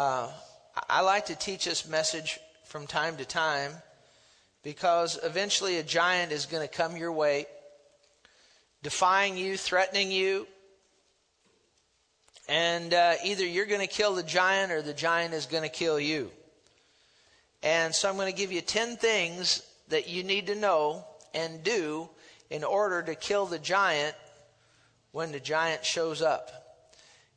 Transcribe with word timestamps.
Uh, 0.00 0.30
I 0.88 1.02
like 1.02 1.26
to 1.26 1.34
teach 1.34 1.66
this 1.66 1.86
message 1.86 2.38
from 2.64 2.86
time 2.86 3.18
to 3.18 3.26
time 3.26 3.70
because 4.62 5.18
eventually 5.22 5.76
a 5.76 5.82
giant 5.82 6.32
is 6.32 6.46
going 6.46 6.66
to 6.66 6.74
come 6.74 6.96
your 6.96 7.12
way, 7.12 7.44
defying 8.82 9.36
you, 9.36 9.58
threatening 9.58 10.10
you. 10.10 10.46
And 12.48 12.94
uh, 12.94 13.16
either 13.26 13.44
you're 13.44 13.66
going 13.66 13.86
to 13.86 13.94
kill 13.94 14.14
the 14.14 14.22
giant 14.22 14.72
or 14.72 14.80
the 14.80 14.94
giant 14.94 15.34
is 15.34 15.44
going 15.44 15.64
to 15.64 15.68
kill 15.68 16.00
you. 16.00 16.30
And 17.62 17.94
so 17.94 18.08
I'm 18.08 18.16
going 18.16 18.32
to 18.32 18.38
give 18.38 18.52
you 18.52 18.62
10 18.62 18.96
things 18.96 19.62
that 19.88 20.08
you 20.08 20.24
need 20.24 20.46
to 20.46 20.54
know 20.54 21.04
and 21.34 21.62
do 21.62 22.08
in 22.48 22.64
order 22.64 23.02
to 23.02 23.14
kill 23.14 23.44
the 23.44 23.58
giant 23.58 24.14
when 25.12 25.30
the 25.30 25.40
giant 25.40 25.84
shows 25.84 26.22
up. 26.22 26.59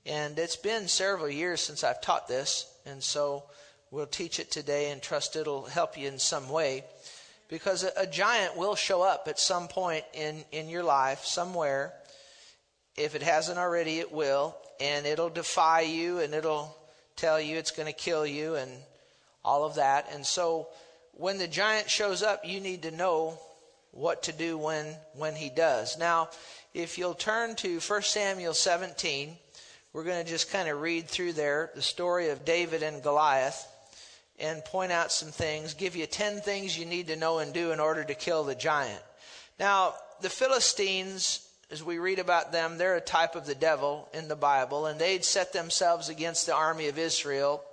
And 0.05 0.37
it's 0.37 0.55
been 0.55 0.87
several 0.87 1.29
years 1.29 1.61
since 1.61 1.83
I've 1.83 2.01
taught 2.01 2.27
this, 2.27 2.71
and 2.85 3.01
so 3.01 3.43
we'll 3.89 4.05
teach 4.05 4.39
it 4.39 4.51
today 4.51 4.91
and 4.91 5.01
trust 5.01 5.35
it'll 5.35 5.65
help 5.65 5.97
you 5.97 6.07
in 6.07 6.19
some 6.19 6.49
way. 6.49 6.83
Because 7.47 7.83
a, 7.83 7.91
a 7.95 8.07
giant 8.07 8.57
will 8.57 8.75
show 8.75 9.01
up 9.01 9.27
at 9.27 9.39
some 9.39 9.67
point 9.67 10.03
in, 10.13 10.43
in 10.51 10.67
your 10.67 10.83
life, 10.83 11.23
somewhere. 11.23 11.93
If 12.97 13.15
it 13.15 13.21
hasn't 13.21 13.59
already, 13.59 13.99
it 13.99 14.11
will. 14.11 14.57
And 14.79 15.05
it'll 15.05 15.29
defy 15.29 15.81
you 15.81 16.19
and 16.19 16.33
it'll 16.33 16.75
tell 17.15 17.39
you 17.39 17.57
it's 17.57 17.71
going 17.71 17.87
to 17.87 17.93
kill 17.93 18.25
you 18.25 18.55
and 18.55 18.71
all 19.45 19.63
of 19.63 19.75
that. 19.75 20.09
And 20.11 20.25
so 20.25 20.67
when 21.13 21.37
the 21.37 21.47
giant 21.47 21.89
shows 21.89 22.23
up, 22.23 22.45
you 22.45 22.59
need 22.59 22.81
to 22.83 22.91
know 22.91 23.37
what 23.91 24.23
to 24.23 24.33
do 24.33 24.57
when, 24.57 24.85
when 25.15 25.35
he 25.35 25.49
does. 25.49 25.97
Now, 25.97 26.29
if 26.73 26.97
you'll 26.97 27.13
turn 27.13 27.55
to 27.57 27.79
1 27.79 28.01
Samuel 28.01 28.55
17, 28.55 29.37
we're 29.93 30.03
going 30.03 30.23
to 30.23 30.29
just 30.29 30.51
kind 30.51 30.67
of 30.67 30.81
read 30.81 31.07
through 31.07 31.33
there 31.33 31.69
the 31.75 31.81
story 31.81 32.29
of 32.29 32.43
David 32.43 32.81
and 32.81 33.03
Goliath 33.03 33.67
and 34.39 34.65
point 34.65 34.91
out 34.91 35.11
some 35.11 35.29
things, 35.29 35.75
give 35.75 35.95
you 35.95 36.07
10 36.07 36.41
things 36.41 36.77
you 36.77 36.85
need 36.85 37.07
to 37.07 37.15
know 37.15 37.37
and 37.37 37.53
do 37.53 37.71
in 37.71 37.79
order 37.79 38.03
to 38.03 38.15
kill 38.15 38.43
the 38.43 38.55
giant. 38.55 39.01
Now, 39.59 39.93
the 40.21 40.31
Philistines, 40.31 41.47
as 41.69 41.83
we 41.83 41.99
read 41.99 42.17
about 42.17 42.51
them, 42.51 42.79
they're 42.79 42.95
a 42.95 43.01
type 43.01 43.35
of 43.35 43.45
the 43.45 43.53
devil 43.53 44.09
in 44.15 44.27
the 44.27 44.35
Bible, 44.35 44.87
and 44.87 44.99
they'd 44.99 45.23
set 45.23 45.53
themselves 45.53 46.09
against 46.09 46.47
the 46.47 46.55
army 46.55 46.87
of 46.87 46.97
Israel 46.97 47.63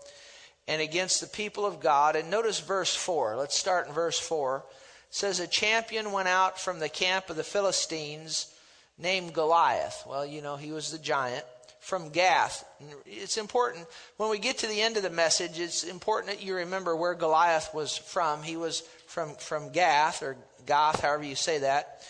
and 0.68 0.82
against 0.82 1.22
the 1.22 1.26
people 1.26 1.64
of 1.64 1.80
God. 1.80 2.16
And 2.16 2.30
notice 2.30 2.60
verse 2.60 2.94
4. 2.94 3.36
Let's 3.36 3.56
start 3.56 3.88
in 3.88 3.94
verse 3.94 4.18
4. 4.18 4.62
It 5.08 5.14
says, 5.14 5.40
A 5.40 5.46
champion 5.46 6.12
went 6.12 6.28
out 6.28 6.60
from 6.60 6.80
the 6.80 6.90
camp 6.90 7.30
of 7.30 7.36
the 7.36 7.44
Philistines 7.44 8.54
named 8.98 9.32
Goliath. 9.32 10.04
Well, 10.06 10.26
you 10.26 10.42
know, 10.42 10.56
he 10.56 10.70
was 10.70 10.92
the 10.92 10.98
giant 10.98 11.46
from 11.80 12.10
Gath. 12.10 12.64
It's 13.06 13.36
important 13.36 13.86
when 14.16 14.30
we 14.30 14.38
get 14.38 14.58
to 14.58 14.66
the 14.66 14.80
end 14.80 14.96
of 14.96 15.02
the 15.02 15.10
message, 15.10 15.58
it's 15.58 15.82
important 15.82 16.32
that 16.32 16.44
you 16.44 16.54
remember 16.56 16.94
where 16.94 17.14
Goliath 17.14 17.74
was 17.74 17.96
from. 17.96 18.42
He 18.42 18.56
was 18.56 18.82
from, 19.06 19.34
from 19.34 19.72
Gath 19.72 20.22
or 20.22 20.36
Goth, 20.66 21.00
however 21.00 21.24
you 21.24 21.34
say 21.34 21.58
that. 21.58 22.02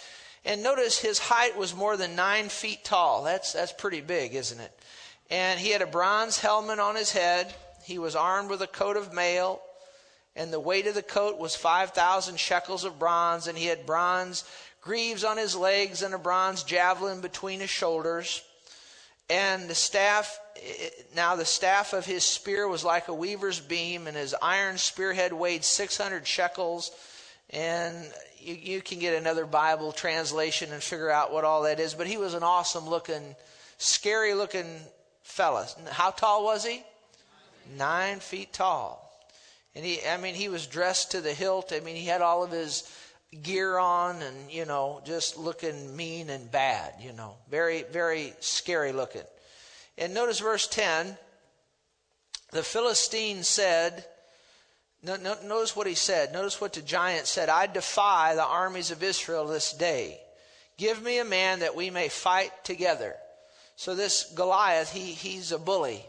And 0.44 0.62
notice 0.62 0.98
his 0.98 1.18
height 1.18 1.56
was 1.56 1.74
more 1.74 1.96
than 1.96 2.16
nine 2.16 2.48
feet 2.48 2.84
tall. 2.84 3.24
That's, 3.24 3.52
that's 3.52 3.72
pretty 3.72 4.00
big, 4.00 4.34
isn't 4.34 4.60
it? 4.60 4.72
And 5.30 5.60
he 5.60 5.70
had 5.70 5.82
a 5.82 5.86
bronze 5.86 6.38
helmet 6.38 6.78
on 6.78 6.96
his 6.96 7.12
head. 7.12 7.54
He 7.84 7.98
was 7.98 8.16
armed 8.16 8.50
with 8.50 8.62
a 8.62 8.66
coat 8.66 8.96
of 8.96 9.12
mail. 9.12 9.60
And 10.34 10.52
the 10.52 10.60
weight 10.60 10.86
of 10.86 10.94
the 10.94 11.02
coat 11.02 11.38
was 11.38 11.54
5,000 11.54 12.38
shekels 12.38 12.84
of 12.84 12.98
bronze. 12.98 13.46
And 13.46 13.56
he 13.56 13.66
had 13.66 13.86
bronze 13.86 14.44
greaves 14.80 15.24
on 15.24 15.36
his 15.36 15.54
legs 15.54 16.02
and 16.02 16.14
a 16.14 16.18
bronze 16.18 16.62
javelin 16.62 17.20
between 17.20 17.60
his 17.60 17.70
shoulders. 17.70 18.42
And 19.30 19.70
the 19.70 19.76
staff, 19.76 20.40
eh, 20.56 20.90
now 21.14 21.36
the 21.36 21.44
staff 21.44 21.92
of 21.92 22.04
his 22.04 22.24
spear 22.24 22.66
was 22.66 22.84
like 22.84 23.06
a 23.06 23.14
weaver's 23.14 23.60
beam, 23.60 24.08
and 24.08 24.16
his 24.16 24.34
iron 24.42 24.76
spearhead 24.76 25.32
weighed 25.32 25.64
600 25.64 26.26
shekels. 26.26 26.90
And 27.50 27.96
you, 28.40 28.54
you 28.54 28.82
can 28.82 28.98
get 28.98 29.14
another 29.14 29.46
Bible 29.46 29.92
translation 29.92 30.72
and 30.72 30.82
figure 30.82 31.10
out 31.10 31.32
what 31.32 31.44
all 31.44 31.62
that 31.62 31.78
is. 31.78 31.94
But 31.94 32.08
he 32.08 32.16
was 32.16 32.34
an 32.34 32.42
awesome 32.42 32.88
looking, 32.88 33.36
scary 33.78 34.34
looking 34.34 34.80
fella. 35.22 35.68
How 35.90 36.10
tall 36.10 36.44
was 36.44 36.64
he? 36.64 36.82
Nine 37.78 38.18
feet 38.18 38.52
tall. 38.52 39.06
And 39.76 39.84
he, 39.84 40.00
I 40.04 40.16
mean, 40.16 40.34
he 40.34 40.48
was 40.48 40.66
dressed 40.66 41.12
to 41.12 41.20
the 41.20 41.32
hilt. 41.32 41.72
I 41.72 41.78
mean, 41.78 41.94
he 41.94 42.06
had 42.06 42.20
all 42.20 42.42
of 42.42 42.50
his 42.50 42.82
gear 43.42 43.78
on 43.78 44.22
and, 44.22 44.50
you 44.50 44.64
know, 44.64 45.00
just 45.04 45.38
looking 45.38 45.96
mean 45.96 46.30
and 46.30 46.50
bad, 46.50 46.94
you 47.00 47.12
know. 47.12 47.36
Very, 47.48 47.84
very 47.84 48.34
scary 48.40 48.92
looking. 48.92 49.22
And 49.96 50.14
notice 50.14 50.40
verse 50.40 50.66
10. 50.66 51.16
The 52.52 52.62
Philistine 52.62 53.44
said, 53.44 54.04
no, 55.02 55.16
no, 55.16 55.36
notice 55.44 55.76
what 55.76 55.86
he 55.86 55.94
said. 55.94 56.32
Notice 56.32 56.60
what 56.60 56.72
the 56.72 56.82
giant 56.82 57.26
said. 57.26 57.48
I 57.48 57.66
defy 57.66 58.34
the 58.34 58.44
armies 58.44 58.90
of 58.90 59.02
Israel 59.02 59.46
this 59.46 59.72
day. 59.72 60.20
Give 60.76 61.00
me 61.02 61.18
a 61.18 61.24
man 61.24 61.60
that 61.60 61.76
we 61.76 61.90
may 61.90 62.08
fight 62.08 62.52
together. 62.64 63.14
So 63.76 63.94
this 63.94 64.32
Goliath, 64.34 64.92
he, 64.92 65.12
he's 65.12 65.52
a 65.52 65.58
bully. 65.58 66.04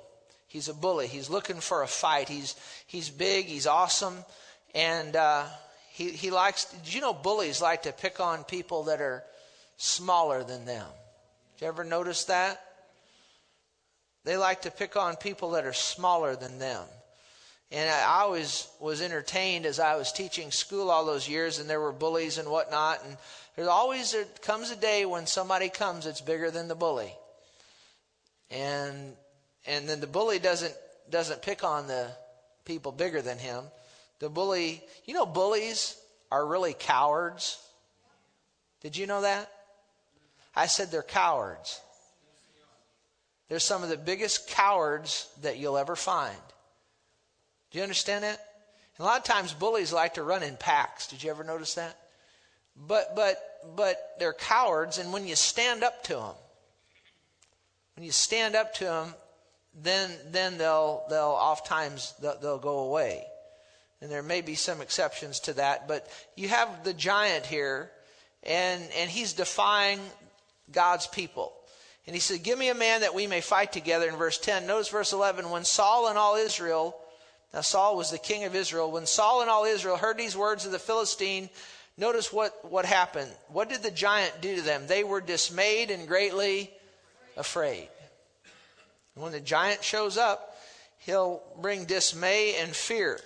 He's 0.47 0.67
a 0.67 0.73
bully. 0.73 1.07
He's 1.07 1.29
looking 1.29 1.59
for 1.59 1.83
a 1.83 1.87
fight. 1.87 2.27
He's, 2.27 2.55
he's 2.87 3.09
big. 3.09 3.45
He's 3.45 3.67
awesome. 3.67 4.17
And, 4.73 5.15
uh, 5.15 5.45
he, 5.93 6.09
he 6.09 6.31
likes, 6.31 6.65
did 6.65 6.93
you 6.93 7.01
know 7.01 7.13
bullies 7.13 7.61
like 7.61 7.83
to 7.83 7.91
pick 7.91 8.21
on 8.21 8.45
people 8.45 8.83
that 8.83 9.01
are 9.01 9.23
smaller 9.75 10.43
than 10.43 10.65
them? 10.65 10.87
Did 11.57 11.65
you 11.65 11.67
ever 11.67 11.83
notice 11.83 12.25
that? 12.25 12.63
They 14.23 14.37
like 14.37 14.61
to 14.61 14.71
pick 14.71 14.95
on 14.95 15.17
people 15.17 15.51
that 15.51 15.65
are 15.65 15.73
smaller 15.73 16.35
than 16.35 16.59
them. 16.59 16.83
And 17.71 17.89
I 17.89 18.21
always 18.21 18.67
was 18.79 19.01
entertained 19.01 19.65
as 19.65 19.79
I 19.79 19.95
was 19.95 20.11
teaching 20.11 20.51
school 20.51 20.89
all 20.89 21.05
those 21.05 21.27
years, 21.27 21.59
and 21.59 21.69
there 21.69 21.79
were 21.79 21.91
bullies 21.91 22.37
and 22.37 22.49
whatnot. 22.49 23.03
And 23.05 23.17
there's 23.55 23.67
always 23.67 24.13
there 24.13 24.25
comes 24.41 24.71
a 24.71 24.75
day 24.75 25.05
when 25.05 25.25
somebody 25.25 25.69
comes 25.69 26.05
that's 26.05 26.21
bigger 26.21 26.51
than 26.51 26.67
the 26.67 26.75
bully, 26.75 27.13
and 28.49 29.13
and 29.65 29.87
then 29.87 30.01
the 30.01 30.07
bully 30.07 30.37
doesn't 30.37 30.73
doesn't 31.09 31.41
pick 31.41 31.63
on 31.63 31.87
the 31.87 32.11
people 32.65 32.91
bigger 32.91 33.21
than 33.21 33.37
him. 33.37 33.63
The 34.21 34.29
bully, 34.29 34.83
you 35.05 35.15
know, 35.15 35.25
bullies 35.25 35.97
are 36.31 36.45
really 36.45 36.75
cowards. 36.75 37.57
Did 38.81 38.95
you 38.95 39.07
know 39.07 39.21
that? 39.21 39.51
I 40.55 40.67
said 40.67 40.91
they're 40.91 41.01
cowards. 41.01 41.81
They're 43.49 43.57
some 43.57 43.81
of 43.81 43.89
the 43.89 43.97
biggest 43.97 44.47
cowards 44.47 45.27
that 45.41 45.57
you'll 45.57 45.77
ever 45.77 45.95
find. 45.95 46.37
Do 47.71 47.79
you 47.79 47.83
understand 47.83 48.23
that? 48.23 48.39
And 48.97 49.05
a 49.05 49.09
lot 49.09 49.17
of 49.17 49.23
times 49.23 49.53
bullies 49.53 49.91
like 49.91 50.13
to 50.13 50.23
run 50.23 50.43
in 50.43 50.55
packs. 50.55 51.07
Did 51.07 51.23
you 51.23 51.31
ever 51.31 51.43
notice 51.43 51.73
that? 51.73 51.97
But 52.75 53.15
but 53.15 53.37
but 53.75 53.97
they're 54.19 54.33
cowards 54.33 54.99
and 54.99 55.11
when 55.11 55.25
you 55.25 55.35
stand 55.35 55.83
up 55.83 56.03
to 56.05 56.13
them 56.13 56.35
when 57.95 58.05
you 58.05 58.11
stand 58.11 58.55
up 58.55 58.73
to 58.75 58.85
them 58.85 59.13
then 59.73 60.11
then 60.29 60.57
they'll 60.57 61.05
they'll 61.09 61.37
oftentimes 61.39 62.13
they'll, 62.21 62.39
they'll 62.39 62.57
go 62.57 62.79
away 62.79 63.25
and 64.01 64.09
there 64.09 64.23
may 64.23 64.41
be 64.41 64.55
some 64.55 64.81
exceptions 64.81 65.39
to 65.41 65.53
that, 65.53 65.87
but 65.87 66.07
you 66.35 66.49
have 66.49 66.83
the 66.83 66.93
giant 66.93 67.45
here, 67.45 67.91
and, 68.43 68.81
and 68.97 69.09
he's 69.09 69.33
defying 69.33 69.99
God's 70.71 71.05
people. 71.07 71.53
And 72.07 72.15
he 72.15 72.19
said, 72.19 72.43
Give 72.43 72.57
me 72.57 72.69
a 72.69 72.75
man 72.75 73.01
that 73.01 73.13
we 73.13 73.27
may 73.27 73.41
fight 73.41 73.71
together 73.71 74.09
in 74.09 74.15
verse 74.15 74.39
10. 74.39 74.65
Notice 74.65 74.89
verse 74.89 75.13
11. 75.13 75.49
When 75.51 75.63
Saul 75.63 76.07
and 76.07 76.17
all 76.17 76.35
Israel, 76.35 76.97
now 77.53 77.61
Saul 77.61 77.95
was 77.95 78.09
the 78.09 78.17
king 78.17 78.43
of 78.45 78.55
Israel, 78.55 78.91
when 78.91 79.05
Saul 79.05 79.41
and 79.41 79.49
all 79.49 79.65
Israel 79.65 79.97
heard 79.97 80.17
these 80.17 80.35
words 80.35 80.65
of 80.65 80.71
the 80.71 80.79
Philistine, 80.79 81.49
notice 81.97 82.33
what, 82.33 82.53
what 82.71 82.85
happened. 82.85 83.29
What 83.49 83.69
did 83.69 83.83
the 83.83 83.91
giant 83.91 84.41
do 84.41 84.55
to 84.55 84.61
them? 84.61 84.87
They 84.87 85.03
were 85.03 85.21
dismayed 85.21 85.91
and 85.91 86.07
greatly 86.07 86.71
afraid. 87.37 87.87
And 89.15 89.23
when 89.23 89.33
the 89.33 89.39
giant 89.39 89.83
shows 89.83 90.17
up, 90.17 90.57
he'll 90.99 91.43
bring 91.61 91.85
dismay 91.85 92.55
and 92.55 92.75
fear. 92.75 93.19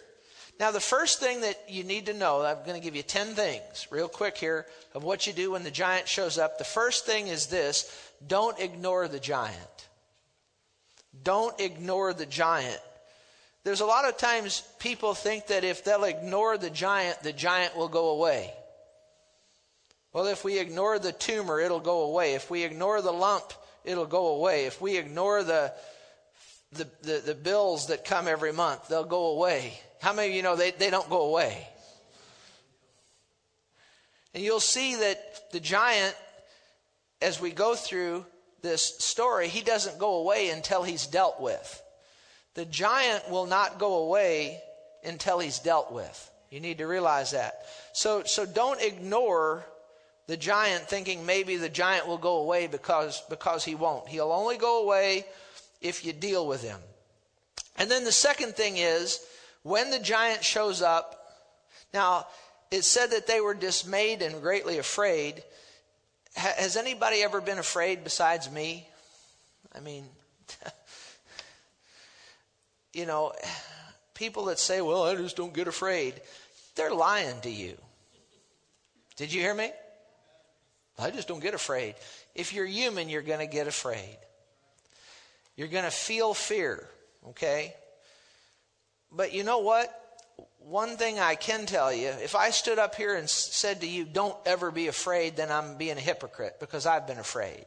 Now, 0.59 0.71
the 0.71 0.79
first 0.79 1.19
thing 1.19 1.41
that 1.41 1.59
you 1.67 1.83
need 1.83 2.05
to 2.05 2.13
know, 2.13 2.41
I'm 2.41 2.63
going 2.65 2.79
to 2.79 2.83
give 2.83 2.95
you 2.95 3.03
10 3.03 3.35
things 3.35 3.87
real 3.91 4.07
quick 4.07 4.37
here 4.37 4.65
of 4.93 5.03
what 5.03 5.27
you 5.27 5.33
do 5.33 5.51
when 5.51 5.63
the 5.63 5.71
giant 5.71 6.07
shows 6.07 6.37
up. 6.37 6.57
The 6.57 6.63
first 6.63 7.05
thing 7.05 7.27
is 7.27 7.47
this 7.47 7.91
don't 8.25 8.57
ignore 8.59 9.07
the 9.07 9.19
giant. 9.19 9.87
Don't 11.23 11.59
ignore 11.59 12.13
the 12.13 12.25
giant. 12.25 12.79
There's 13.63 13.81
a 13.81 13.85
lot 13.85 14.07
of 14.07 14.17
times 14.17 14.61
people 14.79 15.13
think 15.13 15.47
that 15.47 15.63
if 15.63 15.83
they'll 15.83 16.03
ignore 16.03 16.57
the 16.57 16.69
giant, 16.69 17.23
the 17.23 17.33
giant 17.33 17.75
will 17.75 17.87
go 17.87 18.09
away. 18.09 18.53
Well, 20.13 20.27
if 20.27 20.45
we 20.45 20.59
ignore 20.59 20.99
the 20.99 21.11
tumor, 21.11 21.59
it'll 21.59 21.81
go 21.81 22.03
away. 22.03 22.35
If 22.35 22.49
we 22.49 22.63
ignore 22.63 23.01
the 23.01 23.11
lump, 23.11 23.51
it'll 23.83 24.05
go 24.05 24.27
away. 24.27 24.65
If 24.65 24.79
we 24.79 24.97
ignore 24.97 25.43
the, 25.43 25.73
the, 26.71 26.87
the, 27.01 27.23
the 27.25 27.35
bills 27.35 27.87
that 27.87 28.05
come 28.05 28.27
every 28.27 28.53
month, 28.53 28.87
they'll 28.87 29.03
go 29.03 29.27
away. 29.27 29.73
How 30.05 30.13
many 30.13 30.29
of 30.29 30.35
you 30.35 30.43
know 30.43 30.55
they, 30.55 30.69
they 30.69 30.91
don't 30.91 31.09
go 31.09 31.23
away? 31.23 31.67
And 34.35 34.43
you'll 34.43 34.59
see 34.59 34.97
that 34.97 35.51
the 35.51 35.59
giant, 35.59 36.15
as 37.23 37.41
we 37.41 37.49
go 37.49 37.73
through 37.73 38.23
this 38.61 38.83
story, 38.99 39.47
he 39.47 39.61
doesn't 39.61 39.97
go 39.97 40.17
away 40.17 40.51
until 40.51 40.83
he's 40.83 41.07
dealt 41.07 41.41
with. 41.41 41.81
the 42.53 42.65
giant 42.65 43.31
will 43.31 43.47
not 43.47 43.79
go 43.79 43.95
away 44.03 44.61
until 45.03 45.39
he's 45.39 45.57
dealt 45.57 45.91
with. 45.91 46.29
You 46.51 46.59
need 46.59 46.77
to 46.77 46.85
realize 46.85 47.31
that. 47.31 47.65
So, 47.93 48.21
so 48.25 48.45
don't 48.45 48.79
ignore 48.83 49.65
the 50.27 50.37
giant 50.37 50.83
thinking 50.87 51.25
maybe 51.25 51.57
the 51.57 51.67
giant 51.67 52.05
will 52.05 52.19
go 52.19 52.37
away 52.37 52.67
because, 52.67 53.23
because 53.27 53.65
he 53.65 53.73
won't. 53.73 54.07
He'll 54.07 54.31
only 54.31 54.59
go 54.59 54.83
away 54.83 55.25
if 55.81 56.05
you 56.05 56.13
deal 56.13 56.45
with 56.45 56.61
him. 56.61 56.79
And 57.79 57.89
then 57.89 58.03
the 58.03 58.11
second 58.11 58.55
thing 58.55 58.77
is 58.77 59.19
when 59.65 59.89
the 59.89 59.97
giant 59.97 60.43
shows 60.43 60.83
up, 60.83 61.27
now 61.91 62.27
it 62.69 62.83
said 62.83 63.07
that 63.07 63.25
they 63.25 63.41
were 63.41 63.55
dismayed 63.55 64.21
and 64.21 64.39
greatly 64.39 64.77
afraid. 64.77 65.41
Has 66.35 66.77
anybody 66.77 67.23
ever 67.23 67.41
been 67.41 67.57
afraid 67.57 68.03
besides 68.03 68.51
me? 68.51 68.87
I 69.75 69.79
mean, 69.79 70.05
you 72.93 73.07
know, 73.07 73.33
people 74.13 74.45
that 74.45 74.59
say, 74.59 74.81
well, 74.81 75.01
I 75.01 75.15
just 75.15 75.35
don't 75.35 75.51
get 75.51 75.67
afraid, 75.67 76.13
they're 76.75 76.93
lying 76.93 77.41
to 77.41 77.49
you. 77.49 77.75
Did 79.15 79.33
you 79.33 79.41
hear 79.41 79.55
me? 79.55 79.71
I 80.99 81.09
just 81.09 81.27
don't 81.27 81.41
get 81.41 81.55
afraid. 81.55 81.95
If 82.35 82.53
you're 82.53 82.67
human, 82.67 83.09
you're 83.09 83.23
going 83.23 83.39
to 83.39 83.51
get 83.51 83.65
afraid. 83.65 84.17
You're 85.55 85.69
going 85.69 85.85
to 85.85 85.91
feel 85.91 86.35
fear, 86.35 86.87
okay? 87.29 87.73
But 89.15 89.33
you 89.33 89.43
know 89.43 89.59
what? 89.59 90.01
One 90.59 90.97
thing 90.97 91.19
I 91.19 91.35
can 91.35 91.65
tell 91.65 91.93
you 91.93 92.07
if 92.07 92.35
I 92.35 92.49
stood 92.49 92.79
up 92.79 92.95
here 92.95 93.15
and 93.15 93.29
said 93.29 93.81
to 93.81 93.87
you, 93.87 94.03
don't 94.03 94.35
ever 94.45 94.71
be 94.71 94.87
afraid, 94.87 95.37
then 95.37 95.51
I'm 95.51 95.77
being 95.77 95.97
a 95.97 96.01
hypocrite 96.01 96.59
because 96.59 96.85
I've 96.85 97.07
been 97.07 97.19
afraid. 97.19 97.65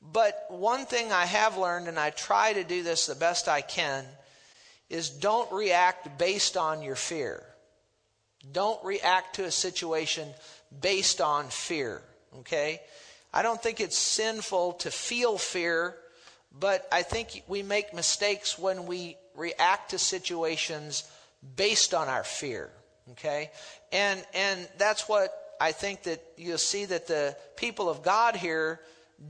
But 0.00 0.46
one 0.48 0.86
thing 0.86 1.10
I 1.10 1.24
have 1.24 1.56
learned, 1.56 1.88
and 1.88 1.98
I 1.98 2.10
try 2.10 2.52
to 2.52 2.62
do 2.62 2.82
this 2.82 3.06
the 3.06 3.14
best 3.14 3.48
I 3.48 3.60
can, 3.60 4.04
is 4.88 5.10
don't 5.10 5.50
react 5.52 6.18
based 6.18 6.56
on 6.56 6.82
your 6.82 6.94
fear. 6.94 7.42
Don't 8.52 8.82
react 8.84 9.36
to 9.36 9.44
a 9.44 9.50
situation 9.50 10.28
based 10.80 11.20
on 11.20 11.48
fear. 11.48 12.02
Okay? 12.38 12.80
I 13.32 13.42
don't 13.42 13.60
think 13.60 13.80
it's 13.80 13.98
sinful 13.98 14.74
to 14.74 14.90
feel 14.90 15.38
fear, 15.38 15.96
but 16.52 16.86
I 16.92 17.02
think 17.02 17.42
we 17.48 17.62
make 17.62 17.92
mistakes 17.92 18.58
when 18.58 18.86
we 18.86 19.16
react 19.36 19.90
to 19.90 19.98
situations 19.98 21.04
based 21.56 21.94
on 21.94 22.08
our 22.08 22.24
fear. 22.24 22.70
Okay? 23.12 23.50
And 23.92 24.24
and 24.34 24.68
that's 24.78 25.08
what 25.08 25.32
I 25.60 25.72
think 25.72 26.04
that 26.04 26.22
you'll 26.36 26.58
see 26.58 26.84
that 26.84 27.06
the 27.06 27.36
people 27.56 27.88
of 27.88 28.02
God 28.02 28.36
here 28.36 28.80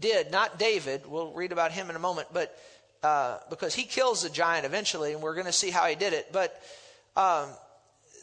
did, 0.01 0.31
not 0.31 0.59
David. 0.59 1.07
We'll 1.07 1.33
read 1.33 1.53
about 1.53 1.73
him 1.73 1.91
in 1.91 1.97
a 1.97 2.01
moment, 2.01 2.29
but 2.33 2.59
uh, 3.03 3.39
because 3.51 3.75
he 3.75 3.85
kills 3.85 4.23
the 4.23 4.31
giant 4.31 4.67
eventually, 4.67 5.13
and 5.13 5.23
we're 5.23 5.35
going 5.35 5.47
to 5.47 5.53
see 5.53 5.71
how 5.71 5.87
he 5.87 5.95
did 5.95 6.13
it. 6.13 6.33
But 6.33 6.61
um, 7.17 7.49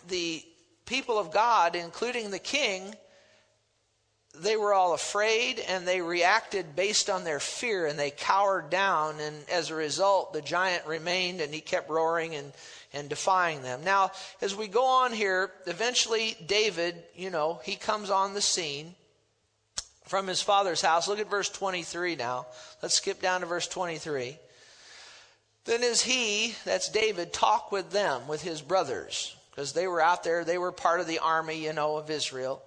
the 0.10 0.44
people 0.86 1.18
of 1.18 1.32
God, 1.32 1.76
including 1.76 2.32
the 2.32 2.40
king, 2.40 2.94
they 4.40 4.58
were 4.58 4.74
all 4.74 4.94
afraid 4.94 5.60
and 5.60 5.88
they 5.88 6.02
reacted 6.02 6.76
based 6.76 7.10
on 7.10 7.24
their 7.24 7.40
fear 7.40 7.86
and 7.86 8.00
they 8.00 8.10
cowered 8.10 8.70
down. 8.70 9.20
And 9.20 9.36
as 9.50 9.70
a 9.70 9.76
result, 9.76 10.34
the 10.34 10.42
giant 10.42 10.88
remained 10.88 11.40
and 11.40 11.54
he 11.54 11.62
kept 11.62 11.90
roaring 11.90 12.34
and, 12.36 12.52
and 12.94 13.10
defying 13.10 13.62
them. 13.62 13.84
Now, 13.84 14.12
as 14.42 14.56
we 14.56 14.68
go 14.68 14.86
on 14.86 15.14
here, 15.14 15.52
eventually 15.68 16.36
David, 16.46 16.96
you 17.16 17.30
know, 17.30 17.62
he 17.64 17.76
comes 17.76 18.10
on 18.10 18.34
the 18.34 18.42
scene 18.42 18.96
from 20.06 20.26
his 20.28 20.42
father's 20.42 20.82
house. 20.82 21.08
Look 21.08 21.20
at 21.20 21.30
verse 21.30 21.50
23 21.50 22.16
now. 22.16 22.48
Let's 22.82 22.96
skip 22.96 23.22
down 23.22 23.42
to 23.42 23.46
verse 23.46 23.68
23. 23.68 24.38
Then 25.66 25.84
as 25.84 26.02
he, 26.02 26.56
that's 26.66 26.90
David, 26.90 27.32
talked 27.32 27.72
with 27.72 27.92
them, 27.92 28.28
with 28.28 28.42
his 28.42 28.62
brothers, 28.62 29.36
because 29.52 29.74
they 29.74 29.88
were 29.88 30.02
out 30.02 30.24
there, 30.24 30.44
they 30.44 30.58
were 30.58 30.74
part 30.74 31.00
of 31.00 31.08
the 31.08 31.20
army, 31.20 31.64
you 31.64 31.72
know, 31.72 31.98
of 31.98 32.10
Israel 32.10 32.62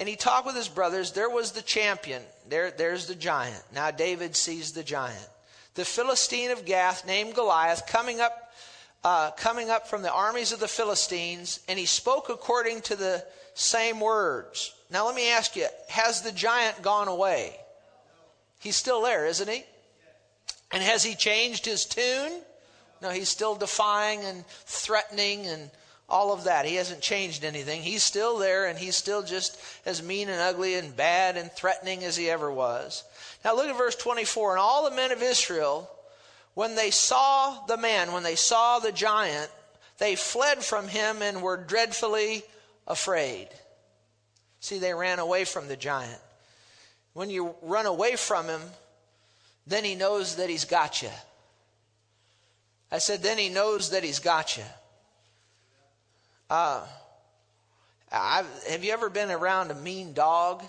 and 0.00 0.08
he 0.08 0.16
talked 0.16 0.46
with 0.46 0.56
his 0.56 0.68
brothers. 0.68 1.12
There 1.12 1.28
was 1.28 1.52
the 1.52 1.60
champion. 1.60 2.22
There, 2.48 2.70
there's 2.70 3.06
the 3.06 3.14
giant. 3.14 3.62
Now 3.74 3.90
David 3.90 4.34
sees 4.34 4.72
the 4.72 4.82
giant. 4.82 5.28
The 5.74 5.84
Philistine 5.84 6.50
of 6.50 6.64
Gath, 6.64 7.06
named 7.06 7.34
Goliath, 7.34 7.86
coming 7.86 8.18
up, 8.18 8.52
uh, 9.04 9.30
coming 9.32 9.68
up 9.68 9.86
from 9.86 10.00
the 10.00 10.10
armies 10.10 10.52
of 10.52 10.58
the 10.58 10.66
Philistines, 10.66 11.60
and 11.68 11.78
he 11.78 11.84
spoke 11.84 12.30
according 12.30 12.80
to 12.82 12.96
the 12.96 13.24
same 13.52 14.00
words. 14.00 14.74
Now 14.90 15.06
let 15.06 15.14
me 15.14 15.30
ask 15.30 15.54
you: 15.54 15.66
Has 15.90 16.22
the 16.22 16.32
giant 16.32 16.80
gone 16.80 17.08
away? 17.08 17.56
He's 18.58 18.76
still 18.76 19.02
there, 19.02 19.26
isn't 19.26 19.48
he? 19.48 19.64
And 20.72 20.82
has 20.82 21.04
he 21.04 21.14
changed 21.14 21.66
his 21.66 21.84
tune? 21.84 22.40
No, 23.02 23.10
he's 23.10 23.28
still 23.28 23.54
defying 23.54 24.24
and 24.24 24.46
threatening 24.46 25.46
and 25.46 25.70
all 26.10 26.32
of 26.32 26.44
that. 26.44 26.66
He 26.66 26.74
hasn't 26.74 27.00
changed 27.00 27.44
anything. 27.44 27.82
He's 27.82 28.02
still 28.02 28.38
there 28.38 28.66
and 28.66 28.78
he's 28.78 28.96
still 28.96 29.22
just 29.22 29.60
as 29.86 30.02
mean 30.02 30.28
and 30.28 30.40
ugly 30.40 30.74
and 30.74 30.96
bad 30.96 31.36
and 31.36 31.50
threatening 31.52 32.04
as 32.04 32.16
he 32.16 32.28
ever 32.28 32.50
was. 32.50 33.04
Now 33.44 33.54
look 33.54 33.68
at 33.68 33.78
verse 33.78 33.96
24. 33.96 34.52
And 34.52 34.60
all 34.60 34.88
the 34.88 34.96
men 34.96 35.12
of 35.12 35.22
Israel, 35.22 35.88
when 36.54 36.74
they 36.74 36.90
saw 36.90 37.64
the 37.66 37.76
man, 37.76 38.12
when 38.12 38.24
they 38.24 38.34
saw 38.34 38.80
the 38.80 38.92
giant, 38.92 39.50
they 39.98 40.16
fled 40.16 40.64
from 40.64 40.88
him 40.88 41.22
and 41.22 41.42
were 41.42 41.56
dreadfully 41.56 42.42
afraid. 42.86 43.48
See, 44.60 44.78
they 44.78 44.92
ran 44.92 45.18
away 45.18 45.44
from 45.44 45.68
the 45.68 45.76
giant. 45.76 46.20
When 47.12 47.30
you 47.30 47.54
run 47.62 47.86
away 47.86 48.16
from 48.16 48.46
him, 48.46 48.60
then 49.66 49.84
he 49.84 49.94
knows 49.94 50.36
that 50.36 50.50
he's 50.50 50.64
got 50.64 51.02
you. 51.02 51.10
I 52.92 52.98
said, 52.98 53.22
then 53.22 53.38
he 53.38 53.48
knows 53.48 53.90
that 53.90 54.02
he's 54.02 54.18
got 54.18 54.56
you. 54.56 54.64
Uh, 56.50 56.84
I've, 58.10 58.46
have 58.68 58.82
you 58.82 58.92
ever 58.92 59.08
been 59.08 59.30
around 59.30 59.70
a 59.70 59.74
mean 59.74 60.12
dog? 60.12 60.64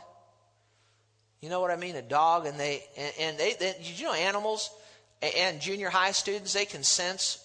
You 1.42 1.50
know 1.50 1.60
what 1.60 1.72
I 1.72 1.76
mean? 1.76 1.96
A 1.96 2.04
dog, 2.04 2.46
and 2.46 2.60
they 2.60 2.84
and, 2.96 3.14
and 3.20 3.38
they, 3.38 3.54
they 3.54 3.74
did 3.74 4.00
you 4.00 4.06
know 4.06 4.14
animals 4.14 4.70
and 5.36 5.60
junior 5.60 5.90
high 5.90 6.12
students 6.12 6.54
they 6.54 6.66
can 6.66 6.84
sense. 6.84 7.44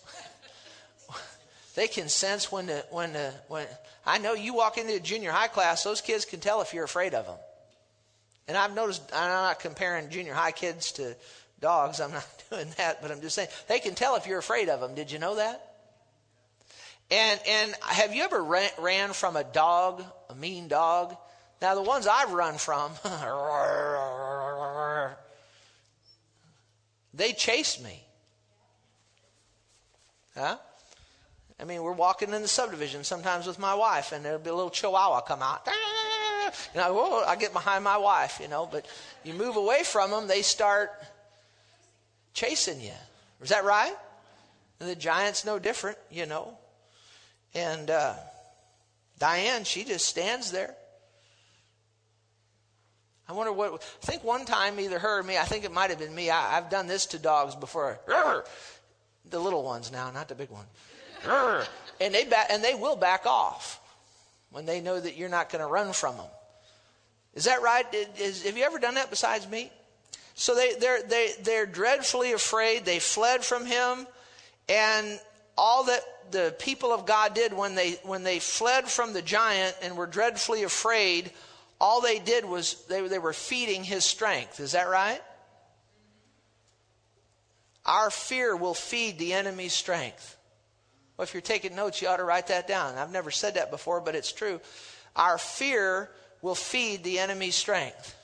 they 1.74 1.88
can 1.88 2.10
sense 2.10 2.52
when 2.52 2.66
the 2.66 2.84
when 2.90 3.14
the 3.14 3.32
when 3.48 3.66
I 4.04 4.18
know 4.18 4.34
you 4.34 4.52
walk 4.52 4.76
into 4.76 4.94
a 4.94 5.00
junior 5.00 5.32
high 5.32 5.48
class, 5.48 5.82
those 5.82 6.02
kids 6.02 6.26
can 6.26 6.40
tell 6.40 6.60
if 6.60 6.74
you're 6.74 6.84
afraid 6.84 7.14
of 7.14 7.24
them. 7.24 7.38
And 8.48 8.56
I've 8.56 8.74
noticed, 8.74 9.02
I'm 9.14 9.30
not 9.30 9.60
comparing 9.60 10.10
junior 10.10 10.34
high 10.34 10.52
kids 10.52 10.92
to 10.92 11.16
dogs. 11.60 12.00
I'm 12.00 12.12
not 12.12 12.26
doing 12.50 12.68
that, 12.76 13.00
but 13.00 13.10
I'm 13.10 13.22
just 13.22 13.34
saying 13.34 13.48
they 13.66 13.78
can 13.78 13.94
tell 13.94 14.16
if 14.16 14.26
you're 14.26 14.38
afraid 14.38 14.68
of 14.68 14.80
them. 14.80 14.94
Did 14.94 15.10
you 15.10 15.18
know 15.18 15.36
that? 15.36 15.65
And, 17.10 17.40
and 17.46 17.74
have 17.82 18.14
you 18.14 18.24
ever 18.24 18.42
ran, 18.42 18.70
ran 18.78 19.12
from 19.12 19.36
a 19.36 19.44
dog, 19.44 20.04
a 20.28 20.34
mean 20.34 20.68
dog? 20.68 21.16
Now, 21.62 21.74
the 21.74 21.82
ones 21.82 22.06
I've 22.06 22.32
run 22.32 22.58
from, 22.58 22.92
they 27.14 27.32
chase 27.32 27.82
me. 27.82 28.02
Huh? 30.36 30.58
I 31.58 31.64
mean, 31.64 31.82
we're 31.82 31.92
walking 31.92 32.34
in 32.34 32.42
the 32.42 32.48
subdivision 32.48 33.04
sometimes 33.04 33.46
with 33.46 33.58
my 33.58 33.74
wife, 33.74 34.12
and 34.12 34.24
there'll 34.24 34.38
be 34.38 34.50
a 34.50 34.54
little 34.54 34.70
chihuahua 34.70 35.22
come 35.22 35.42
out. 35.42 35.66
And 36.74 36.82
I, 36.82 36.90
whoa, 36.90 37.24
I 37.24 37.36
get 37.36 37.52
behind 37.52 37.82
my 37.82 37.96
wife, 37.96 38.38
you 38.40 38.48
know, 38.48 38.68
but 38.70 38.86
you 39.24 39.34
move 39.34 39.56
away 39.56 39.82
from 39.82 40.10
them, 40.10 40.28
they 40.28 40.42
start 40.42 40.90
chasing 42.34 42.80
you. 42.80 42.92
Is 43.42 43.48
that 43.48 43.64
right? 43.64 43.94
And 44.78 44.88
the 44.88 44.94
giant's 44.94 45.44
no 45.44 45.58
different, 45.58 45.98
you 46.10 46.24
know. 46.24 46.56
And 47.56 47.90
uh, 47.90 48.12
Diane, 49.18 49.64
she 49.64 49.84
just 49.84 50.04
stands 50.04 50.52
there. 50.52 50.74
I 53.26 53.32
wonder 53.32 53.50
what. 53.50 53.82
I 54.02 54.06
think 54.06 54.22
one 54.22 54.44
time, 54.44 54.78
either 54.78 54.98
her 54.98 55.20
or 55.20 55.22
me, 55.22 55.38
I 55.38 55.44
think 55.44 55.64
it 55.64 55.72
might 55.72 55.88
have 55.88 55.98
been 55.98 56.14
me. 56.14 56.28
I, 56.28 56.50
have 56.52 56.68
done 56.68 56.86
this 56.86 57.06
to 57.06 57.18
dogs 57.18 57.54
before. 57.56 57.98
The 59.28 59.40
little 59.40 59.64
ones 59.64 59.90
now, 59.90 60.12
not 60.12 60.28
the 60.28 60.36
big 60.36 60.50
one. 60.50 60.66
And 61.98 62.14
they 62.14 62.26
back, 62.26 62.48
and 62.50 62.62
they 62.62 62.74
will 62.74 62.94
back 62.94 63.24
off 63.26 63.80
when 64.50 64.66
they 64.66 64.80
know 64.80 65.00
that 65.00 65.16
you're 65.16 65.30
not 65.30 65.50
going 65.50 65.62
to 65.62 65.66
run 65.66 65.94
from 65.94 66.16
them. 66.18 66.26
Is 67.34 67.46
that 67.46 67.62
right? 67.62 67.86
Is, 68.18 68.44
have 68.44 68.56
you 68.56 68.64
ever 68.64 68.78
done 68.78 68.94
that 68.94 69.08
besides 69.08 69.48
me? 69.48 69.72
So 70.34 70.54
they, 70.54 70.74
they're, 70.74 71.02
they, 71.02 71.30
they're 71.42 71.64
dreadfully 71.64 72.32
afraid. 72.32 72.84
They 72.84 72.98
fled 72.98 73.44
from 73.44 73.64
him. 73.64 74.06
And 74.68 75.18
all 75.56 75.84
that 75.84 76.00
the 76.30 76.54
people 76.58 76.92
of 76.92 77.06
God 77.06 77.34
did 77.34 77.52
when 77.52 77.74
they, 77.74 77.92
when 78.02 78.22
they 78.22 78.38
fled 78.38 78.88
from 78.88 79.12
the 79.12 79.22
giant 79.22 79.76
and 79.82 79.96
were 79.96 80.06
dreadfully 80.06 80.64
afraid, 80.64 81.30
all 81.80 82.00
they 82.00 82.18
did 82.18 82.44
was 82.44 82.84
they, 82.86 83.06
they 83.06 83.18
were 83.18 83.32
feeding 83.32 83.84
his 83.84 84.04
strength. 84.04 84.60
Is 84.60 84.72
that 84.72 84.88
right? 84.88 85.20
Our 87.84 88.10
fear 88.10 88.56
will 88.56 88.74
feed 88.74 89.18
the 89.18 89.34
enemy's 89.34 89.72
strength. 89.72 90.36
Well, 91.16 91.22
if 91.22 91.34
you're 91.34 91.40
taking 91.40 91.76
notes, 91.76 92.02
you 92.02 92.08
ought 92.08 92.16
to 92.16 92.24
write 92.24 92.48
that 92.48 92.66
down. 92.66 92.98
I've 92.98 93.12
never 93.12 93.30
said 93.30 93.54
that 93.54 93.70
before, 93.70 94.00
but 94.00 94.16
it's 94.16 94.32
true. 94.32 94.60
Our 95.14 95.38
fear 95.38 96.10
will 96.42 96.56
feed 96.56 97.04
the 97.04 97.20
enemy's 97.20 97.54
strength. 97.54 98.15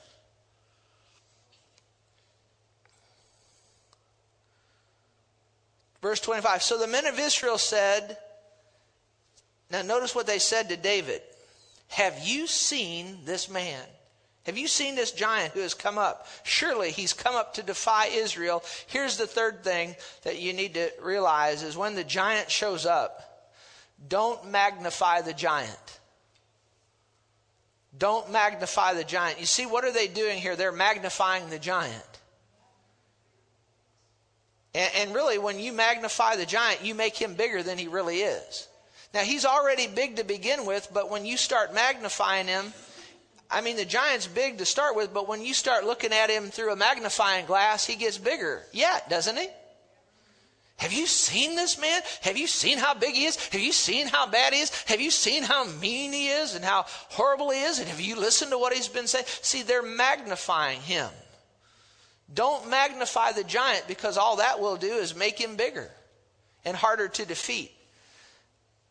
Verse 6.03 6.19
25. 6.19 6.61
So 6.61 6.77
the 6.77 6.85
men 6.85 7.07
of 7.07 7.17
Israel 7.17 7.57
said, 7.57 8.17
now 9.71 9.81
notice 9.83 10.13
what 10.13 10.27
they 10.27 10.37
said 10.37 10.67
to 10.69 10.77
David. 10.77 11.21
Have 11.87 12.27
you 12.27 12.45
seen 12.45 13.19
this 13.23 13.49
man? 13.49 13.81
Have 14.45 14.57
you 14.57 14.67
seen 14.67 14.95
this 14.95 15.13
giant 15.13 15.53
who 15.53 15.61
has 15.61 15.73
come 15.73 15.97
up? 15.97 16.27
Surely 16.43 16.91
he's 16.91 17.13
come 17.13 17.35
up 17.35 17.53
to 17.53 17.63
defy 17.63 18.07
Israel. 18.07 18.61
Here's 18.87 19.15
the 19.15 19.25
third 19.25 19.63
thing 19.63 19.95
that 20.23 20.39
you 20.39 20.51
need 20.51 20.73
to 20.73 20.91
realize 21.01 21.63
is 21.63 21.77
when 21.77 21.95
the 21.95 22.03
giant 22.03 22.51
shows 22.51 22.85
up, 22.85 23.49
don't 24.09 24.51
magnify 24.51 25.21
the 25.21 25.31
giant. 25.31 25.99
Don't 27.97 28.29
magnify 28.29 28.93
the 28.93 29.05
giant. 29.05 29.39
You 29.39 29.45
see, 29.45 29.65
what 29.65 29.85
are 29.85 29.93
they 29.93 30.07
doing 30.07 30.37
here? 30.37 30.57
They're 30.57 30.73
magnifying 30.73 31.49
the 31.49 31.59
giant. 31.59 32.12
And, 34.75 34.91
and, 34.97 35.15
really, 35.15 35.37
when 35.37 35.59
you 35.59 35.71
magnify 35.71 36.35
the 36.35 36.45
giant, 36.45 36.83
you 36.83 36.95
make 36.95 37.15
him 37.15 37.35
bigger 37.35 37.61
than 37.61 37.77
he 37.77 37.87
really 37.87 38.21
is. 38.21 38.67
Now, 39.13 39.21
he's 39.21 39.45
already 39.45 39.87
big 39.87 40.15
to 40.15 40.23
begin 40.23 40.65
with, 40.65 40.89
but 40.91 41.11
when 41.11 41.25
you 41.25 41.37
start 41.37 41.75
magnifying 41.75 42.47
him, 42.47 42.73
I 43.51 43.61
mean, 43.61 43.75
the 43.75 43.85
giant's 43.85 44.25
big 44.25 44.57
to 44.57 44.65
start 44.65 44.95
with, 44.95 45.13
but 45.13 45.27
when 45.27 45.43
you 45.43 45.53
start 45.53 45.85
looking 45.85 46.11
at 46.11 46.31
him 46.31 46.49
through 46.49 46.73
a 46.73 46.75
magnifying 46.75 47.45
glass, 47.45 47.85
he 47.85 47.95
gets 47.95 48.17
bigger. 48.17 48.63
Yeah, 48.71 48.97
doesn't 49.09 49.37
he? 49.37 49.47
Have 50.77 50.91
you 50.91 51.05
seen 51.05 51.55
this 51.55 51.79
man? 51.79 52.01
Have 52.21 52.35
you 52.35 52.47
seen 52.47 52.79
how 52.79 52.95
big 52.95 53.13
he 53.13 53.25
is? 53.25 53.35
Have 53.49 53.61
you 53.61 53.71
seen 53.71 54.07
how 54.07 54.25
bad 54.25 54.53
he 54.53 54.59
is? 54.59 54.83
Have 54.85 54.99
you 54.99 55.11
seen 55.11 55.43
how 55.43 55.65
mean 55.65 56.11
he 56.11 56.29
is 56.29 56.55
and 56.55 56.65
how 56.65 56.85
horrible 56.87 57.51
he 57.51 57.61
is? 57.61 57.77
And 57.77 57.87
have 57.87 58.01
you 58.01 58.15
listened 58.15 58.51
to 58.51 58.57
what 58.57 58.73
he's 58.73 58.87
been 58.87 59.07
saying? 59.07 59.25
See, 59.27 59.61
they're 59.61 59.83
magnifying 59.83 60.81
him. 60.81 61.09
Don't 62.31 62.69
magnify 62.69 63.31
the 63.31 63.43
giant 63.43 63.87
because 63.87 64.17
all 64.17 64.37
that 64.37 64.59
will 64.59 64.77
do 64.77 64.93
is 64.93 65.15
make 65.15 65.39
him 65.39 65.55
bigger 65.55 65.89
and 66.65 66.75
harder 66.75 67.07
to 67.07 67.25
defeat. 67.25 67.71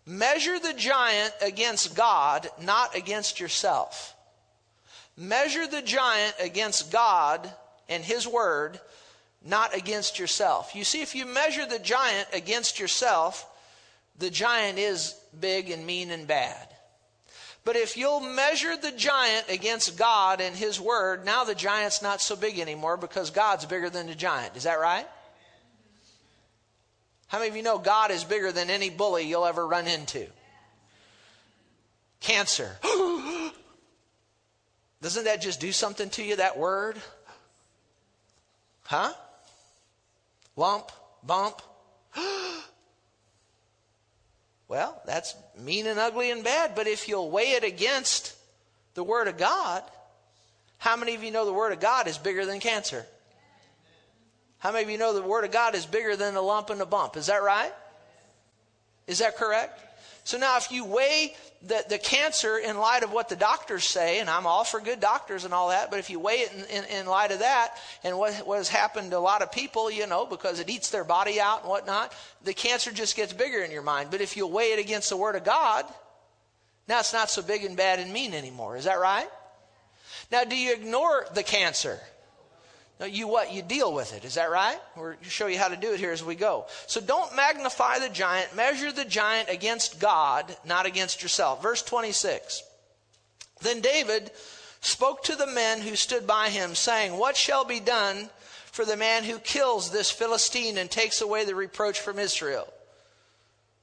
Measure 0.04 0.58
the 0.58 0.74
giant 0.74 1.32
against 1.40 1.94
God, 1.94 2.48
not 2.60 2.96
against 2.96 3.38
yourself. 3.38 4.16
Measure 5.16 5.66
the 5.66 5.82
giant 5.82 6.34
against 6.40 6.90
God 6.90 7.48
and 7.88 8.02
His 8.02 8.26
Word, 8.26 8.80
not 9.44 9.76
against 9.76 10.18
yourself. 10.18 10.74
You 10.74 10.84
see, 10.84 11.02
if 11.02 11.14
you 11.14 11.26
measure 11.26 11.66
the 11.66 11.78
giant 11.78 12.28
against 12.32 12.80
yourself, 12.80 13.46
the 14.18 14.30
giant 14.30 14.78
is 14.78 15.14
big 15.38 15.70
and 15.70 15.86
mean 15.86 16.10
and 16.10 16.26
bad. 16.26 16.71
But 17.64 17.76
if 17.76 17.97
you'll 17.97 18.21
measure 18.21 18.76
the 18.76 18.90
giant 18.90 19.49
against 19.49 19.97
God 19.97 20.40
and 20.40 20.57
His 20.57 20.81
Word, 20.81 21.25
now 21.25 21.45
the 21.45 21.54
giant's 21.54 22.02
not 22.02 22.21
so 22.21 22.35
big 22.35 22.59
anymore 22.59 22.97
because 22.97 23.31
God's 23.31 23.66
bigger 23.66 23.88
than 23.88 24.09
the 24.09 24.16
giant. 24.16 24.57
Is 24.57 24.64
that 24.64 24.81
right? 24.81 25.07
How 27.28 27.38
many 27.38 27.50
of 27.50 27.57
you 27.57 27.62
know 27.62 27.78
God 27.78 28.11
is 28.11 28.25
bigger 28.25 28.50
than 28.52 28.69
any 28.69 28.90
bully 28.90 29.26
you'll 29.26 29.47
ever 29.47 29.66
run 29.66 29.87
into? 29.87 30.26
Cancer. 32.21 32.76
Doesn't 35.00 35.25
that 35.25 35.40
just 35.40 35.61
do 35.61 35.73
something 35.73 36.11
to 36.11 36.23
you, 36.23 36.37
that 36.37 36.59
word? 36.59 36.97
Huh? 38.85 39.12
Lump, 40.57 40.92
bump. 41.23 41.62
well, 44.69 45.00
that's 45.07 45.35
mean 45.59 45.87
and 45.87 45.99
ugly 45.99 46.30
and 46.30 46.42
bad, 46.42 46.75
but 46.75 46.87
if 46.87 47.09
you'll 47.09 47.30
weigh 47.30 47.52
it 47.52 47.64
against 47.64 48.37
the 48.94 49.04
Word 49.04 49.28
of 49.28 49.37
God, 49.38 49.82
how 50.78 50.97
many 50.97 51.14
of 51.14 51.23
you 51.23 51.30
know 51.30 51.44
the 51.44 51.52
Word 51.52 51.73
of 51.73 51.80
God 51.80 52.06
is 52.06 52.18
bigger 52.18 52.44
than 52.44 52.61
cancer? 52.61 53.06
How 54.59 54.73
many 54.73 54.85
of 54.85 54.90
you 54.90 54.99
know 54.99 55.12
the 55.12 55.23
Word 55.23 55.44
of 55.44 55.50
God 55.50 55.75
is 55.75 55.87
bigger 55.87 56.16
than 56.16 56.37
a 56.37 56.42
lump 56.42 56.71
and 56.71 56.80
a 56.80 56.87
bump? 56.87 57.16
Is 57.16 57.26
that 57.26 57.42
right? 57.42 57.73
Is 59.06 59.18
that 59.18 59.37
correct? 59.37 59.80
So 60.24 60.38
now, 60.38 60.56
if 60.56 60.70
you 60.70 60.84
weigh 60.84 61.34
the, 61.66 61.84
the 61.88 61.98
cancer 61.98 62.56
in 62.56 62.78
light 62.78 63.02
of 63.02 63.12
what 63.12 63.28
the 63.28 63.36
doctors 63.36 63.84
say, 63.84 64.20
and 64.20 64.30
I'm 64.30 64.46
all 64.46 64.62
for 64.62 64.80
good 64.80 65.00
doctors 65.00 65.44
and 65.44 65.52
all 65.52 65.70
that, 65.70 65.90
but 65.90 65.98
if 65.98 66.10
you 66.10 66.20
weigh 66.20 66.40
it 66.40 66.52
in, 66.52 66.64
in, 66.76 66.84
in, 67.00 67.06
light 67.06 67.32
of 67.32 67.40
that 67.40 67.76
and 68.04 68.16
what, 68.16 68.34
what 68.46 68.58
has 68.58 68.68
happened 68.68 69.10
to 69.10 69.18
a 69.18 69.20
lot 69.20 69.42
of 69.42 69.50
people, 69.50 69.90
you 69.90 70.06
know, 70.06 70.24
because 70.24 70.60
it 70.60 70.70
eats 70.70 70.90
their 70.90 71.02
body 71.02 71.40
out 71.40 71.62
and 71.62 71.68
whatnot, 71.68 72.14
the 72.44 72.54
cancer 72.54 72.92
just 72.92 73.16
gets 73.16 73.32
bigger 73.32 73.62
in 73.62 73.72
your 73.72 73.82
mind. 73.82 74.12
But 74.12 74.20
if 74.20 74.36
you 74.36 74.46
weigh 74.46 74.72
it 74.72 74.78
against 74.78 75.08
the 75.08 75.16
Word 75.16 75.34
of 75.34 75.44
God, 75.44 75.84
now 76.88 77.00
it's 77.00 77.12
not 77.12 77.28
so 77.28 77.42
big 77.42 77.64
and 77.64 77.76
bad 77.76 77.98
and 77.98 78.12
mean 78.12 78.32
anymore. 78.32 78.76
Is 78.76 78.84
that 78.84 79.00
right? 79.00 79.28
Now, 80.30 80.44
do 80.44 80.56
you 80.56 80.72
ignore 80.72 81.26
the 81.34 81.42
cancer? 81.42 81.98
You 83.00 83.26
what? 83.26 83.52
You 83.52 83.62
deal 83.62 83.92
with 83.92 84.14
it. 84.14 84.25
Is 84.25 84.34
that 84.34 84.50
right? 84.50 84.78
We'll 84.96 85.14
show 85.22 85.46
you 85.46 85.58
how 85.58 85.68
to 85.68 85.76
do 85.76 85.92
it 85.92 85.99
here 86.00 86.12
as 86.12 86.22
we 86.22 86.34
go. 86.34 86.66
So 86.87 87.00
don't 87.00 87.34
magnify 87.34 87.99
the 87.99 88.08
giant. 88.08 88.54
Measure 88.54 88.92
the 88.92 89.04
giant 89.04 89.49
against 89.49 89.99
God, 89.99 90.56
not 90.64 90.87
against 90.87 91.22
yourself. 91.22 91.62
Verse 91.62 91.82
26. 91.82 92.62
Then 93.61 93.80
David 93.80 94.30
spoke 94.80 95.25
to 95.25 95.37
the 95.37 95.46
men 95.46 95.80
who 95.80 95.96
stood 95.96 96.26
by 96.26 96.49
him, 96.50 96.75
saying, 96.75 97.16
What 97.16 97.37
shall 97.37 97.64
be 97.64 97.80
done 97.80 98.30
for 98.66 98.84
the 98.84 98.96
man 98.96 99.25
who 99.25 99.38
kills 99.38 99.90
this 99.90 100.11
Philistine 100.11 100.78
and 100.78 100.90
takes 100.90 101.20
away 101.20 101.44
the 101.44 101.54
reproach 101.54 102.00
from 102.00 102.18
Israel? 102.18 102.72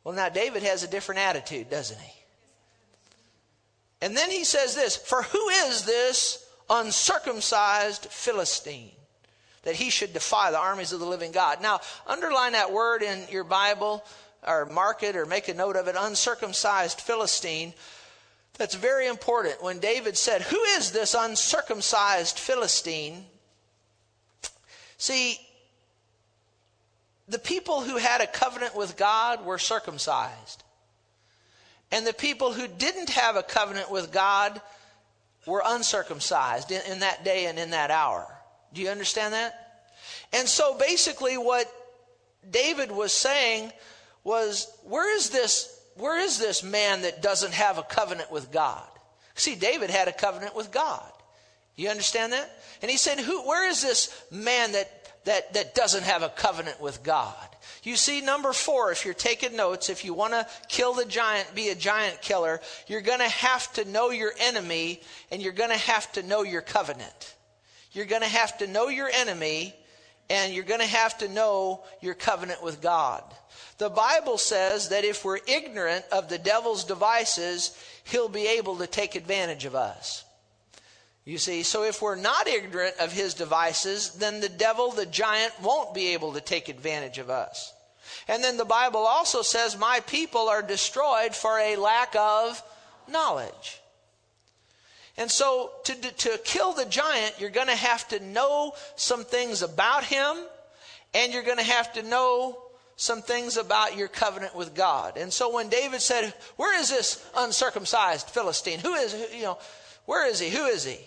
Well, 0.04 0.16
now 0.16 0.30
David 0.30 0.64
has 0.64 0.84
a 0.84 0.88
different 0.88 1.20
attitude, 1.20 1.70
doesn't 1.70 2.00
he? 2.00 2.14
And 4.02 4.16
then 4.16 4.32
he 4.32 4.44
says 4.44 4.76
this 4.76 4.96
For 4.96 5.24
who 5.24 5.50
is 5.50 5.86
this 5.86 6.46
uncircumcised 6.70 8.06
Philistine? 8.06 8.92
That 9.64 9.76
he 9.76 9.90
should 9.90 10.14
defy 10.14 10.52
the 10.52 10.60
armies 10.60 10.94
of 10.94 11.00
the 11.00 11.06
living 11.06 11.32
God. 11.32 11.62
Now, 11.62 11.82
underline 12.08 12.54
that 12.54 12.72
word 12.72 13.02
in 13.02 13.24
your 13.30 13.44
Bible 13.44 14.04
or 14.48 14.66
mark 14.66 15.04
it 15.04 15.16
or 15.16 15.26
make 15.26 15.48
a 15.48 15.54
note 15.54 15.76
of 15.76 15.88
it 15.88 15.96
uncircumcised 15.98 17.02
Philistine. 17.02 17.74
That's 18.58 18.76
very 18.76 19.08
important. 19.08 19.64
When 19.64 19.80
David 19.80 20.18
said, 20.18 20.42
Who 20.42 20.62
is 20.62 20.92
this 20.92 21.16
uncircumcised 21.18 22.40
Philistine? 22.40 23.26
See, 24.98 25.40
the 27.28 27.40
people 27.40 27.82
who 27.82 27.98
had 27.98 28.22
a 28.22 28.28
covenant 28.28 28.76
with 28.76 28.98
God 28.98 29.46
were 29.46 29.60
circumcised. 29.60 30.64
And 31.92 32.06
the 32.06 32.14
people 32.14 32.54
who 32.54 32.68
didn't 32.68 33.10
have 33.10 33.36
a 33.36 33.44
covenant 33.44 33.90
with 33.92 34.12
God 34.12 34.62
were 35.46 35.64
uncircumcised 35.66 36.72
in, 36.72 36.82
in 36.92 37.00
that 37.00 37.24
day 37.24 37.46
and 37.46 37.58
in 37.58 37.72
that 37.72 37.92
hour. 37.92 38.39
Do 38.74 38.82
you 38.82 38.90
understand 38.90 39.34
that? 39.34 39.84
And 40.34 40.48
so 40.48 40.78
basically 40.78 41.38
what 41.38 41.72
David 42.50 42.92
was 42.92 43.12
saying 43.12 43.72
was 44.24 44.72
where 44.84 45.16
is 45.16 45.30
this 45.30 45.76
where 45.96 46.20
is 46.20 46.40
this 46.40 46.64
man 46.64 47.02
that 47.02 47.22
doesn't 47.22 47.54
have 47.54 47.78
a 47.78 47.84
covenant 47.84 48.32
with 48.32 48.52
God? 48.52 48.88
See, 49.36 49.56
David 49.56 49.90
had 49.90 50.08
a 50.08 50.14
covenant 50.14 50.56
with 50.56 50.72
God. 50.72 51.12
You 51.76 51.90
understand 51.90 52.34
that? 52.34 52.50
And 52.82 52.90
he 52.90 52.98
said, 52.98 53.20
Who 53.20 53.48
where 53.48 53.68
is 53.68 53.82
this 53.82 54.24
man 54.32 54.74
that 54.74 54.96
that, 55.26 55.54
that 55.54 55.76
doesn't 55.76 56.04
have 56.04 56.24
a 56.24 56.30
covenant 56.30 56.80
with 56.80 57.04
God? 57.04 57.36
You 57.84 57.96
see, 57.96 58.22
number 58.22 58.52
four, 58.52 58.92
if 58.92 59.06
you're 59.06 59.14
taking 59.14 59.56
notes, 59.56 59.90
if 59.90 60.04
you 60.04 60.14
want 60.14 60.34
to 60.34 60.48
kill 60.68 60.94
the 60.94 61.06
giant, 61.06 61.54
be 61.56 61.70
a 61.70 61.76
giant 61.76 62.22
killer, 62.22 62.60
you're 62.88 63.02
going 63.02 63.20
to 63.20 63.30
have 63.30 63.72
to 63.74 63.86
know 63.86 64.10
your 64.10 64.32
enemy 64.40 65.02
and 65.32 65.42
you're 65.42 65.54
going 65.54 65.70
to 65.70 65.78
have 65.78 66.12
to 66.14 66.24
know 66.24 66.44
your 66.44 66.62
covenant. 66.62 67.36
You're 67.92 68.06
going 68.06 68.22
to 68.22 68.28
have 68.28 68.58
to 68.60 68.68
know 68.68 68.88
your 68.90 69.10
enemy 69.14 69.76
and 70.30 70.54
you're 70.54 70.64
going 70.64 70.80
to 70.80 70.86
have 70.86 71.18
to 71.20 71.28
know 71.28 71.84
your 72.02 72.14
covenant 72.14 72.64
with 72.64 72.82
God. 72.82 73.24
The 73.80 73.90
Bible 73.90 74.38
says 74.38 74.90
that 74.90 75.04
if 75.04 75.26
we're 75.26 75.40
ignorant 75.48 76.06
of 76.12 76.30
the 76.30 76.38
devil's 76.38 76.84
devices, 76.84 77.76
he'll 78.04 78.30
be 78.30 78.48
able 78.48 78.78
to 78.78 78.88
take 78.88 79.16
advantage 79.16 79.66
of 79.66 79.74
us. 79.74 80.24
You 81.26 81.38
see, 81.38 81.64
so 81.64 81.84
if 81.84 82.02
we're 82.02 82.16
not 82.16 82.48
ignorant 82.48 82.96
of 83.00 83.12
his 83.12 83.34
devices, 83.34 84.12
then 84.16 84.40
the 84.40 84.50
devil, 84.50 84.92
the 84.92 85.06
giant, 85.06 85.54
won't 85.62 85.94
be 85.94 86.14
able 86.14 86.34
to 86.34 86.42
take 86.42 86.70
advantage 86.70 87.18
of 87.18 87.30
us. 87.30 87.74
And 88.28 88.44
then 88.44 88.58
the 88.58 88.66
Bible 88.66 89.02
also 89.02 89.42
says, 89.42 89.78
My 89.78 90.02
people 90.08 90.50
are 90.50 90.62
destroyed 90.62 91.36
for 91.36 91.58
a 91.60 91.76
lack 91.76 92.16
of 92.16 92.62
knowledge. 93.08 93.80
And 95.20 95.30
so 95.30 95.72
to, 95.84 95.94
to 95.94 96.40
kill 96.46 96.72
the 96.72 96.86
giant, 96.86 97.36
you're 97.40 97.50
going 97.50 97.68
to 97.68 97.76
have 97.76 98.08
to 98.08 98.22
know 98.22 98.72
some 98.96 99.26
things 99.26 99.62
about 99.62 100.06
him, 100.06 100.38
and 101.14 101.34
you're 101.34 101.44
going 101.44 101.58
to 101.58 101.64
have 101.64 101.92
to 101.94 102.04
know 102.04 102.58
some 102.96 103.22
things 103.22 103.58
about 103.58 103.98
your 103.98 104.08
covenant 104.08 104.56
with 104.56 104.74
God. 104.74 105.18
And 105.18 105.32
so 105.32 105.54
when 105.54 105.68
David 105.68 106.00
said, 106.02 106.34
Where 106.56 106.80
is 106.80 106.90
this 106.90 107.30
uncircumcised 107.36 108.30
Philistine? 108.30 108.80
Who 108.80 108.94
is, 108.94 109.14
you 109.36 109.44
know, 109.44 109.58
where 110.06 110.26
is 110.26 110.40
he? 110.40 110.50
Who 110.50 110.66
is 110.66 110.86
he? 110.86 110.98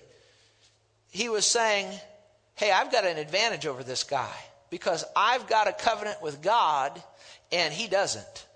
He 1.11 1.31
was 1.31 1.47
saying, 1.47 1.89
Hey, 2.55 2.71
I've 2.71 2.93
got 2.93 3.07
an 3.07 3.17
advantage 3.17 3.67
over 3.67 3.83
this 3.83 4.05
guy 4.05 4.35
because 4.69 5.05
I've 5.17 5.47
got 5.47 5.69
a 5.69 5.73
covenant 5.73 6.23
with 6.23 6.43
God 6.43 7.03
and 7.51 7.73
he 7.73 7.89
doesn't. 7.89 8.47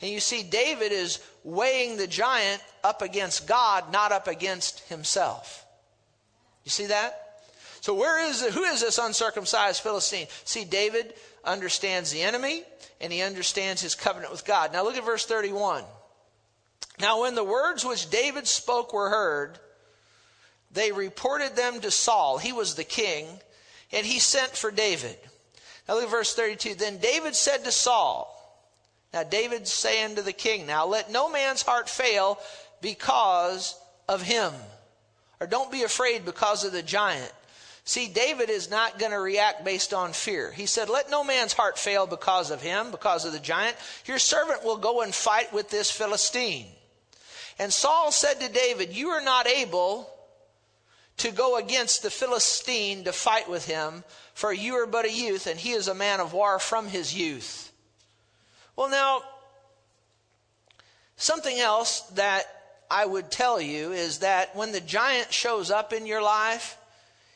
And 0.00 0.10
you 0.10 0.20
see, 0.20 0.42
David 0.42 0.92
is 0.92 1.20
weighing 1.44 1.96
the 1.96 2.06
giant 2.06 2.62
up 2.82 3.02
against 3.02 3.46
God, 3.46 3.92
not 3.92 4.12
up 4.12 4.28
against 4.28 4.80
himself. 4.88 5.64
You 6.64 6.70
see 6.70 6.86
that? 6.86 7.42
So 7.80 7.94
where 7.94 8.26
is? 8.28 8.42
Who 8.42 8.64
is 8.64 8.80
this 8.80 8.98
uncircumcised 8.98 9.82
Philistine? 9.82 10.26
See, 10.44 10.64
David 10.64 11.14
understands 11.44 12.10
the 12.10 12.22
enemy 12.22 12.62
and 13.00 13.12
he 13.12 13.22
understands 13.22 13.80
his 13.80 13.94
covenant 13.94 14.32
with 14.32 14.44
God. 14.44 14.72
Now 14.72 14.84
look 14.84 14.96
at 14.96 15.04
verse 15.04 15.24
31. 15.24 15.84
Now 17.00 17.22
when 17.22 17.34
the 17.34 17.44
words 17.44 17.84
which 17.84 18.10
David 18.10 18.46
spoke 18.46 18.92
were 18.92 19.08
heard, 19.08 19.58
they 20.70 20.92
reported 20.92 21.56
them 21.56 21.80
to 21.80 21.90
Saul. 21.90 22.38
He 22.38 22.52
was 22.52 22.74
the 22.74 22.84
king, 22.84 23.26
and 23.90 24.06
he 24.06 24.18
sent 24.18 24.52
for 24.52 24.70
David. 24.70 25.16
Now 25.88 25.94
look 25.94 26.04
at 26.04 26.10
verse 26.10 26.34
32. 26.34 26.74
Then 26.74 26.98
David 26.98 27.34
said 27.34 27.64
to 27.64 27.72
Saul, 27.72 28.36
Now 29.12 29.24
David's 29.24 29.72
saying 29.72 30.16
to 30.16 30.22
the 30.22 30.32
king, 30.32 30.66
Now 30.66 30.86
let 30.86 31.10
no 31.10 31.28
man's 31.30 31.62
heart 31.62 31.88
fail 31.88 32.38
because 32.80 33.78
of 34.08 34.22
him. 34.22 34.52
Or 35.40 35.46
don't 35.46 35.72
be 35.72 35.82
afraid 35.82 36.24
because 36.24 36.64
of 36.64 36.72
the 36.72 36.82
giant. 36.82 37.32
See, 37.84 38.08
David 38.08 38.50
is 38.50 38.70
not 38.70 38.98
going 38.98 39.10
to 39.10 39.18
react 39.18 39.64
based 39.64 39.92
on 39.92 40.12
fear. 40.12 40.52
He 40.52 40.66
said, 40.66 40.88
Let 40.88 41.10
no 41.10 41.24
man's 41.24 41.52
heart 41.52 41.78
fail 41.78 42.06
because 42.06 42.50
of 42.50 42.62
him, 42.62 42.90
because 42.90 43.24
of 43.24 43.32
the 43.32 43.40
giant. 43.40 43.76
Your 44.04 44.18
servant 44.18 44.64
will 44.64 44.76
go 44.76 45.00
and 45.00 45.14
fight 45.14 45.52
with 45.52 45.70
this 45.70 45.90
Philistine. 45.90 46.66
And 47.58 47.72
Saul 47.72 48.12
said 48.12 48.40
to 48.40 48.52
David, 48.52 48.94
You 48.94 49.08
are 49.08 49.22
not 49.22 49.46
able 49.46 50.08
to 51.16 51.32
go 51.32 51.56
against 51.56 52.02
the 52.02 52.10
Philistine 52.10 53.04
to 53.04 53.12
fight 53.12 53.48
with 53.48 53.66
him, 53.66 54.04
for 54.34 54.52
you 54.52 54.74
are 54.74 54.86
but 54.86 55.04
a 55.04 55.12
youth, 55.12 55.46
and 55.46 55.58
he 55.58 55.72
is 55.72 55.88
a 55.88 55.94
man 55.94 56.20
of 56.20 56.32
war 56.32 56.58
from 56.58 56.86
his 56.86 57.14
youth. 57.14 57.69
Well, 58.80 58.88
now, 58.88 59.20
something 61.16 61.58
else 61.58 62.00
that 62.14 62.44
I 62.90 63.04
would 63.04 63.30
tell 63.30 63.60
you 63.60 63.92
is 63.92 64.20
that 64.20 64.56
when 64.56 64.72
the 64.72 64.80
giant 64.80 65.34
shows 65.34 65.70
up 65.70 65.92
in 65.92 66.06
your 66.06 66.22
life, 66.22 66.78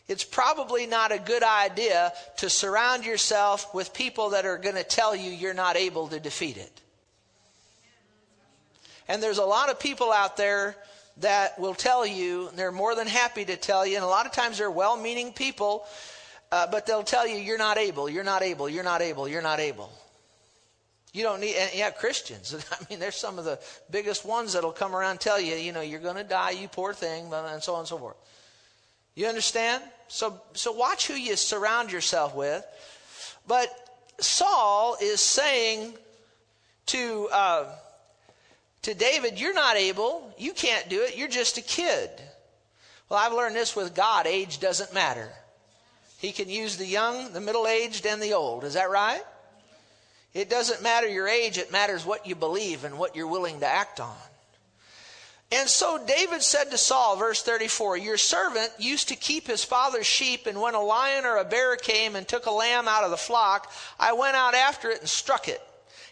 it's 0.08 0.24
probably 0.24 0.86
not 0.86 1.12
a 1.12 1.18
good 1.18 1.42
idea 1.42 2.14
to 2.38 2.48
surround 2.48 3.04
yourself 3.04 3.74
with 3.74 3.92
people 3.92 4.30
that 4.30 4.46
are 4.46 4.56
going 4.56 4.76
to 4.76 4.84
tell 4.84 5.14
you 5.14 5.30
you're 5.30 5.52
not 5.52 5.76
able 5.76 6.08
to 6.08 6.18
defeat 6.18 6.56
it. 6.56 6.80
And 9.06 9.22
there's 9.22 9.36
a 9.36 9.44
lot 9.44 9.68
of 9.68 9.78
people 9.78 10.12
out 10.12 10.38
there 10.38 10.76
that 11.18 11.60
will 11.60 11.74
tell 11.74 12.06
you, 12.06 12.48
and 12.48 12.58
they're 12.58 12.72
more 12.72 12.94
than 12.94 13.06
happy 13.06 13.44
to 13.44 13.56
tell 13.58 13.86
you, 13.86 13.96
and 13.96 14.04
a 14.04 14.08
lot 14.08 14.24
of 14.24 14.32
times 14.32 14.56
they're 14.56 14.70
well 14.70 14.96
meaning 14.96 15.34
people, 15.34 15.84
uh, 16.50 16.66
but 16.68 16.86
they'll 16.86 17.02
tell 17.02 17.28
you, 17.28 17.36
you're 17.36 17.58
not 17.58 17.76
able, 17.76 18.08
you're 18.08 18.24
not 18.24 18.40
able, 18.40 18.66
you're 18.66 18.82
not 18.82 19.02
able, 19.02 19.28
you're 19.28 19.42
not 19.42 19.60
able. 19.60 19.92
You 21.14 21.22
don't 21.22 21.40
need, 21.40 21.54
and 21.54 21.70
yeah, 21.72 21.90
Christians. 21.90 22.52
I 22.72 22.76
mean, 22.90 22.98
there's 22.98 23.14
some 23.14 23.38
of 23.38 23.44
the 23.44 23.60
biggest 23.88 24.26
ones 24.26 24.52
that'll 24.52 24.72
come 24.72 24.96
around 24.96 25.12
and 25.12 25.20
tell 25.20 25.40
you, 25.40 25.54
you 25.54 25.72
know, 25.72 25.80
you're 25.80 26.00
going 26.00 26.16
to 26.16 26.24
die, 26.24 26.50
you 26.50 26.66
poor 26.66 26.92
thing, 26.92 27.32
and 27.32 27.62
so 27.62 27.74
on 27.74 27.80
and 27.80 27.88
so 27.88 27.96
forth. 27.96 28.16
You 29.14 29.28
understand? 29.28 29.80
So, 30.08 30.40
so 30.54 30.72
watch 30.72 31.06
who 31.06 31.14
you 31.14 31.36
surround 31.36 31.92
yourself 31.92 32.34
with. 32.34 32.66
But 33.46 33.68
Saul 34.18 34.96
is 35.00 35.20
saying 35.20 35.94
to, 36.86 37.28
uh, 37.32 37.66
to 38.82 38.94
David, 38.94 39.40
You're 39.40 39.54
not 39.54 39.76
able. 39.76 40.34
You 40.36 40.52
can't 40.52 40.88
do 40.88 41.02
it. 41.02 41.16
You're 41.16 41.28
just 41.28 41.58
a 41.58 41.62
kid. 41.62 42.10
Well, 43.08 43.20
I've 43.20 43.32
learned 43.32 43.54
this 43.54 43.76
with 43.76 43.94
God 43.94 44.26
age 44.26 44.58
doesn't 44.58 44.92
matter. 44.92 45.30
He 46.18 46.32
can 46.32 46.48
use 46.48 46.76
the 46.76 46.86
young, 46.86 47.32
the 47.32 47.40
middle 47.40 47.68
aged, 47.68 48.04
and 48.04 48.20
the 48.20 48.32
old. 48.32 48.64
Is 48.64 48.74
that 48.74 48.90
right? 48.90 49.22
It 50.34 50.50
doesn't 50.50 50.82
matter 50.82 51.06
your 51.06 51.28
age, 51.28 51.58
it 51.58 51.72
matters 51.72 52.04
what 52.04 52.26
you 52.26 52.34
believe 52.34 52.84
and 52.84 52.98
what 52.98 53.14
you're 53.14 53.28
willing 53.28 53.60
to 53.60 53.66
act 53.66 54.00
on. 54.00 54.16
And 55.52 55.68
so 55.68 56.04
David 56.04 56.42
said 56.42 56.70
to 56.70 56.78
Saul, 56.78 57.14
verse 57.14 57.40
34, 57.42 57.96
Your 57.98 58.16
servant 58.16 58.72
used 58.78 59.08
to 59.08 59.16
keep 59.16 59.46
his 59.46 59.62
father's 59.62 60.06
sheep, 60.06 60.46
and 60.48 60.60
when 60.60 60.74
a 60.74 60.80
lion 60.80 61.24
or 61.24 61.36
a 61.36 61.44
bear 61.44 61.76
came 61.76 62.16
and 62.16 62.26
took 62.26 62.46
a 62.46 62.50
lamb 62.50 62.88
out 62.88 63.04
of 63.04 63.12
the 63.12 63.16
flock, 63.16 63.72
I 63.98 64.14
went 64.14 64.34
out 64.34 64.54
after 64.54 64.90
it 64.90 64.98
and 64.98 65.08
struck 65.08 65.46
it, 65.46 65.62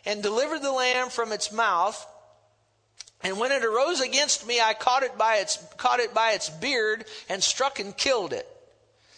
and 0.06 0.22
delivered 0.22 0.62
the 0.62 0.70
lamb 0.70 1.08
from 1.08 1.32
its 1.32 1.50
mouth. 1.50 2.06
And 3.24 3.38
when 3.38 3.50
it 3.50 3.64
arose 3.64 4.00
against 4.00 4.46
me, 4.46 4.60
I 4.60 4.74
caught 4.74 5.02
it 5.02 5.18
by 5.18 5.36
its, 5.36 5.58
caught 5.76 5.98
it 5.98 6.14
by 6.14 6.32
its 6.32 6.48
beard 6.48 7.04
and 7.28 7.42
struck 7.42 7.80
and 7.80 7.96
killed 7.96 8.32
it. 8.32 8.46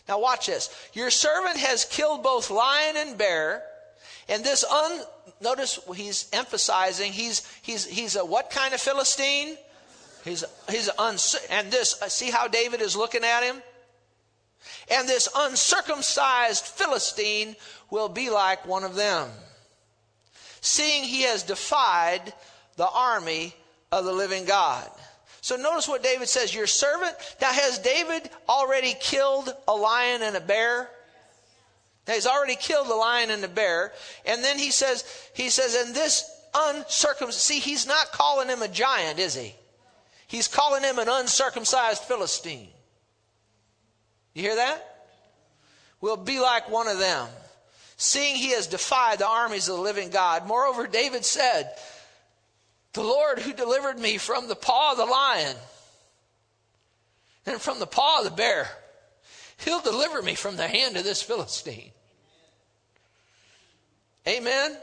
Now 0.09 0.21
watch 0.21 0.47
this. 0.47 0.75
Your 0.95 1.11
servant 1.11 1.59
has 1.59 1.85
killed 1.85 2.23
both 2.23 2.51
lion 2.51 2.97
and 2.97 3.19
bear. 3.19 3.63
And 4.29 4.43
this 4.43 4.65
un, 4.65 5.01
notice 5.41 5.79
he's 5.95 6.29
emphasizing 6.33 7.13
he's, 7.13 7.47
he's, 7.63 7.85
he's 7.87 8.17
a 8.17 8.25
what 8.25 8.51
kind 8.51 8.75
of 8.75 8.81
Philistine? 8.81 9.57
He's, 10.25 10.45
he's 10.71 10.89
uns, 10.99 11.37
and 11.51 11.71
this, 11.71 12.01
uh, 12.01 12.09
see 12.09 12.31
how 12.31 12.49
David 12.49 12.81
is 12.81 12.97
looking 12.97 13.25
at 13.25 13.43
him? 13.43 13.63
And 14.91 15.07
this 15.07 15.29
uncircumcised 15.37 16.65
Philistine 16.65 17.57
will 17.91 18.09
be 18.09 18.31
like 18.31 18.67
one 18.67 18.85
of 18.85 18.95
them, 18.95 19.29
seeing 20.63 21.05
he 21.05 21.23
has 21.23 21.43
defied 21.43 22.33
the 22.77 22.89
army 22.89 23.55
of 23.93 24.07
the 24.07 24.13
living 24.13 24.47
God. 24.47 24.91
So 25.43 25.57
notice 25.57 25.87
what 25.87 26.03
David 26.03 26.29
says, 26.29 26.55
your 26.55 26.67
servant. 26.67 27.15
Now, 27.43 27.53
has 27.53 27.79
David 27.79 28.31
already 28.49 28.95
killed 28.99 29.53
a 29.69 29.75
lion 29.75 30.23
and 30.23 30.37
a 30.37 30.41
bear? 30.41 30.89
He's 32.07 32.27
already 32.27 32.57
killed 32.57 32.89
the 32.89 32.95
lion 32.95 33.31
and 33.31 33.43
the 33.43 33.49
bear. 33.49 33.93
And 34.27 34.45
then 34.45 34.59
he 34.59 34.71
says, 34.71 35.05
he 35.35 35.49
says, 35.49 35.75
and 35.75 35.95
this 35.95 36.31
uncircumcised, 36.55 37.41
see, 37.41 37.61
he's 37.61 37.87
not 37.87 38.13
calling 38.13 38.49
him 38.49 38.63
a 38.63 38.69
giant, 38.69 39.19
is 39.19 39.35
he? 39.35 39.55
He's 40.27 40.49
calling 40.49 40.83
him 40.83 40.99
an 40.99 41.09
uncircumcised 41.09 42.03
Philistine. 42.03 42.69
You 44.35 44.43
hear 44.43 44.57
that? 44.57 45.07
We'll 46.01 46.17
be 46.17 46.41
like 46.41 46.69
one 46.69 46.89
of 46.89 46.99
them, 46.99 47.29
seeing 47.97 48.37
he 48.37 48.51
has 48.51 48.67
defied 48.67 49.19
the 49.19 49.27
armies 49.27 49.69
of 49.69 49.77
the 49.77 49.83
living 49.83 50.11
God. 50.11 50.47
Moreover, 50.47 50.87
David 50.87 51.25
said, 51.25 51.75
the 52.93 53.03
Lord 53.03 53.39
who 53.39 53.53
delivered 53.53 53.99
me 53.99 54.19
from 54.19 54.47
the 54.47 54.55
paw 54.55 54.93
of 54.93 54.99
the 54.99 55.07
lion 55.07 55.57
and 57.47 57.61
from 57.61 57.79
the 57.79 57.87
paw 57.87 58.19
of 58.19 58.25
the 58.25 58.31
bear, 58.31 58.69
he'll 59.65 59.81
deliver 59.81 60.21
me 60.21 60.35
from 60.35 60.57
the 60.57 60.69
hand 60.69 60.97
of 60.97 61.05
this 61.05 61.23
Philistine. 61.23 61.91
Amen? 64.27 64.77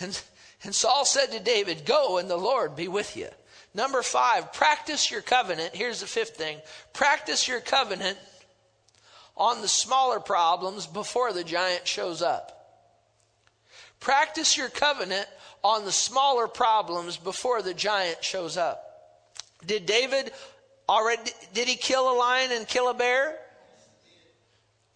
And, 0.00 0.20
and 0.64 0.74
Saul 0.74 1.04
said 1.04 1.32
to 1.32 1.40
David, 1.40 1.84
Go 1.84 2.18
and 2.18 2.28
the 2.28 2.36
Lord 2.36 2.76
be 2.76 2.88
with 2.88 3.16
you. 3.16 3.28
Number 3.74 4.02
five, 4.02 4.52
practice 4.52 5.10
your 5.10 5.20
covenant. 5.20 5.74
Here's 5.74 6.00
the 6.00 6.06
fifth 6.06 6.36
thing 6.36 6.58
practice 6.92 7.46
your 7.46 7.60
covenant 7.60 8.18
on 9.36 9.60
the 9.60 9.68
smaller 9.68 10.18
problems 10.18 10.86
before 10.86 11.32
the 11.32 11.44
giant 11.44 11.86
shows 11.86 12.22
up. 12.22 12.52
Practice 14.00 14.56
your 14.56 14.68
covenant 14.68 15.28
on 15.62 15.84
the 15.84 15.92
smaller 15.92 16.48
problems 16.48 17.16
before 17.16 17.60
the 17.60 17.74
giant 17.74 18.22
shows 18.22 18.56
up. 18.56 18.82
Did 19.66 19.84
David 19.84 20.32
already 20.88 21.30
did 21.52 21.68
he 21.68 21.76
kill 21.76 22.10
a 22.10 22.16
lion 22.16 22.52
and 22.52 22.66
kill 22.66 22.88
a 22.88 22.94
bear? 22.94 23.38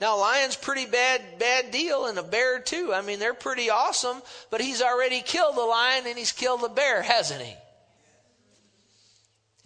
Now, 0.01 0.17
a 0.17 0.19
lion's 0.19 0.57
pretty 0.57 0.87
bad, 0.87 1.21
bad 1.39 1.71
deal, 1.71 2.07
and 2.07 2.19
a 2.19 2.23
bear 2.23 2.61
too. 2.61 2.93
I 2.95 3.03
mean, 3.03 3.19
they're 3.19 3.35
pretty 3.35 3.69
awesome, 3.69 4.23
but 4.51 4.63
he's 4.63 4.81
already 4.81 5.21
killed 5.21 5.57
the 5.57 5.61
lion 5.61 6.05
and 6.07 6.17
he's 6.17 6.33
killed 6.33 6.63
the 6.63 6.69
bear, 6.69 7.03
hasn't 7.03 7.43
he? 7.43 7.55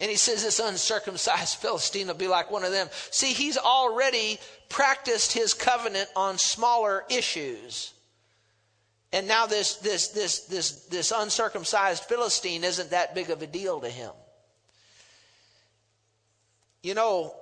And 0.01 0.11
he 0.11 0.16
says 0.16 0.42
this 0.42 0.59
uncircumcised 0.59 1.57
Philistine 1.61 2.09
will 2.09 2.14
be 2.14 2.27
like 2.27 2.51
one 2.51 2.64
of 2.64 2.73
them. 2.73 2.88
See, 3.11 3.33
he's 3.33 3.57
already 3.57 4.40
practiced 4.68 5.33
his 5.33 5.55
covenant 5.55 6.09
on 6.16 6.37
smaller 6.38 7.05
issues. 7.09 7.92
And 9.12 9.29
now 9.29 9.47
this, 9.47 9.77
this, 9.77 10.09
this, 10.09 10.40
this, 10.47 10.87
this 10.87 11.12
uncircumcised 11.14 12.03
Philistine 12.03 12.64
isn't 12.64 12.90
that 12.90 13.14
big 13.14 13.31
of 13.31 13.40
a 13.42 13.47
deal 13.47 13.81
to 13.81 13.88
him. 13.88 14.11
You 16.83 16.94
know, 16.94 17.37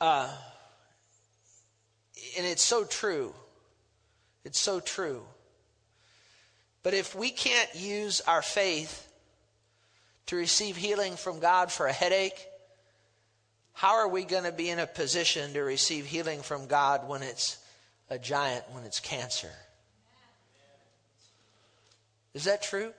uh, 0.00 0.28
and 2.38 2.46
it's 2.46 2.62
so 2.62 2.84
true. 2.84 3.34
It's 4.44 4.60
so 4.60 4.80
true. 4.80 5.22
But 6.82 6.94
if 6.94 7.14
we 7.14 7.30
can't 7.30 7.74
use 7.74 8.20
our 8.22 8.40
faith 8.40 9.06
to 10.26 10.36
receive 10.36 10.76
healing 10.76 11.16
from 11.16 11.40
God 11.40 11.72
for 11.72 11.86
a 11.86 11.92
headache, 11.92 12.46
how 13.72 13.96
are 13.96 14.08
we 14.08 14.24
going 14.24 14.44
to 14.44 14.52
be 14.52 14.70
in 14.70 14.78
a 14.78 14.86
position 14.86 15.52
to 15.52 15.60
receive 15.60 16.06
healing 16.06 16.42
from 16.42 16.66
God 16.66 17.08
when 17.08 17.22
it's 17.22 17.58
a 18.08 18.18
giant, 18.18 18.64
when 18.72 18.84
it's 18.84 19.00
cancer? 19.00 19.52
Is 22.34 22.44
that 22.44 22.62
true? 22.62 22.92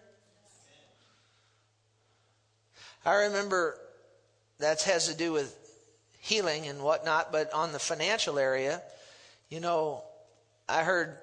I 3.06 3.24
remember 3.24 3.78
that 4.60 4.82
has 4.84 5.08
to 5.08 5.16
do 5.16 5.32
with 5.32 5.56
healing 6.20 6.68
and 6.68 6.82
whatnot, 6.82 7.32
but 7.32 7.54
on 7.54 7.72
the 7.72 7.80
financial 7.80 8.38
area, 8.38 8.82
you 9.50 9.60
know, 9.60 10.04
I 10.68 10.84
heard 10.84 11.18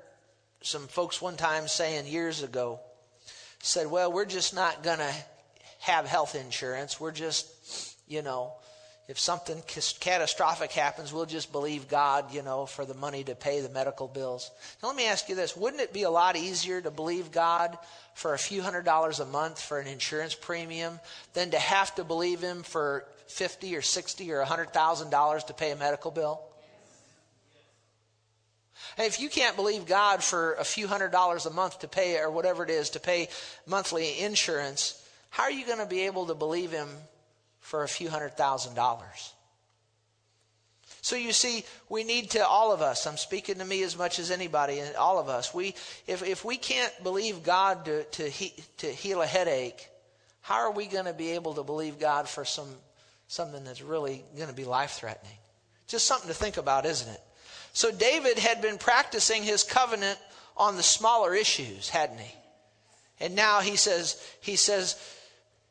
some 0.60 0.88
folks 0.88 1.22
one 1.22 1.36
time 1.36 1.68
saying 1.68 2.06
years 2.06 2.42
ago, 2.42 2.80
said, 3.60 3.88
well, 3.88 4.12
we're 4.12 4.24
just 4.24 4.54
not 4.54 4.82
going 4.82 4.98
to 4.98 5.14
have 5.80 6.06
health 6.06 6.34
insurance. 6.34 7.00
We're 7.00 7.12
just, 7.12 7.96
you 8.08 8.22
know, 8.22 8.52
if 9.08 9.20
something 9.20 9.62
catastrophic 10.00 10.72
happens, 10.72 11.12
we'll 11.12 11.26
just 11.26 11.52
believe 11.52 11.88
God, 11.88 12.34
you 12.34 12.42
know, 12.42 12.66
for 12.66 12.84
the 12.84 12.94
money 12.94 13.22
to 13.24 13.36
pay 13.36 13.60
the 13.60 13.68
medical 13.68 14.08
bills. 14.08 14.50
Now, 14.82 14.88
let 14.88 14.96
me 14.96 15.06
ask 15.06 15.28
you 15.28 15.36
this 15.36 15.56
wouldn't 15.56 15.80
it 15.80 15.92
be 15.92 16.02
a 16.02 16.10
lot 16.10 16.36
easier 16.36 16.80
to 16.80 16.90
believe 16.90 17.30
God 17.30 17.78
for 18.14 18.34
a 18.34 18.38
few 18.38 18.62
hundred 18.62 18.84
dollars 18.84 19.20
a 19.20 19.26
month 19.26 19.62
for 19.62 19.78
an 19.78 19.86
insurance 19.86 20.34
premium 20.34 20.98
than 21.34 21.52
to 21.52 21.58
have 21.58 21.94
to 21.94 22.04
believe 22.04 22.40
Him 22.40 22.64
for 22.64 23.04
50 23.28 23.76
or 23.76 23.82
60 23.82 24.32
or 24.32 24.44
$100,000 24.44 25.46
to 25.46 25.54
pay 25.54 25.70
a 25.70 25.76
medical 25.76 26.10
bill? 26.10 26.40
And 28.98 29.06
if 29.06 29.20
you 29.20 29.28
can't 29.28 29.56
believe 29.56 29.86
God 29.86 30.22
for 30.22 30.54
a 30.54 30.64
few 30.64 30.86
hundred 30.88 31.12
dollars 31.12 31.46
a 31.46 31.50
month 31.50 31.80
to 31.80 31.88
pay, 31.88 32.18
or 32.18 32.30
whatever 32.30 32.64
it 32.64 32.70
is, 32.70 32.90
to 32.90 33.00
pay 33.00 33.28
monthly 33.66 34.20
insurance, 34.20 35.02
how 35.30 35.44
are 35.44 35.50
you 35.50 35.66
going 35.66 35.78
to 35.78 35.86
be 35.86 36.02
able 36.02 36.26
to 36.26 36.34
believe 36.34 36.72
Him 36.72 36.88
for 37.66 37.82
a 37.82 37.88
few 37.88 38.08
hundred 38.08 38.36
thousand 38.36 38.74
dollars. 38.74 39.32
So 41.02 41.16
you 41.16 41.32
see, 41.32 41.64
we 41.88 42.04
need 42.04 42.30
to 42.30 42.46
all 42.46 42.70
of 42.72 42.80
us. 42.80 43.08
I'm 43.08 43.16
speaking 43.16 43.56
to 43.56 43.64
me 43.64 43.82
as 43.82 43.98
much 43.98 44.20
as 44.20 44.30
anybody, 44.30 44.78
and 44.78 44.94
all 44.94 45.18
of 45.18 45.28
us. 45.28 45.52
We, 45.52 45.74
if 46.06 46.22
if 46.22 46.44
we 46.44 46.56
can't 46.58 46.92
believe 47.02 47.42
God 47.42 47.84
to 47.86 48.04
to, 48.04 48.28
he, 48.28 48.54
to 48.78 48.86
heal 48.86 49.20
a 49.20 49.26
headache, 49.26 49.88
how 50.42 50.58
are 50.58 50.70
we 50.70 50.86
going 50.86 51.06
to 51.06 51.12
be 51.12 51.32
able 51.32 51.54
to 51.54 51.64
believe 51.64 51.98
God 51.98 52.28
for 52.28 52.44
some 52.44 52.68
something 53.26 53.64
that's 53.64 53.82
really 53.82 54.24
going 54.36 54.48
to 54.48 54.54
be 54.54 54.64
life 54.64 54.92
threatening? 54.92 55.38
Just 55.88 56.06
something 56.06 56.28
to 56.28 56.34
think 56.34 56.58
about, 56.58 56.86
isn't 56.86 57.12
it? 57.12 57.20
So 57.76 57.92
David 57.92 58.38
had 58.38 58.62
been 58.62 58.78
practicing 58.78 59.42
his 59.42 59.62
covenant 59.62 60.18
on 60.56 60.76
the 60.76 60.82
smaller 60.82 61.34
issues, 61.34 61.90
hadn't 61.90 62.20
he? 62.20 62.34
And 63.20 63.34
now 63.34 63.60
he 63.60 63.76
says 63.76 64.18
he 64.40 64.56
says 64.56 64.98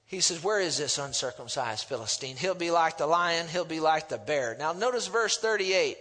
he 0.06 0.20
says, 0.20 0.44
Where 0.44 0.60
is 0.60 0.78
this 0.78 1.00
uncircumcised 1.00 1.86
Philistine? 1.86 2.36
He'll 2.36 2.54
be 2.54 2.70
like 2.70 3.00
the 3.00 3.08
lion, 3.08 3.48
he'll 3.48 3.66
be 3.66 3.80
like 3.80 4.08
the 4.08 4.20
bear. 4.20 4.56
Now, 4.60 4.72
notice 4.72 5.08
verse 5.08 5.40
38. 5.40 5.98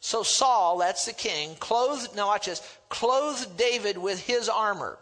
So 0.00 0.24
Saul, 0.24 0.76
that's 0.76 1.06
the 1.06 1.14
king, 1.14 1.54
clothed, 1.54 2.14
now 2.14 2.26
watch 2.26 2.44
this, 2.44 2.60
clothed 2.90 3.56
David 3.56 3.96
with 3.96 4.20
his 4.26 4.50
armor. 4.50 4.98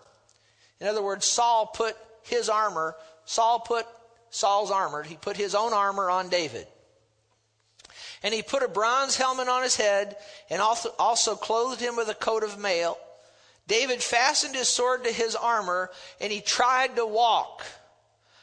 In 0.79 0.87
other 0.87 1.03
words, 1.03 1.27
Saul 1.27 1.67
put 1.67 1.97
his 2.23 2.49
armor, 2.49 2.95
Saul 3.25 3.59
put 3.59 3.89
Saul's 4.31 4.71
armor, 4.71 5.03
he 5.03 5.17
put 5.17 5.37
his 5.37 5.57
own 5.57 5.73
armor 5.73 6.09
on 6.11 6.29
David. 6.29 6.69
And 8.23 8.33
he 8.33 8.43
put 8.43 8.63
a 8.63 8.69
bronze 8.69 9.17
helmet 9.17 9.49
on 9.49 9.63
his 9.63 9.77
head 9.77 10.17
and 10.51 10.61
also, 10.61 11.35
clothed 11.35 11.81
him 11.81 11.97
with 11.97 12.09
a 12.09 12.15
coat 12.15 12.45
of 12.45 12.59
mail. 12.59 12.99
David 13.67 14.03
fastened 14.03 14.55
his 14.55 14.69
sword 14.69 15.05
to 15.05 15.13
his 15.13 15.35
armor 15.35 15.91
and 16.21 16.33
he 16.33 16.41
tried 16.41 16.97
to 16.97 17.07
walk 17.07 17.65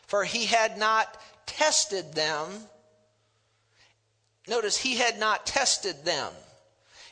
for 0.09 0.23
he 0.23 0.47
had 0.47 0.75
not 0.79 1.21
tested 1.45 2.13
them. 2.13 2.49
Notice, 4.47 4.75
he 4.75 4.95
had 4.95 5.19
not 5.19 5.45
tested 5.45 6.03
them. 6.03 6.33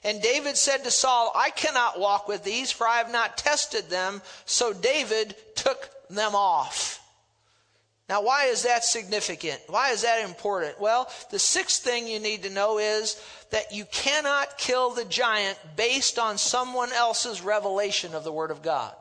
And 0.04 0.20
David 0.20 0.58
said 0.58 0.84
to 0.84 0.90
Saul, 0.90 1.32
I 1.36 1.52
cannot 1.52 2.00
walk 2.00 2.28
with 2.28 2.44
these, 2.44 2.72
for 2.72 2.88
I 2.88 2.98
have 2.98 3.12
not 3.12 3.38
tested 3.38 3.92
them. 3.92 4.24
So 4.46 4.74
David 4.74 5.36
took 5.56 5.92
them 6.10 6.34
off. 6.34 7.00
Now, 8.10 8.22
why 8.22 8.46
is 8.46 8.64
that 8.64 8.86
significant? 8.86 9.60
Why 9.68 9.92
is 9.92 10.04
that 10.04 10.24
important? 10.24 10.80
Well, 10.80 11.10
the 11.30 11.40
sixth 11.40 11.84
thing 11.84 12.08
you 12.08 12.20
need 12.20 12.44
to 12.44 12.50
know 12.50 12.78
is 12.78 13.22
that 13.52 13.74
you 13.74 13.84
cannot 13.92 14.58
kill 14.58 14.92
the 14.92 15.04
giant 15.04 15.60
based 15.76 16.18
on 16.18 16.38
someone 16.38 16.94
else's 16.94 17.42
revelation 17.42 18.16
of 18.16 18.24
the 18.24 18.32
Word 18.32 18.52
of 18.52 18.62
God. 18.62 18.96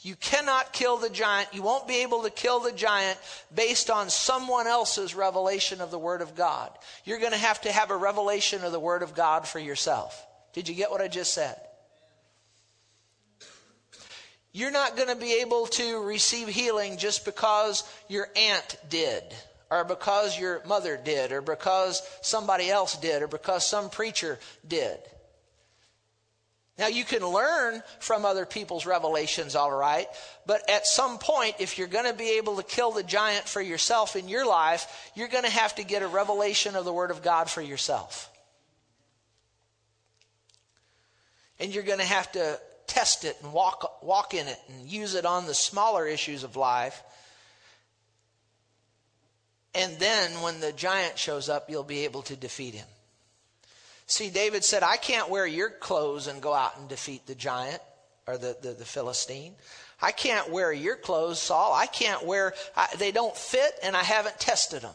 You 0.00 0.14
cannot 0.14 0.72
kill 0.72 0.98
the 0.98 1.10
giant. 1.10 1.48
You 1.52 1.62
won't 1.62 1.88
be 1.88 2.02
able 2.02 2.22
to 2.22 2.30
kill 2.30 2.60
the 2.60 2.70
giant 2.70 3.18
based 3.52 3.90
on 3.90 4.10
someone 4.10 4.68
else's 4.68 5.16
revelation 5.16 5.80
of 5.80 5.90
the 5.90 5.98
Word 5.98 6.22
of 6.22 6.36
God. 6.36 6.70
You're 7.04 7.18
going 7.18 7.32
to 7.32 7.38
have 7.38 7.60
to 7.62 7.72
have 7.72 7.90
a 7.90 7.96
revelation 7.96 8.62
of 8.62 8.70
the 8.70 8.78
Word 8.78 9.02
of 9.02 9.16
God 9.16 9.48
for 9.48 9.58
yourself. 9.58 10.24
Did 10.52 10.68
you 10.68 10.76
get 10.76 10.92
what 10.92 11.00
I 11.00 11.08
just 11.08 11.34
said? 11.34 11.56
You're 14.56 14.70
not 14.70 14.96
going 14.96 15.10
to 15.10 15.16
be 15.16 15.42
able 15.42 15.66
to 15.66 16.02
receive 16.02 16.48
healing 16.48 16.96
just 16.96 17.26
because 17.26 17.84
your 18.08 18.26
aunt 18.34 18.78
did, 18.88 19.22
or 19.70 19.84
because 19.84 20.38
your 20.38 20.62
mother 20.64 20.96
did, 20.96 21.30
or 21.30 21.42
because 21.42 22.00
somebody 22.22 22.70
else 22.70 22.96
did, 22.96 23.20
or 23.20 23.28
because 23.28 23.66
some 23.66 23.90
preacher 23.90 24.38
did. 24.66 24.96
Now, 26.78 26.86
you 26.86 27.04
can 27.04 27.20
learn 27.20 27.82
from 28.00 28.24
other 28.24 28.46
people's 28.46 28.86
revelations, 28.86 29.56
all 29.56 29.70
right, 29.70 30.06
but 30.46 30.62
at 30.70 30.86
some 30.86 31.18
point, 31.18 31.56
if 31.58 31.76
you're 31.76 31.86
going 31.86 32.10
to 32.10 32.16
be 32.16 32.38
able 32.38 32.56
to 32.56 32.62
kill 32.62 32.92
the 32.92 33.02
giant 33.02 33.46
for 33.46 33.60
yourself 33.60 34.16
in 34.16 34.26
your 34.26 34.46
life, 34.46 35.10
you're 35.14 35.28
going 35.28 35.44
to 35.44 35.50
have 35.50 35.74
to 35.74 35.84
get 35.84 36.00
a 36.00 36.08
revelation 36.08 36.76
of 36.76 36.86
the 36.86 36.94
Word 36.94 37.10
of 37.10 37.22
God 37.22 37.50
for 37.50 37.60
yourself. 37.60 38.30
And 41.60 41.74
you're 41.74 41.84
going 41.84 41.98
to 41.98 42.06
have 42.06 42.32
to 42.32 42.58
test 42.86 43.24
it 43.24 43.36
and 43.42 43.52
walk, 43.52 44.02
walk 44.02 44.34
in 44.34 44.46
it 44.46 44.58
and 44.68 44.88
use 44.88 45.14
it 45.14 45.24
on 45.24 45.46
the 45.46 45.54
smaller 45.54 46.06
issues 46.06 46.44
of 46.44 46.56
life. 46.56 47.02
And 49.74 49.98
then 49.98 50.30
when 50.42 50.60
the 50.60 50.72
giant 50.72 51.18
shows 51.18 51.48
up, 51.48 51.68
you'll 51.68 51.84
be 51.84 52.04
able 52.04 52.22
to 52.22 52.36
defeat 52.36 52.74
him. 52.74 52.86
See, 54.06 54.30
David 54.30 54.64
said, 54.64 54.82
I 54.82 54.96
can't 54.96 55.28
wear 55.28 55.46
your 55.46 55.68
clothes 55.68 56.28
and 56.28 56.40
go 56.40 56.54
out 56.54 56.78
and 56.78 56.88
defeat 56.88 57.26
the 57.26 57.34
giant 57.34 57.82
or 58.26 58.38
the, 58.38 58.56
the, 58.62 58.70
the 58.70 58.84
Philistine. 58.84 59.54
I 60.00 60.12
can't 60.12 60.50
wear 60.50 60.72
your 60.72 60.96
clothes, 60.96 61.40
Saul. 61.40 61.72
I 61.74 61.86
can't 61.86 62.24
wear, 62.24 62.54
I, 62.76 62.88
they 62.98 63.12
don't 63.12 63.36
fit 63.36 63.72
and 63.82 63.96
I 63.96 64.02
haven't 64.02 64.38
tested 64.38 64.82
them. 64.82 64.94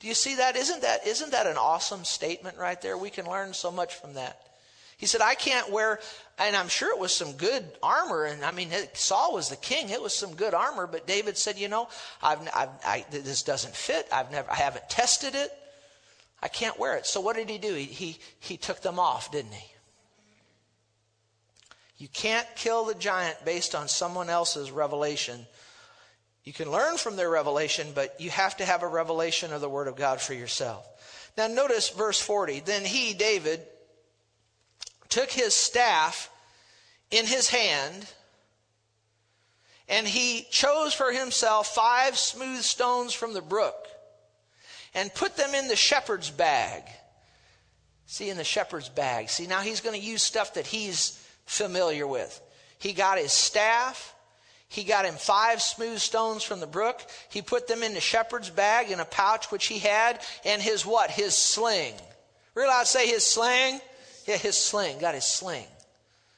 Do 0.00 0.06
you 0.06 0.14
see 0.14 0.36
that? 0.36 0.56
Isn't 0.56 0.82
that, 0.82 1.06
isn't 1.06 1.32
that 1.32 1.46
an 1.46 1.56
awesome 1.56 2.04
statement 2.04 2.56
right 2.56 2.80
there? 2.80 2.96
We 2.96 3.10
can 3.10 3.26
learn 3.26 3.52
so 3.52 3.70
much 3.70 3.94
from 3.96 4.14
that. 4.14 4.40
He 4.96 5.06
said, 5.06 5.20
I 5.20 5.34
can't 5.34 5.70
wear, 5.70 6.00
and 6.38 6.54
I'm 6.54 6.68
sure 6.68 6.94
it 6.94 7.00
was 7.00 7.12
some 7.12 7.32
good 7.32 7.64
armor. 7.82 8.24
And 8.24 8.44
I 8.44 8.52
mean, 8.52 8.70
Saul 8.94 9.34
was 9.34 9.48
the 9.48 9.56
king. 9.56 9.90
It 9.90 10.00
was 10.00 10.14
some 10.14 10.34
good 10.34 10.54
armor. 10.54 10.86
But 10.86 11.06
David 11.06 11.36
said, 11.36 11.58
you 11.58 11.68
know, 11.68 11.88
I've, 12.22 12.40
I've, 12.54 12.68
I, 12.84 13.04
this 13.10 13.42
doesn't 13.42 13.74
fit. 13.74 14.06
I've 14.12 14.30
never, 14.30 14.50
I 14.50 14.54
haven't 14.54 14.88
tested 14.88 15.34
it. 15.34 15.50
I 16.40 16.48
can't 16.48 16.78
wear 16.78 16.96
it. 16.96 17.06
So 17.06 17.20
what 17.20 17.34
did 17.34 17.50
he 17.50 17.58
do? 17.58 17.74
He, 17.74 17.84
he, 17.84 18.18
he 18.38 18.56
took 18.56 18.80
them 18.80 19.00
off, 19.00 19.32
didn't 19.32 19.52
he? 19.52 19.72
You 21.96 22.06
can't 22.06 22.46
kill 22.54 22.84
the 22.84 22.94
giant 22.94 23.44
based 23.44 23.74
on 23.74 23.88
someone 23.88 24.30
else's 24.30 24.70
revelation. 24.70 25.44
You 26.44 26.52
can 26.52 26.70
learn 26.70 26.96
from 26.96 27.16
their 27.16 27.28
revelation, 27.28 27.88
but 27.92 28.20
you 28.20 28.30
have 28.30 28.56
to 28.58 28.64
have 28.64 28.84
a 28.84 28.88
revelation 28.88 29.52
of 29.52 29.60
the 29.60 29.68
Word 29.68 29.88
of 29.88 29.96
God 29.96 30.20
for 30.20 30.32
yourself. 30.32 30.86
Now, 31.36 31.48
notice 31.48 31.88
verse 31.88 32.20
40. 32.20 32.60
Then 32.60 32.84
he, 32.84 33.14
David, 33.14 33.60
took 35.08 35.30
his 35.30 35.54
staff 35.54 36.30
in 37.10 37.26
his 37.26 37.48
hand, 37.48 38.06
and 39.88 40.06
he 40.06 40.46
chose 40.50 40.92
for 40.92 41.12
himself 41.12 41.74
five 41.74 42.18
smooth 42.18 42.62
stones 42.62 43.14
from 43.14 43.32
the 43.32 43.40
brook 43.40 43.88
and 44.94 45.14
put 45.14 45.36
them 45.36 45.54
in 45.54 45.68
the 45.68 45.76
shepherd's 45.76 46.30
bag. 46.30 46.82
See, 48.06 48.30
in 48.30 48.36
the 48.36 48.44
shepherd's 48.44 48.88
bag. 48.88 49.28
See, 49.28 49.46
now 49.46 49.60
he's 49.60 49.80
going 49.80 49.98
to 49.98 50.06
use 50.06 50.22
stuff 50.22 50.54
that 50.54 50.66
he's 50.66 51.22
familiar 51.44 52.06
with. 52.06 52.40
He 52.78 52.92
got 52.92 53.18
his 53.18 53.32
staff. 53.32 54.14
He 54.68 54.84
got 54.84 55.04
him 55.04 55.14
five 55.14 55.62
smooth 55.62 55.98
stones 55.98 56.42
from 56.42 56.60
the 56.60 56.66
brook. 56.66 57.00
He 57.30 57.42
put 57.42 57.68
them 57.68 57.82
in 57.82 57.94
the 57.94 58.00
shepherd's 58.00 58.50
bag 58.50 58.90
in 58.90 59.00
a 59.00 59.04
pouch 59.04 59.50
which 59.50 59.66
he 59.66 59.78
had, 59.78 60.20
and 60.44 60.60
his 60.60 60.84
what? 60.84 61.10
His 61.10 61.34
sling. 61.34 61.94
Realize 62.54 62.90
say 62.90 63.06
his 63.06 63.24
sling? 63.24 63.80
Yeah, 64.28 64.36
his 64.36 64.58
sling. 64.58 64.98
Got 64.98 65.14
his 65.14 65.24
sling. 65.24 65.64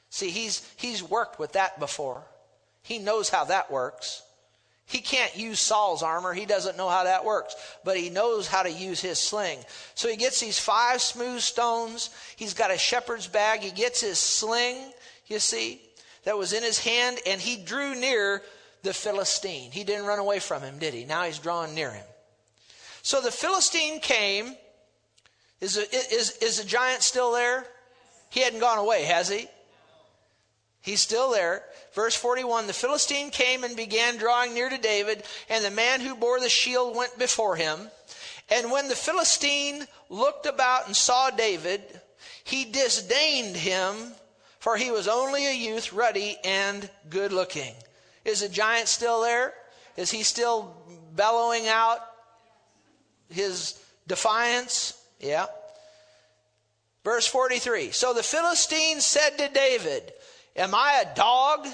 See, 0.09 0.29
he's 0.29 0.65
he's 0.77 1.03
worked 1.03 1.39
with 1.39 1.51
that 1.53 1.77
before. 1.77 2.23
He 2.83 2.99
knows 2.99 3.29
how 3.29 3.43
that 3.45 3.69
works. 3.69 4.23
He 4.85 4.99
can't 4.99 5.37
use 5.37 5.59
Saul's 5.59 6.01
armor. 6.01 6.33
He 6.33 6.45
doesn't 6.45 6.77
know 6.77 6.87
how 6.87 7.03
that 7.03 7.25
works, 7.25 7.53
but 7.83 7.97
he 7.97 8.09
knows 8.09 8.47
how 8.47 8.63
to 8.63 8.71
use 8.71 9.01
his 9.01 9.19
sling. 9.19 9.59
So 9.93 10.07
he 10.07 10.15
gets 10.15 10.39
these 10.39 10.57
five 10.57 11.01
smooth 11.01 11.41
stones. 11.41 12.09
He's 12.37 12.53
got 12.53 12.71
a 12.71 12.77
shepherd's 12.77 13.27
bag. 13.27 13.59
He 13.59 13.71
gets 13.71 13.99
his 13.99 14.19
sling, 14.19 14.77
you 15.27 15.39
see, 15.39 15.81
that 16.23 16.37
was 16.37 16.53
in 16.53 16.63
his 16.63 16.79
hand, 16.79 17.19
and 17.25 17.39
he 17.39 17.57
drew 17.57 17.95
near 17.95 18.41
the 18.83 18.93
Philistine. 18.93 19.71
He 19.71 19.83
didn't 19.83 20.05
run 20.05 20.19
away 20.19 20.39
from 20.39 20.61
him, 20.61 20.77
did 20.79 20.93
he? 20.93 21.05
Now 21.05 21.23
he's 21.23 21.39
drawing 21.39 21.75
near 21.75 21.91
him. 21.91 22.05
So 23.01 23.21
the 23.21 23.31
Philistine 23.31 23.99
came. 23.99 24.55
Is, 25.61 25.77
is, 25.77 26.37
is 26.37 26.57
the 26.57 26.67
giant 26.67 27.01
still 27.01 27.31
there? 27.33 27.65
He 28.31 28.39
hadn't 28.39 28.59
gone 28.59 28.79
away, 28.79 29.03
has 29.03 29.29
he? 29.29 29.47
He's 30.81 31.01
still 31.01 31.31
there. 31.31 31.63
Verse 31.93 32.15
41 32.15 32.65
The 32.65 32.73
Philistine 32.73 33.29
came 33.29 33.63
and 33.63 33.75
began 33.75 34.17
drawing 34.17 34.55
near 34.55 34.69
to 34.69 34.79
David, 34.79 35.23
and 35.49 35.63
the 35.63 35.69
man 35.69 36.01
who 36.01 36.15
bore 36.15 36.39
the 36.39 36.49
shield 36.49 36.95
went 36.95 37.19
before 37.19 37.55
him. 37.55 37.91
And 38.49 38.71
when 38.71 38.87
the 38.87 38.95
Philistine 38.95 39.85
looked 40.09 40.47
about 40.47 40.87
and 40.87 40.97
saw 40.97 41.29
David, 41.29 41.81
he 42.43 42.65
disdained 42.65 43.55
him, 43.55 43.95
for 44.59 44.75
he 44.75 44.89
was 44.89 45.07
only 45.07 45.45
a 45.45 45.53
youth, 45.53 45.93
ruddy 45.93 46.37
and 46.43 46.89
good 47.09 47.31
looking. 47.31 47.75
Is 48.25 48.41
the 48.41 48.49
giant 48.49 48.87
still 48.87 49.21
there? 49.21 49.53
Is 49.95 50.09
he 50.09 50.23
still 50.23 50.75
bellowing 51.13 51.67
out? 51.67 51.99
his 53.31 53.81
defiance. 54.07 55.01
Yeah. 55.19 55.47
Verse 57.03 57.25
43. 57.27 57.91
So 57.91 58.13
the 58.13 58.23
Philistine 58.23 59.01
said 59.01 59.37
to 59.37 59.49
David, 59.49 60.13
Am 60.55 60.75
I 60.75 61.03
a 61.03 61.15
dog 61.15 61.67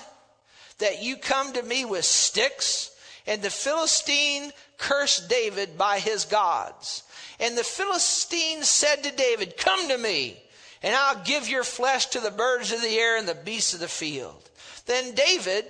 that 0.77 1.03
you 1.03 1.17
come 1.17 1.53
to 1.53 1.63
me 1.63 1.85
with 1.85 2.05
sticks? 2.05 2.91
And 3.25 3.41
the 3.41 3.49
Philistine 3.49 4.51
cursed 4.77 5.29
David 5.29 5.77
by 5.77 5.99
his 5.99 6.25
gods. 6.25 7.03
And 7.39 7.57
the 7.57 7.63
Philistine 7.63 8.63
said 8.63 9.03
to 9.03 9.11
David, 9.11 9.57
Come 9.57 9.89
to 9.89 9.97
me, 9.97 10.41
and 10.81 10.95
I'll 10.95 11.23
give 11.23 11.49
your 11.49 11.63
flesh 11.63 12.07
to 12.07 12.19
the 12.19 12.31
birds 12.31 12.71
of 12.71 12.81
the 12.81 12.97
air 12.97 13.17
and 13.17 13.27
the 13.27 13.35
beasts 13.35 13.73
of 13.73 13.81
the 13.81 13.87
field. 13.87 14.49
Then 14.85 15.13
David 15.13 15.65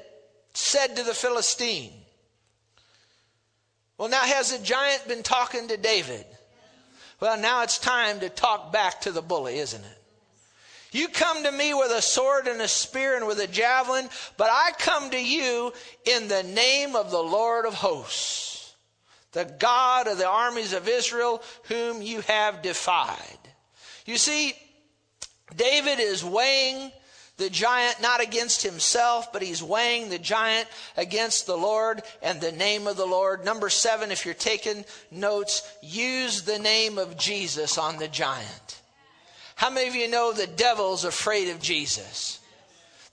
said 0.53 0.95
to 0.95 1.03
the 1.03 1.15
Philistine, 1.15 1.93
Well, 3.97 4.09
now 4.09 4.21
has 4.21 4.55
the 4.55 4.63
giant 4.63 5.07
been 5.07 5.23
talking 5.23 5.67
to 5.69 5.77
David? 5.77 6.25
Well, 7.19 7.37
now 7.39 7.63
it's 7.63 7.79
time 7.79 8.19
to 8.19 8.29
talk 8.29 8.71
back 8.71 9.01
to 9.01 9.11
the 9.11 9.21
bully, 9.21 9.57
isn't 9.57 9.83
it? 9.83 9.97
You 10.91 11.07
come 11.07 11.43
to 11.43 11.51
me 11.51 11.73
with 11.73 11.91
a 11.91 12.01
sword 12.01 12.47
and 12.47 12.61
a 12.61 12.67
spear 12.67 13.17
and 13.17 13.27
with 13.27 13.39
a 13.39 13.47
javelin, 13.47 14.07
but 14.37 14.49
I 14.49 14.71
come 14.77 15.09
to 15.09 15.21
you 15.21 15.73
in 16.05 16.27
the 16.27 16.43
name 16.43 16.95
of 16.95 17.11
the 17.11 17.21
Lord 17.21 17.65
of 17.65 17.73
hosts, 17.73 18.73
the 19.33 19.45
God 19.59 20.07
of 20.07 20.17
the 20.17 20.27
armies 20.27 20.73
of 20.73 20.87
Israel, 20.87 21.41
whom 21.63 22.01
you 22.01 22.21
have 22.21 22.61
defied. 22.61 23.37
You 24.05 24.17
see, 24.17 24.53
David 25.55 25.99
is 25.99 26.23
weighing 26.23 26.91
the 27.37 27.49
giant 27.49 28.01
not 28.01 28.21
against 28.21 28.63
himself, 28.63 29.31
but 29.31 29.43
he's 29.43 29.61
weighing 29.61 30.09
the 30.09 30.17
giant 30.17 30.67
against 30.97 31.45
the 31.45 31.57
Lord 31.57 32.01
and 32.21 32.41
the 32.41 32.51
name 32.51 32.87
of 32.87 32.97
the 32.97 33.05
Lord. 33.05 33.45
Number 33.45 33.69
seven, 33.69 34.11
if 34.11 34.25
you're 34.25 34.33
taking 34.33 34.85
notes, 35.11 35.67
use 35.81 36.41
the 36.41 36.59
name 36.59 36.97
of 36.97 37.17
Jesus 37.17 37.77
on 37.77 37.97
the 37.97 38.07
giant. 38.07 38.81
How 39.55 39.69
many 39.69 39.87
of 39.87 39.95
you 39.95 40.07
know 40.07 40.33
the 40.33 40.47
devil's 40.47 41.05
afraid 41.05 41.49
of 41.49 41.61
Jesus? 41.61 42.39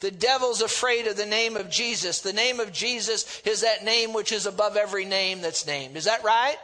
The 0.00 0.10
devil's 0.10 0.60
afraid 0.60 1.06
of 1.06 1.16
the 1.16 1.24
name 1.24 1.56
of 1.56 1.70
Jesus. 1.70 2.20
The 2.20 2.32
name 2.32 2.60
of 2.60 2.72
Jesus 2.72 3.40
is 3.46 3.62
that 3.62 3.84
name 3.84 4.12
which 4.12 4.32
is 4.32 4.44
above 4.44 4.76
every 4.76 5.04
name 5.04 5.40
that's 5.40 5.66
named. 5.66 5.96
Is 5.96 6.04
that 6.04 6.24
right? 6.24 6.58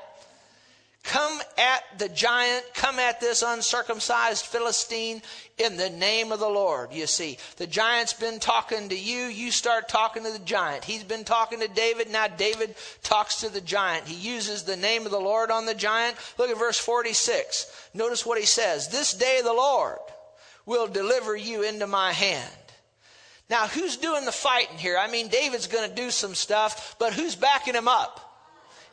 Come 1.03 1.41
at 1.57 1.99
the 1.99 2.11
giant, 2.11 2.65
come 2.75 2.99
at 2.99 3.21
this 3.21 3.43
uncircumcised 3.43 4.45
Philistine 4.45 5.23
in 5.57 5.77
the 5.77 5.89
name 5.89 6.31
of 6.31 6.41
the 6.41 6.49
Lord. 6.49 6.93
You 6.93 7.07
see, 7.07 7.39
the 7.57 7.67
giant's 7.67 8.13
been 8.13 8.39
talking 8.39 8.91
to 8.91 8.95
you, 8.95 9.25
you 9.25 9.51
start 9.51 9.89
talking 9.89 10.25
to 10.25 10.31
the 10.31 10.39
giant. 10.39 10.85
He's 10.85 11.03
been 11.03 11.25
talking 11.25 11.61
to 11.61 11.69
David, 11.69 12.11
now 12.11 12.29
David 12.29 12.75
talks 13.03 13.41
to 13.41 13.49
the 13.49 13.63
giant. 13.63 14.09
He 14.09 14.15
uses 14.15 14.63
the 14.63 14.77
name 14.77 15.07
of 15.07 15.11
the 15.11 15.19
Lord 15.19 15.51
on 15.51 15.65
the 15.65 15.75
giant. 15.75 16.17
Look 16.39 16.51
at 16.51 16.59
verse 16.59 16.79
46. 16.79 17.89
Notice 17.95 18.27
what 18.27 18.39
he 18.39 18.47
says 18.47 18.89
This 18.89 19.15
day 19.15 19.41
the 19.43 19.53
Lord 19.53 19.99
will 20.67 20.87
deliver 20.87 21.35
you 21.35 21.63
into 21.63 21.87
my 21.87 22.13
hand. 22.13 22.51
Now, 23.49 23.67
who's 23.67 23.97
doing 23.97 24.27
the 24.27 24.33
fighting 24.33 24.79
here? 24.79 24.97
I 24.97 25.11
mean, 25.11 25.29
David's 25.29 25.67
going 25.67 25.89
to 25.89 25.97
do 25.97 26.11
some 26.13 26.37
stuff, 26.37 26.95
but 27.01 27.15
who's 27.15 27.35
backing 27.35 27.75
him 27.75 27.89
up? 27.89 28.30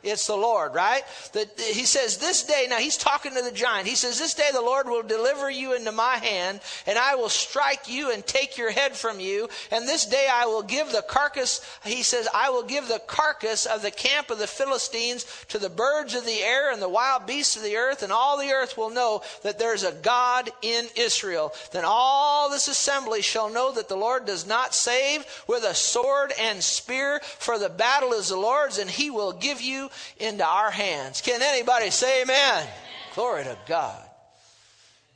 It's 0.02 0.28
the 0.28 0.36
Lord, 0.36 0.74
right? 0.74 1.02
The, 1.32 1.48
he 1.56 1.84
says, 1.84 2.18
This 2.18 2.44
day, 2.44 2.66
now 2.70 2.78
he's 2.78 2.96
talking 2.96 3.34
to 3.34 3.42
the 3.42 3.50
giant. 3.50 3.88
He 3.88 3.96
says, 3.96 4.18
This 4.18 4.34
day 4.34 4.48
the 4.52 4.60
Lord 4.60 4.86
will 4.86 5.02
deliver 5.02 5.50
you 5.50 5.74
into 5.74 5.90
my 5.90 6.16
hand, 6.16 6.60
and 6.86 6.96
I 6.96 7.16
will 7.16 7.28
strike 7.28 7.88
you 7.88 8.12
and 8.12 8.24
take 8.24 8.56
your 8.56 8.70
head 8.70 8.96
from 8.96 9.18
you. 9.18 9.48
And 9.72 9.88
this 9.88 10.06
day 10.06 10.28
I 10.32 10.46
will 10.46 10.62
give 10.62 10.92
the 10.92 11.02
carcass, 11.02 11.60
he 11.84 12.04
says, 12.04 12.28
I 12.32 12.50
will 12.50 12.62
give 12.62 12.86
the 12.86 13.02
carcass 13.06 13.66
of 13.66 13.82
the 13.82 13.90
camp 13.90 14.30
of 14.30 14.38
the 14.38 14.46
Philistines 14.46 15.26
to 15.48 15.58
the 15.58 15.68
birds 15.68 16.14
of 16.14 16.24
the 16.24 16.42
air 16.42 16.72
and 16.72 16.80
the 16.80 16.88
wild 16.88 17.26
beasts 17.26 17.56
of 17.56 17.62
the 17.64 17.76
earth, 17.76 18.02
and 18.04 18.12
all 18.12 18.38
the 18.38 18.52
earth 18.52 18.76
will 18.78 18.90
know 18.90 19.22
that 19.42 19.58
there's 19.58 19.82
a 19.82 19.92
God 19.92 20.50
in 20.62 20.86
Israel. 20.96 21.52
Then 21.72 21.84
all 21.84 22.50
this 22.50 22.68
assembly 22.68 23.22
shall 23.22 23.50
know 23.50 23.72
that 23.72 23.88
the 23.88 23.96
Lord 23.96 24.26
does 24.26 24.46
not 24.46 24.74
save 24.74 25.24
with 25.48 25.64
a 25.64 25.74
sword 25.74 26.32
and 26.40 26.62
spear, 26.62 27.20
for 27.22 27.58
the 27.58 27.68
battle 27.68 28.12
is 28.12 28.28
the 28.28 28.36
Lord's, 28.36 28.78
and 28.78 28.88
he 28.88 29.10
will 29.10 29.32
give 29.32 29.60
you 29.60 29.87
into 30.18 30.44
our 30.44 30.70
hands. 30.70 31.20
Can 31.20 31.42
anybody 31.42 31.90
say 31.90 32.22
amen? 32.22 32.62
amen? 32.62 32.68
Glory 33.14 33.44
to 33.44 33.56
God. 33.66 34.02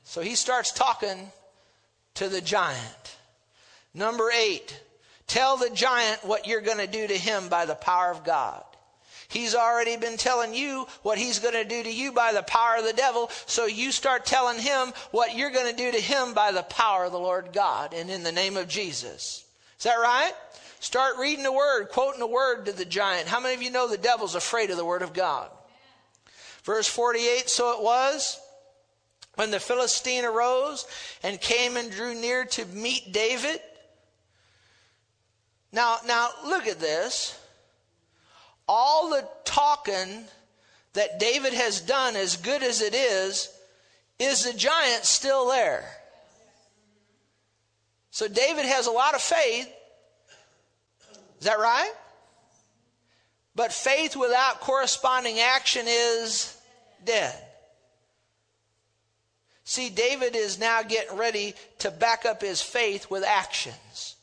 So 0.04 0.20
he 0.20 0.35
starts 0.35 0.72
talking 0.72 1.30
to 2.14 2.28
the 2.28 2.40
giant. 2.40 3.16
Number 3.94 4.30
eight, 4.30 4.78
tell 5.26 5.56
the 5.56 5.70
giant 5.70 6.24
what 6.24 6.46
you're 6.46 6.61
going 6.61 6.78
to 6.78 6.87
do 6.87 7.06
to 7.06 7.16
him 7.16 7.48
by 7.48 7.66
the 7.66 7.74
power 7.74 8.11
of 8.11 8.24
God. 8.24 8.64
He's 9.28 9.54
already 9.54 9.96
been 9.96 10.18
telling 10.18 10.52
you 10.52 10.87
what 11.02 11.16
he's 11.16 11.38
going 11.38 11.54
to 11.54 11.64
do 11.64 11.82
to 11.82 11.90
you 11.90 12.12
by 12.12 12.32
the 12.32 12.42
power 12.42 12.76
of 12.76 12.85
the 12.85 12.92
devil. 12.92 13.30
So 13.46 13.64
you 13.64 13.90
start 13.90 14.26
telling 14.26 14.58
him 14.58 14.92
what 15.11 15.35
you're 15.35 15.50
going 15.50 15.70
to 15.70 15.76
do 15.76 15.90
to 15.90 16.00
him 16.00 16.35
by 16.35 16.52
the 16.52 16.62
power 16.62 17.04
of 17.04 17.12
the 17.12 17.18
Lord 17.18 17.50
God 17.54 17.94
and 17.94 18.11
in 18.11 18.24
the 18.24 18.32
name 18.32 18.58
of 18.58 18.68
Jesus. 18.68 19.44
Is 19.78 19.85
that 19.85 19.94
right? 19.94 20.35
Start 20.82 21.16
reading 21.16 21.44
the 21.44 21.52
word, 21.52 21.90
quoting 21.90 22.18
the 22.18 22.26
word 22.26 22.66
to 22.66 22.72
the 22.72 22.84
giant. 22.84 23.28
How 23.28 23.38
many 23.38 23.54
of 23.54 23.62
you 23.62 23.70
know 23.70 23.86
the 23.86 23.96
devil's 23.96 24.34
afraid 24.34 24.68
of 24.68 24.76
the 24.76 24.84
word 24.84 25.02
of 25.02 25.12
God? 25.12 25.48
Verse 26.64 26.88
48 26.88 27.48
So 27.48 27.78
it 27.78 27.84
was 27.84 28.40
when 29.36 29.52
the 29.52 29.60
Philistine 29.60 30.24
arose 30.24 30.84
and 31.22 31.40
came 31.40 31.76
and 31.76 31.88
drew 31.88 32.16
near 32.16 32.46
to 32.46 32.66
meet 32.66 33.12
David. 33.12 33.60
Now, 35.70 35.98
now 36.04 36.30
look 36.44 36.66
at 36.66 36.80
this. 36.80 37.38
All 38.66 39.10
the 39.10 39.24
talking 39.44 40.24
that 40.94 41.20
David 41.20 41.52
has 41.52 41.80
done, 41.80 42.16
as 42.16 42.36
good 42.36 42.64
as 42.64 42.82
it 42.82 42.92
is, 42.92 43.56
is 44.18 44.42
the 44.42 44.52
giant 44.52 45.04
still 45.04 45.46
there? 45.46 45.84
So 48.10 48.26
David 48.26 48.64
has 48.64 48.88
a 48.88 48.90
lot 48.90 49.14
of 49.14 49.22
faith 49.22 49.72
is 51.42 51.46
that 51.46 51.59
right? 51.59 51.90
But 53.57 53.72
faith 53.72 54.14
without 54.14 54.61
corresponding 54.61 55.40
action 55.40 55.87
is 55.88 56.57
dead. 57.05 57.35
See, 59.64 59.90
David 59.90 60.37
is 60.37 60.61
now 60.61 60.85
getting 60.85 61.16
ready 61.16 61.55
to 61.81 61.90
back 61.90 62.24
up 62.24 62.42
his 62.42 62.62
faith 62.62 63.11
with 63.11 63.24
actions. 63.24 64.14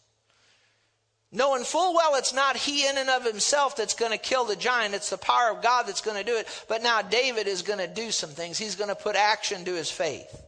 Knowing 1.30 1.66
full 1.66 1.94
well 1.94 2.16
it's 2.16 2.34
not 2.34 2.56
he 2.56 2.88
in 2.88 2.98
and 2.98 3.10
of 3.10 3.26
himself 3.26 3.76
that's 3.76 3.96
going 3.96 4.14
to 4.14 4.18
kill 4.18 4.46
the 4.46 4.56
giant, 4.56 4.96
it's 4.96 5.10
the 5.10 5.18
power 5.18 5.52
of 5.52 5.62
God 5.62 5.88
that's 5.88 6.00
going 6.00 6.16
to 6.16 6.24
do 6.24 6.38
it. 6.38 6.48
But 6.70 6.82
now 6.82 7.02
David 7.02 7.48
is 7.48 7.64
going 7.64 7.80
to 7.80 7.94
do 7.94 8.12
some 8.12 8.30
things. 8.30 8.58
He's 8.58 8.76
going 8.76 8.88
to 8.88 8.96
put 8.96 9.18
action 9.18 9.66
to 9.66 9.74
his 9.74 9.92
faith. 9.92 10.42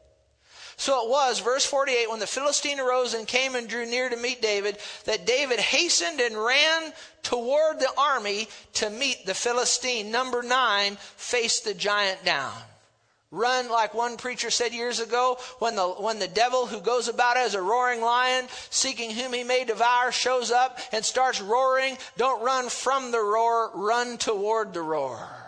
So 0.82 1.04
it 1.04 1.12
was, 1.12 1.40
verse 1.42 1.64
48, 1.64 2.10
when 2.10 2.20
the 2.20 2.26
Philistine 2.26 2.80
arose 2.80 3.14
and 3.14 3.28
came 3.28 3.54
and 3.54 3.70
drew 3.70 3.86
near 3.86 4.10
to 4.10 4.18
meet 4.18 4.42
David, 4.42 4.80
that 5.06 5.28
David 5.28 5.60
hastened 5.60 6.20
and 6.20 6.36
ran 6.36 6.92
toward 7.22 7.80
the 7.80 7.94
army 7.96 8.48
to 8.74 8.90
meet 8.90 9.28
the 9.28 9.36
Philistine. 9.36 10.10
Number 10.10 10.42
nine, 10.42 10.98
faced 11.18 11.66
the 11.66 11.76
giant 11.76 12.26
down. 12.26 12.52
Run, 13.30 13.70
like 13.70 13.94
one 13.94 14.18
preacher 14.18 14.50
said 14.50 14.74
years 14.74 15.00
ago, 15.00 15.38
when 15.60 15.76
the, 15.76 15.88
when 15.88 16.18
the 16.18 16.28
devil 16.28 16.66
who 16.66 16.82
goes 16.82 17.08
about 17.08 17.38
as 17.38 17.54
a 17.54 17.62
roaring 17.62 18.02
lion, 18.02 18.48
seeking 18.72 19.12
whom 19.12 19.34
he 19.34 19.44
may 19.44 19.64
devour, 19.64 20.12
shows 20.12 20.50
up 20.50 20.80
and 20.92 21.06
starts 21.06 21.40
roaring, 21.40 21.96
don't 22.18 22.44
run 22.44 22.70
from 22.70 23.12
the 23.12 23.22
roar, 23.22 23.70
run 23.76 24.18
toward 24.18 24.74
the 24.74 24.82
roar. 24.82 25.41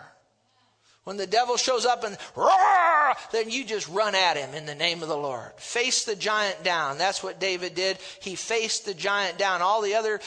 When 1.04 1.18
the 1.18 1.26
devil 1.26 1.58
shows 1.58 1.84
up 1.84 2.02
and 2.02 2.16
roar, 2.34 3.14
then 3.30 3.50
you 3.50 3.64
just 3.64 3.88
run 3.88 4.14
at 4.14 4.38
him 4.38 4.54
in 4.54 4.64
the 4.64 4.74
name 4.74 5.02
of 5.02 5.08
the 5.08 5.16
Lord. 5.16 5.52
Face 5.58 6.04
the 6.04 6.16
giant 6.16 6.64
down. 6.64 6.96
That's 6.96 7.22
what 7.22 7.38
David 7.38 7.74
did. 7.74 7.98
He 8.20 8.34
faced 8.34 8.86
the 8.86 8.94
giant 8.94 9.36
down. 9.36 9.60
All 9.60 9.82
the 9.82 9.96
other 9.96 10.20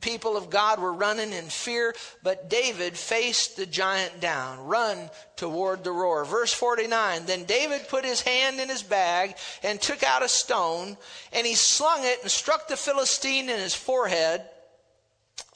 people 0.00 0.36
of 0.36 0.48
God 0.48 0.78
were 0.78 0.92
running 0.92 1.32
in 1.32 1.46
fear, 1.46 1.92
but 2.22 2.48
David 2.48 2.96
faced 2.96 3.56
the 3.56 3.66
giant 3.66 4.20
down. 4.20 4.60
Run 4.66 5.10
toward 5.34 5.82
the 5.82 5.90
roar. 5.90 6.24
Verse 6.24 6.52
49 6.52 7.26
Then 7.26 7.44
David 7.44 7.88
put 7.88 8.04
his 8.04 8.20
hand 8.20 8.60
in 8.60 8.68
his 8.68 8.84
bag 8.84 9.34
and 9.64 9.80
took 9.80 10.04
out 10.04 10.22
a 10.22 10.28
stone, 10.28 10.96
and 11.32 11.44
he 11.44 11.56
slung 11.56 12.04
it 12.04 12.20
and 12.22 12.30
struck 12.30 12.68
the 12.68 12.76
Philistine 12.76 13.48
in 13.48 13.58
his 13.58 13.74
forehead, 13.74 14.42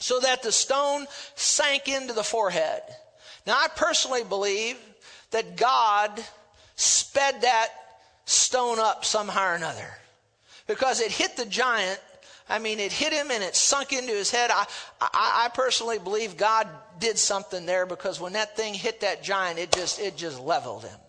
so 0.00 0.18
that 0.18 0.42
the 0.42 0.50
stone 0.50 1.06
sank 1.36 1.86
into 1.86 2.14
the 2.14 2.24
forehead. 2.24 2.82
Now, 3.50 3.58
I 3.58 3.66
personally 3.74 4.22
believe 4.22 4.78
that 5.32 5.56
God 5.56 6.24
sped 6.76 7.42
that 7.42 7.68
stone 8.24 8.78
up 8.78 9.04
somehow 9.04 9.50
or 9.50 9.54
another 9.54 9.88
because 10.68 11.00
it 11.00 11.10
hit 11.10 11.36
the 11.36 11.46
giant. 11.46 11.98
I 12.48 12.60
mean, 12.60 12.78
it 12.78 12.92
hit 12.92 13.12
him 13.12 13.32
and 13.32 13.42
it 13.42 13.56
sunk 13.56 13.92
into 13.92 14.12
his 14.12 14.30
head. 14.30 14.52
I, 14.52 14.66
I, 15.00 15.46
I 15.46 15.48
personally 15.52 15.98
believe 15.98 16.36
God 16.36 16.68
did 17.00 17.18
something 17.18 17.66
there 17.66 17.86
because 17.86 18.20
when 18.20 18.34
that 18.34 18.56
thing 18.56 18.72
hit 18.72 19.00
that 19.00 19.24
giant, 19.24 19.58
it 19.58 19.72
just, 19.72 19.98
it 19.98 20.16
just 20.16 20.38
leveled 20.38 20.84
him. 20.84 21.00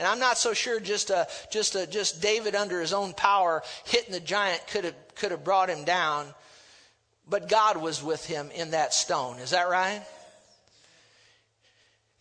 And 0.00 0.08
I'm 0.08 0.18
not 0.18 0.38
so 0.38 0.52
sure 0.52 0.80
just 0.80 1.10
a, 1.10 1.28
just 1.52 1.76
a, 1.76 1.86
just 1.86 2.20
David 2.20 2.56
under 2.56 2.80
his 2.80 2.92
own 2.92 3.12
power 3.12 3.62
hitting 3.84 4.10
the 4.10 4.18
giant 4.18 4.66
could 4.66 4.86
have, 4.86 5.14
could 5.14 5.30
have 5.30 5.44
brought 5.44 5.70
him 5.70 5.84
down. 5.84 6.26
But 7.28 7.48
God 7.48 7.76
was 7.76 8.02
with 8.02 8.26
him 8.26 8.50
in 8.56 8.72
that 8.72 8.92
stone. 8.92 9.38
Is 9.38 9.50
that 9.50 9.68
right? 9.68 10.02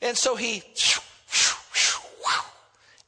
And 0.02 0.18
so 0.18 0.36
he 0.36 0.64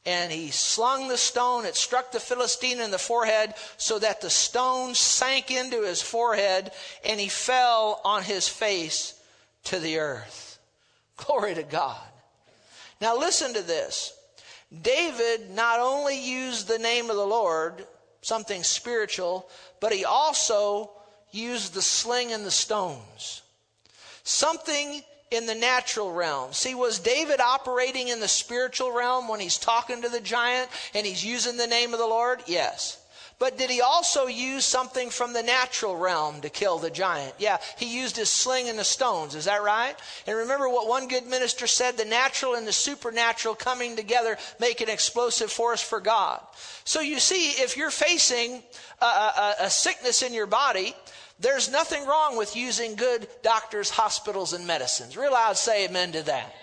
and 0.04 0.32
he 0.32 0.50
slung 0.50 1.08
the 1.08 1.16
stone. 1.16 1.64
It 1.64 1.76
struck 1.76 2.10
the 2.10 2.20
Philistine 2.20 2.80
in 2.80 2.90
the 2.90 2.98
forehead 2.98 3.54
so 3.76 3.98
that 4.00 4.20
the 4.20 4.30
stone 4.30 4.94
sank 4.94 5.50
into 5.50 5.82
his 5.82 6.02
forehead 6.02 6.72
and 7.04 7.20
he 7.20 7.28
fell 7.28 8.00
on 8.04 8.22
his 8.22 8.48
face 8.48 9.14
to 9.64 9.78
the 9.78 9.98
earth. 9.98 10.58
Glory 11.16 11.54
to 11.54 11.62
God. 11.62 12.00
Now 13.00 13.16
listen 13.16 13.54
to 13.54 13.62
this. 13.62 14.12
David 14.82 15.50
not 15.50 15.80
only 15.80 16.18
used 16.18 16.66
the 16.66 16.78
name 16.78 17.10
of 17.10 17.16
the 17.16 17.26
Lord, 17.26 17.86
something 18.22 18.62
spiritual, 18.62 19.48
but 19.80 19.92
he 19.92 20.04
also 20.04 20.90
used 21.30 21.74
the 21.74 21.82
sling 21.82 22.32
and 22.32 22.44
the 22.44 22.50
stones. 22.50 23.42
Something 24.24 25.02
in 25.32 25.46
the 25.46 25.54
natural 25.54 26.12
realm. 26.12 26.52
See, 26.52 26.74
was 26.74 26.98
David 26.98 27.40
operating 27.40 28.08
in 28.08 28.20
the 28.20 28.28
spiritual 28.28 28.92
realm 28.92 29.28
when 29.28 29.40
he's 29.40 29.58
talking 29.58 30.02
to 30.02 30.08
the 30.08 30.20
giant 30.20 30.68
and 30.94 31.06
he's 31.06 31.24
using 31.24 31.56
the 31.56 31.66
name 31.66 31.92
of 31.92 31.98
the 31.98 32.06
Lord? 32.06 32.42
Yes. 32.46 32.98
But 33.42 33.58
did 33.58 33.70
he 33.70 33.80
also 33.80 34.26
use 34.26 34.64
something 34.64 35.10
from 35.10 35.32
the 35.32 35.42
natural 35.42 35.96
realm 35.96 36.42
to 36.42 36.48
kill 36.48 36.78
the 36.78 36.90
giant? 36.90 37.34
Yeah, 37.38 37.58
he 37.76 37.98
used 37.98 38.16
his 38.16 38.30
sling 38.30 38.68
and 38.68 38.78
the 38.78 38.84
stones. 38.84 39.34
Is 39.34 39.46
that 39.46 39.64
right? 39.64 39.96
And 40.28 40.36
remember 40.36 40.68
what 40.68 40.86
one 40.86 41.08
good 41.08 41.26
minister 41.26 41.66
said 41.66 41.96
the 41.96 42.04
natural 42.04 42.54
and 42.54 42.68
the 42.68 42.72
supernatural 42.72 43.56
coming 43.56 43.96
together 43.96 44.36
make 44.60 44.80
an 44.80 44.88
explosive 44.88 45.50
force 45.50 45.82
for 45.82 45.98
God. 45.98 46.40
So 46.84 47.00
you 47.00 47.18
see, 47.18 47.50
if 47.60 47.76
you're 47.76 47.90
facing 47.90 48.62
a, 49.00 49.04
a, 49.04 49.54
a 49.62 49.70
sickness 49.70 50.22
in 50.22 50.32
your 50.32 50.46
body, 50.46 50.94
there's 51.42 51.70
nothing 51.70 52.06
wrong 52.06 52.36
with 52.36 52.56
using 52.56 52.94
good 52.94 53.26
doctors, 53.42 53.90
hospitals, 53.90 54.52
and 54.52 54.66
medicines. 54.66 55.16
Real 55.16 55.32
loud 55.32 55.56
say 55.56 55.86
amen 55.86 56.12
to 56.12 56.22
that. 56.22 56.54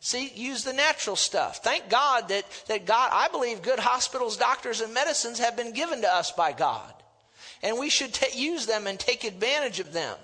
See, 0.00 0.30
use 0.34 0.64
the 0.64 0.72
natural 0.72 1.16
stuff. 1.16 1.62
Thank 1.62 1.88
God 1.88 2.28
that, 2.28 2.44
that 2.66 2.84
God, 2.84 3.10
I 3.12 3.28
believe 3.28 3.62
good 3.62 3.78
hospitals, 3.78 4.36
doctors, 4.36 4.80
and 4.80 4.92
medicines 4.92 5.38
have 5.38 5.56
been 5.56 5.72
given 5.72 6.02
to 6.02 6.12
us 6.12 6.30
by 6.32 6.52
God. 6.52 6.92
And 7.62 7.78
we 7.78 7.90
should 7.90 8.12
t- 8.12 8.38
use 8.38 8.66
them 8.66 8.86
and 8.86 8.98
take 8.98 9.24
advantage 9.24 9.80
of 9.80 9.92
them. 9.92 10.16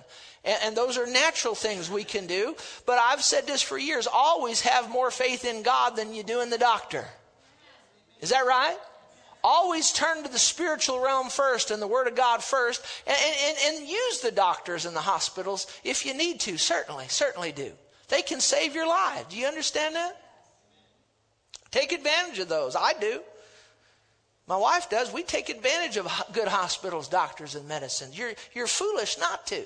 And, 0.45 0.59
and 0.63 0.77
those 0.77 0.99
are 0.99 1.07
natural 1.07 1.55
things 1.55 1.91
we 1.91 2.05
can 2.05 2.27
do. 2.27 2.55
But 2.87 2.99
I've 2.99 3.23
said 3.23 3.47
this 3.47 3.63
for 3.63 3.79
years 3.79 4.07
always 4.13 4.61
have 4.61 4.91
more 4.91 5.11
faith 5.11 5.45
in 5.45 5.63
God 5.63 5.97
than 5.97 6.15
you 6.15 6.23
do 6.23 6.41
in 6.41 6.51
the 6.51 6.59
doctor. 6.59 7.05
Is 8.21 8.31
that 8.31 8.47
right? 8.47 8.77
Always 9.47 9.93
turn 9.93 10.23
to 10.23 10.31
the 10.31 10.39
spiritual 10.39 11.01
realm 11.01 11.29
first 11.29 11.71
and 11.71 11.81
the 11.81 11.87
Word 11.87 12.09
of 12.09 12.17
God 12.17 12.43
first, 12.43 12.83
and, 13.07 13.17
and, 13.17 13.57
and 13.67 13.87
use 13.87 14.21
the 14.21 14.31
doctors 14.31 14.87
and 14.87 14.97
the 14.97 15.01
hospitals 15.01 15.67
if 15.85 16.07
you 16.07 16.15
need 16.15 16.41
to. 16.41 16.57
Certainly, 16.57 17.09
certainly 17.09 17.53
do. 17.53 17.73
They 18.09 18.23
can 18.23 18.41
save 18.41 18.75
your 18.75 18.89
life. 18.89 19.29
Do 19.29 19.37
you 19.37 19.47
understand 19.47 19.97
that? 19.97 20.19
Take 21.71 21.93
advantage 21.93 22.39
of 22.39 22.49
those. 22.49 22.75
I 22.75 22.95
do. 22.95 23.21
My 24.47 24.57
wife 24.57 24.89
does. 24.89 25.13
We 25.13 25.23
take 25.23 25.51
advantage 25.51 25.99
of 25.99 26.11
good 26.33 26.49
hospitals, 26.49 27.09
doctors, 27.09 27.55
and 27.55 27.69
medicine. 27.69 28.11
You're, 28.15 28.33
you're 28.55 28.67
foolish 28.67 29.19
not 29.19 29.47
to. 29.49 29.63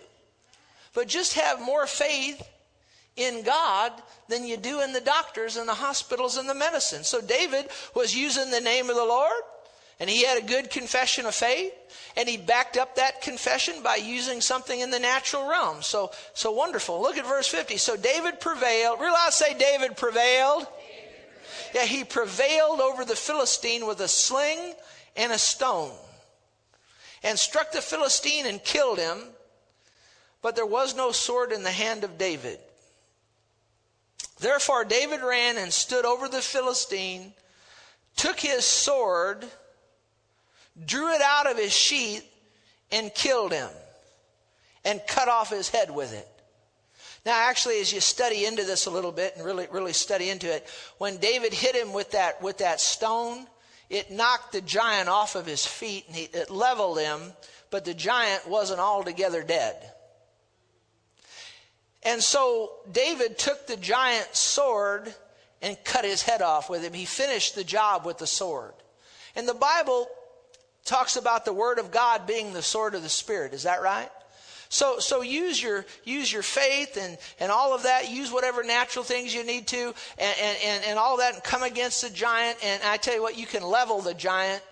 But 0.93 1.07
just 1.07 1.35
have 1.35 1.61
more 1.61 1.87
faith 1.87 2.43
in 3.15 3.45
God 3.45 3.93
than 4.29 4.45
you 4.45 4.57
do 4.57 4.81
in 4.81 4.93
the 4.93 5.01
doctors 5.01 5.57
and 5.57 5.69
the 5.69 5.75
hospitals 5.75 6.37
and 6.37 6.49
the 6.49 6.55
medicine. 6.55 7.05
So 7.05 7.21
David 7.21 7.69
was 7.95 8.17
using 8.17 8.51
the 8.51 8.61
name 8.61 8.91
of 8.91 8.97
the 8.97 9.05
Lord. 9.05 9.43
And 10.01 10.09
he 10.09 10.25
had 10.25 10.39
a 10.39 10.47
good 10.47 10.71
confession 10.71 11.27
of 11.27 11.35
faith, 11.35 11.73
and 12.17 12.29
he 12.29 12.37
backed 12.37 12.77
up 12.77 12.97
that 12.97 13.21
confession 13.21 13.83
by 13.83 13.97
using 13.97 14.41
something 14.41 14.79
in 14.79 14.91
the 14.91 15.01
natural 15.01 15.49
realm. 15.49 15.83
So, 15.83 16.13
so 16.35 16.53
wonderful. 16.53 17.03
Look 17.03 17.17
at 17.17 17.27
verse 17.27 17.49
50. 17.49 17.79
So 17.79 17.97
David 17.97 18.41
prevailed. 18.41 19.01
Realize, 19.01 19.35
say 19.35 19.59
David 19.59 19.97
prevailed. 19.97 20.69
Yeah, 21.75 21.85
he 21.85 22.05
prevailed 22.05 22.81
over 22.81 23.05
the 23.05 23.17
Philistine 23.17 23.87
with 23.87 24.01
a 24.01 24.09
sling 24.09 24.75
and 25.17 25.33
a 25.33 25.39
stone, 25.39 25.91
and 27.25 27.37
struck 27.37 27.73
the 27.73 27.81
Philistine 27.81 28.47
and 28.47 28.63
killed 28.63 28.99
him. 28.99 29.19
But 30.41 30.55
there 30.55 30.65
was 30.65 30.95
no 30.95 31.11
sword 31.11 31.51
in 31.51 31.65
the 31.65 31.73
hand 31.73 32.05
of 32.05 32.17
David. 32.17 32.61
Therefore, 34.39 34.85
David 34.85 35.23
ran 35.23 35.59
and 35.59 35.73
stood 35.73 36.05
over 36.05 36.29
the 36.29 36.41
Philistine, 36.41 37.33
took 38.17 38.39
his 38.39 38.65
sword, 38.65 39.45
drew 40.85 41.15
it 41.15 41.23
out 41.23 41.51
of 41.51 41.57
his 41.57 41.73
sheath, 41.73 42.25
and 42.91 43.15
killed 43.15 43.53
him 43.53 43.69
and 44.85 45.01
cut 45.07 45.29
off 45.29 45.51
his 45.51 45.69
head 45.69 45.91
with 45.91 46.15
it. 46.15 46.27
Now, 47.27 47.49
actually, 47.49 47.81
as 47.81 47.93
you 47.93 48.01
study 48.01 48.47
into 48.47 48.65
this 48.65 48.87
a 48.87 48.91
little 48.91 49.13
bit 49.13 49.35
and 49.37 49.45
really, 49.45 49.67
really 49.71 49.93
study 49.93 50.31
into 50.31 50.53
it, 50.53 50.67
when 50.99 51.19
David 51.19 51.53
hit 51.53 51.75
him 51.75 51.93
with 51.93 52.13
that, 52.13 52.41
with 52.43 52.59
that 52.59 52.81
stone, 52.81 53.47
it 53.91 54.11
knocked 54.11 54.53
the 54.53 54.61
giant 54.61 55.09
off 55.09 55.35
of 55.35 55.45
his 55.45 55.67
feet 55.67 56.05
and 56.07 56.17
he, 56.17 56.25
it 56.25 56.51
leveled 56.51 56.99
him, 56.99 57.21
but 57.71 57.85
the 57.85 57.95
giant 57.95 58.49
wasn't 58.49 58.81
altogether 58.81 59.43
dead. 59.43 59.77
And 62.03 62.23
so 62.23 62.71
David 62.91 63.37
took 63.37 63.67
the 63.67 63.77
giant's 63.77 64.39
sword 64.39 65.13
and 65.61 65.77
cut 65.85 66.05
his 66.05 66.23
head 66.23 66.41
off 66.41 66.71
with 66.71 66.83
him. 66.83 66.93
He 66.93 67.05
finished 67.05 67.55
the 67.55 67.65
job 67.65 68.07
with 68.07 68.19
the 68.19 68.27
sword. 68.27 68.73
And 69.35 69.47
the 69.47 69.55
Bible 69.55 70.07
talks 70.89 71.17
about 71.17 71.45
the 71.45 71.53
word 71.53 71.79
of 71.79 71.91
God 71.91 72.27
being 72.27 72.53
the 72.53 72.63
sword 72.63 72.95
of 72.95 73.03
the 73.03 73.09
spirit. 73.09 73.53
Is 73.53 73.65
that 73.65 73.83
right? 73.83 74.11
So, 74.71 74.99
so 74.99 75.23
use 75.23 75.63
your, 75.63 75.87
use 76.05 76.33
your 76.33 76.43
faith 76.43 76.99
and, 77.01 77.17
and 77.41 77.51
all 77.53 77.75
of 77.75 77.85
that. 77.85 78.11
Use 78.11 78.33
whatever 78.33 78.63
natural 78.63 79.05
things 79.05 79.35
you 79.35 79.45
need 79.45 79.67
to 79.69 79.95
and, 80.19 80.37
and, 80.65 80.85
and 80.85 80.99
all 80.99 81.19
that 81.19 81.35
and 81.35 81.45
come 81.45 81.63
against 81.63 82.03
the 82.03 82.11
giant. 82.11 82.59
And 82.65 82.83
I 82.83 82.97
tell 82.97 83.15
you 83.15 83.23
what, 83.23 83.39
you 83.39 83.47
can 83.47 83.63
level 83.63 84.01
the 84.01 84.15
giant. 84.15 84.63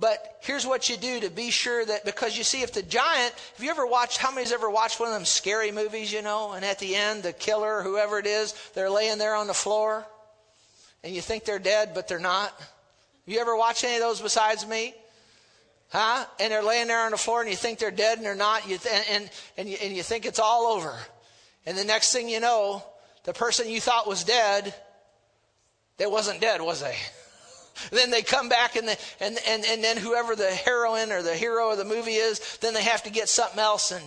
But 0.00 0.38
here's 0.42 0.64
what 0.64 0.88
you 0.88 0.96
do 0.96 1.20
to 1.20 1.30
be 1.30 1.50
sure 1.50 1.84
that, 1.84 2.04
because 2.04 2.38
you 2.38 2.44
see, 2.44 2.62
if 2.62 2.72
the 2.72 2.84
giant, 2.84 3.34
have 3.56 3.64
you 3.64 3.70
ever 3.70 3.84
watched, 3.84 4.18
how 4.18 4.30
many's 4.30 4.52
ever 4.52 4.70
watched 4.70 5.00
one 5.00 5.08
of 5.08 5.14
them 5.14 5.24
scary 5.24 5.72
movies, 5.72 6.12
you 6.12 6.22
know, 6.22 6.52
and 6.52 6.64
at 6.64 6.78
the 6.78 6.94
end, 6.94 7.24
the 7.24 7.32
killer, 7.32 7.82
whoever 7.82 8.20
it 8.20 8.26
is, 8.26 8.54
they're 8.74 8.90
laying 8.90 9.18
there 9.18 9.34
on 9.34 9.48
the 9.48 9.54
floor 9.54 10.06
and 11.02 11.14
you 11.14 11.20
think 11.20 11.44
they're 11.44 11.58
dead, 11.58 11.92
but 11.94 12.06
they're 12.06 12.20
not? 12.20 12.52
Have 12.58 12.68
you 13.34 13.40
ever 13.40 13.56
watched 13.56 13.82
any 13.82 13.96
of 13.96 14.00
those 14.00 14.20
besides 14.20 14.66
me? 14.66 14.94
Huh? 15.88 16.26
And 16.38 16.52
they're 16.52 16.62
laying 16.62 16.88
there 16.88 17.04
on 17.04 17.12
the 17.12 17.16
floor 17.16 17.40
and 17.40 17.50
you 17.50 17.56
think 17.56 17.78
they're 17.78 17.90
dead 17.90 18.18
and 18.18 18.26
they're 18.26 18.34
not. 18.34 18.68
You 18.68 18.78
th- 18.78 19.04
and, 19.10 19.30
and, 19.56 19.68
you, 19.68 19.76
and 19.82 19.96
you 19.96 20.02
think 20.02 20.26
it's 20.26 20.38
all 20.38 20.66
over. 20.66 20.94
And 21.64 21.76
the 21.76 21.84
next 21.84 22.12
thing 22.12 22.28
you 22.28 22.40
know, 22.40 22.82
the 23.24 23.32
person 23.32 23.68
you 23.68 23.80
thought 23.80 24.06
was 24.06 24.24
dead, 24.24 24.74
they 25.96 26.06
wasn't 26.06 26.40
dead, 26.40 26.60
was 26.60 26.80
they? 26.80 26.96
then 27.90 28.10
they 28.10 28.22
come 28.22 28.48
back 28.48 28.76
and, 28.76 28.88
the, 28.88 28.98
and, 29.20 29.38
and, 29.46 29.64
and 29.64 29.82
then 29.82 29.96
whoever 29.96 30.36
the 30.36 30.50
heroine 30.50 31.10
or 31.10 31.22
the 31.22 31.34
hero 31.34 31.70
of 31.70 31.78
the 31.78 31.84
movie 31.84 32.14
is, 32.14 32.58
then 32.58 32.74
they 32.74 32.82
have 32.82 33.02
to 33.04 33.10
get 33.10 33.28
something 33.28 33.58
else 33.58 33.90
and 33.90 34.04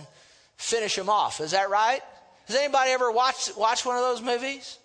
finish 0.56 0.94
them 0.94 1.10
off. 1.10 1.40
Is 1.40 1.50
that 1.50 1.68
right? 1.68 2.00
Has 2.46 2.56
anybody 2.56 2.90
ever 2.90 3.10
watched, 3.10 3.56
watched 3.56 3.86
one 3.86 3.96
of 3.96 4.02
those 4.02 4.22
movies? 4.22 4.78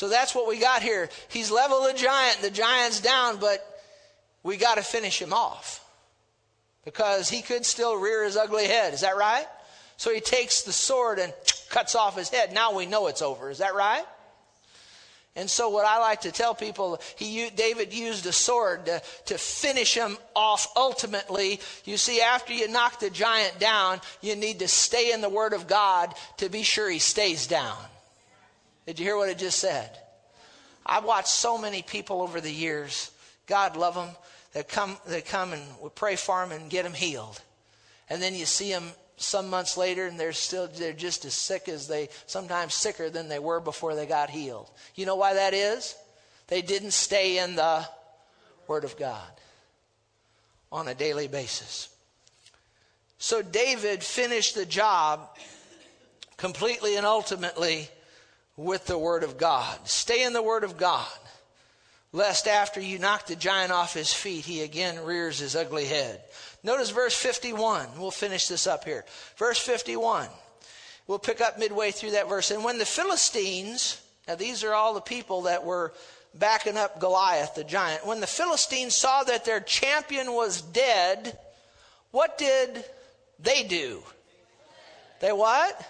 So 0.00 0.08
that's 0.08 0.34
what 0.34 0.48
we 0.48 0.58
got 0.58 0.80
here. 0.80 1.10
He's 1.28 1.50
leveled 1.50 1.86
the 1.86 1.92
giant, 1.92 2.38
the 2.40 2.50
giant's 2.50 3.00
down, 3.02 3.36
but 3.36 3.62
we 4.42 4.56
got 4.56 4.76
to 4.76 4.82
finish 4.82 5.20
him 5.20 5.34
off 5.34 5.84
because 6.86 7.28
he 7.28 7.42
could 7.42 7.66
still 7.66 7.98
rear 7.98 8.24
his 8.24 8.34
ugly 8.34 8.66
head. 8.66 8.94
Is 8.94 9.02
that 9.02 9.18
right? 9.18 9.44
So 9.98 10.10
he 10.10 10.20
takes 10.20 10.62
the 10.62 10.72
sword 10.72 11.18
and 11.18 11.34
cuts 11.68 11.94
off 11.94 12.16
his 12.16 12.30
head. 12.30 12.54
Now 12.54 12.74
we 12.74 12.86
know 12.86 13.08
it's 13.08 13.20
over. 13.20 13.50
Is 13.50 13.58
that 13.58 13.74
right? 13.74 14.06
And 15.36 15.50
so, 15.50 15.68
what 15.68 15.84
I 15.84 15.98
like 15.98 16.22
to 16.22 16.32
tell 16.32 16.54
people, 16.54 16.98
he, 17.16 17.50
David 17.50 17.92
used 17.92 18.24
a 18.24 18.32
sword 18.32 18.86
to, 18.86 19.02
to 19.26 19.36
finish 19.36 19.92
him 19.92 20.16
off 20.34 20.66
ultimately. 20.76 21.60
You 21.84 21.98
see, 21.98 22.22
after 22.22 22.54
you 22.54 22.68
knock 22.68 23.00
the 23.00 23.10
giant 23.10 23.58
down, 23.58 24.00
you 24.22 24.34
need 24.34 24.60
to 24.60 24.66
stay 24.66 25.12
in 25.12 25.20
the 25.20 25.28
Word 25.28 25.52
of 25.52 25.66
God 25.66 26.14
to 26.38 26.48
be 26.48 26.62
sure 26.62 26.88
he 26.88 27.00
stays 27.00 27.46
down. 27.46 27.76
Did 28.90 28.98
you 28.98 29.04
hear 29.04 29.16
what 29.16 29.28
it 29.28 29.38
just 29.38 29.60
said? 29.60 29.88
I've 30.84 31.04
watched 31.04 31.28
so 31.28 31.56
many 31.56 31.80
people 31.80 32.22
over 32.22 32.40
the 32.40 32.50
years, 32.50 33.12
God 33.46 33.76
love 33.76 33.94
them, 33.94 34.08
that 34.52 34.68
come, 34.68 34.96
that 35.06 35.26
come 35.26 35.52
and 35.52 35.62
we 35.80 35.90
pray 35.90 36.16
for 36.16 36.40
them 36.40 36.50
and 36.50 36.68
get 36.68 36.82
them 36.82 36.92
healed. 36.92 37.40
And 38.08 38.20
then 38.20 38.34
you 38.34 38.46
see 38.46 38.68
them 38.68 38.90
some 39.16 39.48
months 39.48 39.76
later 39.76 40.08
and 40.08 40.18
they're 40.18 40.32
still, 40.32 40.66
they're 40.66 40.92
just 40.92 41.24
as 41.24 41.34
sick 41.34 41.68
as 41.68 41.86
they, 41.86 42.08
sometimes 42.26 42.74
sicker 42.74 43.10
than 43.10 43.28
they 43.28 43.38
were 43.38 43.60
before 43.60 43.94
they 43.94 44.06
got 44.06 44.28
healed. 44.28 44.68
You 44.96 45.06
know 45.06 45.14
why 45.14 45.34
that 45.34 45.54
is? 45.54 45.94
They 46.48 46.60
didn't 46.60 46.90
stay 46.90 47.38
in 47.38 47.54
the 47.54 47.86
Word 48.66 48.82
of 48.82 48.96
God 48.96 49.30
on 50.72 50.88
a 50.88 50.96
daily 50.96 51.28
basis. 51.28 51.90
So 53.18 53.40
David 53.40 54.02
finished 54.02 54.56
the 54.56 54.66
job 54.66 55.28
completely 56.36 56.96
and 56.96 57.06
ultimately 57.06 57.88
with 58.56 58.86
the 58.86 58.98
Word 58.98 59.22
of 59.22 59.38
God. 59.38 59.78
Stay 59.88 60.22
in 60.24 60.32
the 60.32 60.42
Word 60.42 60.64
of 60.64 60.76
God, 60.76 61.06
lest 62.12 62.46
after 62.46 62.80
you 62.80 62.98
knock 62.98 63.26
the 63.26 63.36
giant 63.36 63.72
off 63.72 63.94
his 63.94 64.12
feet, 64.12 64.44
he 64.44 64.62
again 64.62 65.04
rears 65.04 65.38
his 65.38 65.56
ugly 65.56 65.86
head. 65.86 66.20
Notice 66.62 66.90
verse 66.90 67.14
51. 67.14 67.98
We'll 67.98 68.10
finish 68.10 68.48
this 68.48 68.66
up 68.66 68.84
here. 68.84 69.04
Verse 69.36 69.58
51. 69.58 70.28
We'll 71.06 71.18
pick 71.18 71.40
up 71.40 71.58
midway 71.58 71.90
through 71.90 72.12
that 72.12 72.28
verse. 72.28 72.50
And 72.50 72.62
when 72.62 72.78
the 72.78 72.84
Philistines, 72.84 74.00
Now, 74.28 74.36
these 74.36 74.62
are 74.62 74.74
all 74.74 74.94
the 74.94 75.00
people 75.00 75.42
that 75.42 75.64
were 75.64 75.92
backing 76.34 76.76
up 76.76 77.00
Goliath, 77.00 77.54
the 77.54 77.64
giant. 77.64 78.06
When 78.06 78.20
the 78.20 78.26
Philistines 78.26 78.94
saw 78.94 79.24
that 79.24 79.44
their 79.44 79.60
champion 79.60 80.32
was 80.32 80.62
dead, 80.62 81.36
what 82.10 82.38
did 82.38 82.84
they 83.40 83.64
do? 83.64 84.02
They 85.20 85.32
what? 85.32 85.88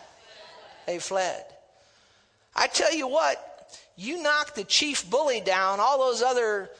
They 0.86 0.98
fled. 0.98 1.44
I 2.54 2.66
tell 2.66 2.92
you 2.94 3.06
what, 3.08 3.38
you 3.96 4.22
knock 4.22 4.54
the 4.54 4.64
chief 4.64 5.08
bully 5.08 5.40
down, 5.40 5.80
all 5.80 5.98
those 5.98 6.22
other 6.22 6.70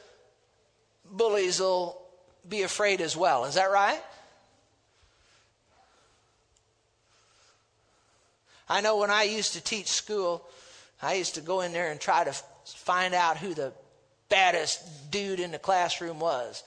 bullies 1.11 1.61
will 1.61 2.01
be 2.49 2.63
afraid 2.63 3.01
as 3.01 3.17
well. 3.17 3.45
Is 3.45 3.55
that 3.55 3.71
right? 3.71 4.01
I 8.69 8.81
know 8.81 8.99
when 8.99 9.11
I 9.11 9.25
used 9.25 9.55
to 9.55 9.61
teach 9.61 9.89
school, 9.89 10.47
I 11.03 11.15
used 11.15 11.35
to 11.35 11.41
go 11.41 11.61
in 11.61 11.73
there 11.73 11.91
and 11.91 12.01
try 12.01 12.23
to 12.23 12.33
find 12.65 13.15
out 13.15 13.37
who 13.37 13.53
the 13.53 13.73
baddest 14.29 15.11
dude 15.11 15.41
in 15.41 15.51
the 15.51 15.59
classroom 15.59 16.21
was. 16.21 16.63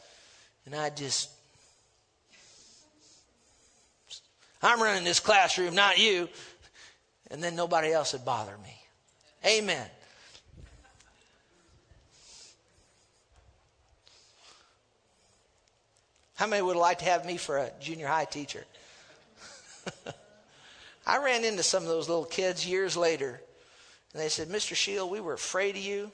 And 0.65 0.75
I 0.75 0.89
just, 0.89 1.29
I'm 4.61 4.81
running 4.81 5.05
this 5.05 5.21
classroom, 5.21 5.75
not 5.75 5.97
you. 5.97 6.27
And 7.31 7.41
then 7.41 7.55
nobody 7.55 7.91
else 7.91 8.13
would 8.13 8.25
bother 8.25 8.55
me. 8.63 8.82
Amen. 9.45 9.87
How 16.35 16.47
many 16.47 16.61
would 16.61 16.75
like 16.75 16.99
to 16.99 17.05
have 17.05 17.25
me 17.25 17.37
for 17.37 17.57
a 17.57 17.71
junior 17.79 18.07
high 18.07 18.25
teacher? 18.25 18.65
I 21.07 21.23
ran 21.23 21.43
into 21.43 21.63
some 21.63 21.83
of 21.83 21.89
those 21.89 22.07
little 22.09 22.25
kids 22.25 22.65
years 22.65 22.97
later, 22.97 23.41
and 24.13 24.21
they 24.21 24.29
said, 24.29 24.47
Mr. 24.47 24.75
Shield, 24.75 25.11
we 25.11 25.19
were 25.19 25.33
afraid 25.33 25.75
of 25.75 25.81
you. 25.81 26.11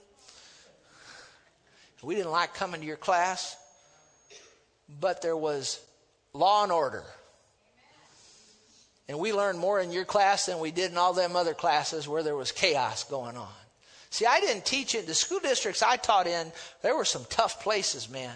We 2.02 2.16
didn't 2.16 2.32
like 2.32 2.54
coming 2.54 2.82
to 2.82 2.88
your 2.88 2.98
class, 2.98 3.58
but 5.00 5.22
there 5.22 5.38
was 5.38 5.80
law 6.34 6.64
and 6.64 6.72
order. 6.72 7.04
And 9.10 9.18
we 9.18 9.34
learned 9.34 9.58
more 9.58 9.80
in 9.80 9.92
your 9.92 10.06
class 10.06 10.46
than 10.46 10.60
we 10.60 10.70
did 10.70 10.92
in 10.92 10.98
all 10.98 11.14
them 11.14 11.36
other 11.36 11.56
classes 11.56 12.08
where 12.08 12.22
there 12.22 12.36
was 12.36 12.52
chaos 12.52 13.04
going 13.04 13.36
on. 13.36 13.50
See, 14.12 14.28
I 14.28 14.40
didn't 14.40 14.66
teach 14.66 14.94
in 14.94 15.08
the 15.08 15.16
school 15.16 15.40
districts 15.40 15.82
I 15.82 15.98
taught 15.98 16.28
in, 16.28 16.52
there 16.84 16.96
were 16.96 17.06
some 17.06 17.26
tough 17.28 17.64
places, 17.64 18.08
man. 18.08 18.36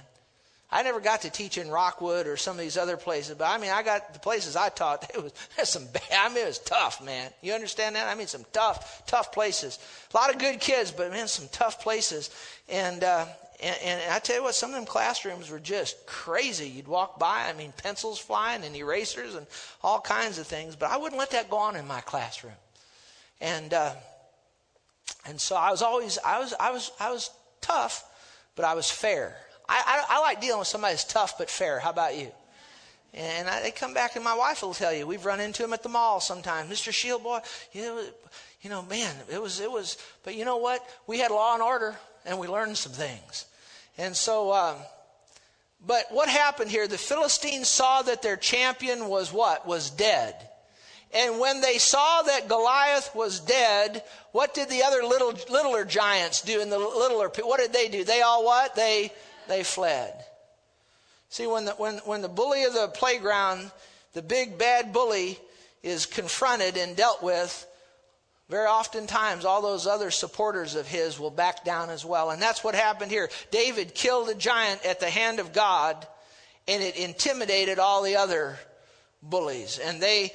I 0.71 0.81
never 0.81 0.99
got 0.99 1.21
to 1.21 1.29
teach 1.29 1.59
in 1.59 1.69
Rockwood 1.69 2.25
or 2.25 2.35
some 2.35 2.55
of 2.55 2.59
these 2.59 2.77
other 2.77 2.97
places, 2.97 3.35
but 3.35 3.45
I 3.45 3.59
mean, 3.59 3.69
I 3.69 3.83
got 3.83 4.13
the 4.13 4.19
places 4.19 4.55
I 4.55 4.69
taught. 4.69 5.11
It 5.15 5.21
was 5.21 5.69
some 5.69 5.85
bad. 5.85 6.01
I 6.11 6.29
mean, 6.29 6.39
it 6.39 6.47
was 6.47 6.57
tough, 6.57 7.03
man. 7.03 7.29
You 7.43 7.53
understand 7.53 7.95
that? 7.95 8.07
I 8.07 8.15
mean, 8.15 8.25
some 8.25 8.45
tough, 8.51 9.05
tough 9.05 9.31
places. 9.31 9.77
A 10.11 10.17
lot 10.17 10.33
of 10.33 10.39
good 10.39 10.59
kids, 10.59 10.91
but 10.91 11.11
man, 11.11 11.27
some 11.27 11.47
tough 11.51 11.83
places. 11.83 12.31
And 12.67 13.03
uh, 13.03 13.27
and, 13.61 13.75
and 13.83 14.11
I 14.11 14.19
tell 14.19 14.37
you 14.37 14.43
what, 14.43 14.55
some 14.55 14.69
of 14.69 14.75
them 14.75 14.85
classrooms 14.85 15.49
were 15.49 15.59
just 15.59 16.05
crazy. 16.05 16.69
You'd 16.69 16.87
walk 16.87 17.19
by, 17.19 17.49
I 17.49 17.53
mean, 17.53 17.73
pencils 17.75 18.19
flying 18.19 18.63
and 18.63 18.75
erasers 18.75 19.35
and 19.35 19.45
all 19.81 19.99
kinds 19.99 20.39
of 20.39 20.47
things. 20.47 20.75
But 20.75 20.91
I 20.91 20.97
wouldn't 20.97 21.19
let 21.19 21.31
that 21.31 21.49
go 21.49 21.57
on 21.57 21.75
in 21.75 21.87
my 21.87 22.01
classroom. 22.01 22.53
And 23.41 23.73
uh, 23.73 23.93
and 25.25 25.39
so 25.39 25.55
I 25.55 25.71
was 25.71 25.81
always, 25.81 26.17
I 26.25 26.39
was, 26.39 26.53
I 26.59 26.71
was, 26.71 26.91
I 26.99 27.11
was 27.11 27.29
tough, 27.61 28.03
but 28.55 28.65
I 28.65 28.73
was 28.73 28.89
fair. 28.89 29.35
I, 29.67 30.05
I, 30.09 30.17
I 30.17 30.21
like 30.21 30.41
dealing 30.41 30.59
with 30.59 30.67
somebody 30.67 30.93
that's 30.93 31.05
tough 31.05 31.37
but 31.37 31.49
fair. 31.49 31.79
How 31.79 31.91
about 31.91 32.17
you? 32.17 32.31
And 33.13 33.47
I, 33.47 33.61
they 33.61 33.71
come 33.71 33.93
back, 33.93 34.15
and 34.15 34.25
my 34.25 34.35
wife 34.35 34.63
will 34.63 34.73
tell 34.73 34.91
you, 34.91 35.05
we've 35.05 35.25
run 35.25 35.39
into 35.39 35.63
him 35.63 35.71
at 35.71 35.83
the 35.83 35.89
mall 35.89 36.19
sometimes. 36.19 36.69
Mr. 36.69 36.91
Shield 36.91 37.23
boy, 37.23 37.39
you 37.71 37.83
know, 37.83 38.03
you 38.61 38.69
know, 38.69 38.81
man, 38.83 39.15
it 39.31 39.41
was, 39.41 39.59
it 39.59 39.71
was, 39.71 39.97
but 40.23 40.35
you 40.35 40.45
know 40.45 40.57
what? 40.57 40.85
We 41.05 41.19
had 41.19 41.31
law 41.31 41.53
and 41.53 41.61
order, 41.61 41.95
and 42.25 42.39
we 42.39 42.47
learned 42.47 42.77
some 42.77 42.91
things. 42.91 43.45
And 43.97 44.15
so, 44.15 44.53
um, 44.53 44.75
but 45.85 46.05
what 46.09 46.29
happened 46.29 46.71
here? 46.71 46.87
The 46.87 46.97
Philistines 46.97 47.67
saw 47.67 48.01
that 48.03 48.21
their 48.21 48.37
champion 48.37 49.07
was 49.07 49.31
what? 49.31 49.67
Was 49.67 49.89
dead. 49.89 50.35
And 51.13 51.39
when 51.39 51.61
they 51.61 51.77
saw 51.77 52.23
that 52.23 52.47
Goliath 52.47 53.13
was 53.13 53.39
dead, 53.39 54.03
what 54.31 54.55
did 54.55 54.69
the 54.69 54.83
other 54.83 55.03
little, 55.03 55.33
littler 55.49 55.85
giants 55.85 56.41
do? 56.41 56.59
And 56.59 56.71
the 56.71 56.79
littler, 56.79 57.29
what 57.43 57.59
did 57.59 57.71
they 57.71 57.87
do? 57.87 58.03
They 58.03 58.21
all 58.21 58.43
what? 58.43 58.75
They 58.75 59.11
they 59.47 59.63
fled. 59.63 60.13
See, 61.29 61.47
when 61.47 61.65
the, 61.65 61.71
when, 61.73 61.97
when 62.05 62.21
the 62.21 62.29
bully 62.29 62.63
of 62.63 62.73
the 62.73 62.87
playground, 62.87 63.71
the 64.13 64.21
big 64.21 64.57
bad 64.57 64.93
bully, 64.93 65.39
is 65.81 66.05
confronted 66.05 66.77
and 66.77 66.95
dealt 66.95 67.21
with, 67.21 67.65
very 68.53 68.67
oftentimes 68.67 69.45
all 69.45 69.63
those 69.63 69.87
other 69.87 70.11
supporters 70.11 70.75
of 70.75 70.87
his 70.87 71.19
will 71.19 71.31
back 71.31 71.65
down 71.65 71.89
as 71.89 72.05
well. 72.05 72.29
And 72.29 72.39
that's 72.39 72.63
what 72.63 72.75
happened 72.75 73.09
here. 73.09 73.31
David 73.49 73.95
killed 73.95 74.29
a 74.29 74.35
giant 74.35 74.85
at 74.85 74.99
the 74.99 75.09
hand 75.09 75.39
of 75.39 75.53
God, 75.53 76.05
and 76.67 76.83
it 76.83 76.95
intimidated 76.95 77.79
all 77.79 78.03
the 78.03 78.15
other 78.15 78.59
bullies, 79.23 79.79
and 79.79 79.99
they 79.99 80.33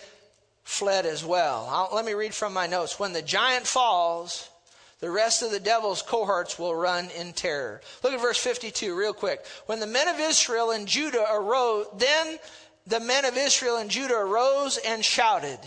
fled 0.64 1.06
as 1.06 1.24
well. 1.24 1.68
I'll, 1.70 1.94
let 1.94 2.04
me 2.04 2.14
read 2.14 2.34
from 2.34 2.52
my 2.52 2.66
notes. 2.66 2.98
When 2.98 3.12
the 3.12 3.22
giant 3.22 3.68
falls, 3.68 4.50
the 4.98 5.10
rest 5.10 5.44
of 5.44 5.52
the 5.52 5.60
devil's 5.60 6.02
cohorts 6.02 6.58
will 6.58 6.74
run 6.74 7.10
in 7.16 7.32
terror. 7.32 7.80
Look 8.02 8.14
at 8.14 8.20
verse 8.20 8.38
52 8.38 8.96
real 8.96 9.12
quick. 9.12 9.46
When 9.66 9.78
the 9.78 9.86
men 9.86 10.08
of 10.08 10.18
Israel 10.18 10.72
and 10.72 10.88
Judah 10.88 11.24
arose, 11.32 11.86
then 11.96 12.40
the 12.84 12.98
men 12.98 13.24
of 13.26 13.36
Israel 13.36 13.76
and 13.76 13.88
Judah 13.88 14.16
arose 14.16 14.76
and 14.78 15.04
shouted. 15.04 15.60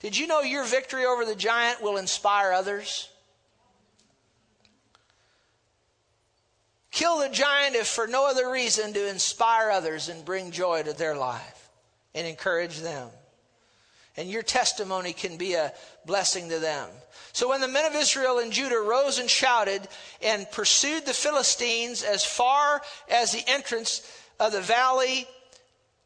Did 0.00 0.16
you 0.16 0.26
know 0.26 0.40
your 0.40 0.64
victory 0.64 1.04
over 1.04 1.24
the 1.24 1.34
giant 1.34 1.82
will 1.82 1.96
inspire 1.96 2.52
others? 2.52 3.08
Kill 6.90 7.18
the 7.18 7.28
giant 7.28 7.76
if 7.76 7.86
for 7.86 8.06
no 8.06 8.28
other 8.28 8.50
reason 8.50 8.92
to 8.92 9.08
inspire 9.08 9.70
others 9.70 10.08
and 10.08 10.24
bring 10.24 10.50
joy 10.50 10.82
to 10.82 10.92
their 10.92 11.16
life 11.16 11.68
and 12.14 12.26
encourage 12.26 12.78
them. 12.80 13.08
And 14.16 14.28
your 14.28 14.42
testimony 14.42 15.12
can 15.12 15.36
be 15.36 15.54
a 15.54 15.72
blessing 16.06 16.48
to 16.48 16.58
them. 16.58 16.88
So 17.32 17.48
when 17.48 17.60
the 17.60 17.68
men 17.68 17.84
of 17.84 17.94
Israel 17.94 18.40
and 18.40 18.50
Judah 18.50 18.80
rose 18.80 19.20
and 19.20 19.30
shouted 19.30 19.86
and 20.20 20.50
pursued 20.50 21.06
the 21.06 21.12
Philistines 21.12 22.02
as 22.02 22.24
far 22.24 22.82
as 23.08 23.30
the 23.30 23.44
entrance 23.46 24.02
of 24.40 24.50
the 24.50 24.60
valley 24.60 25.28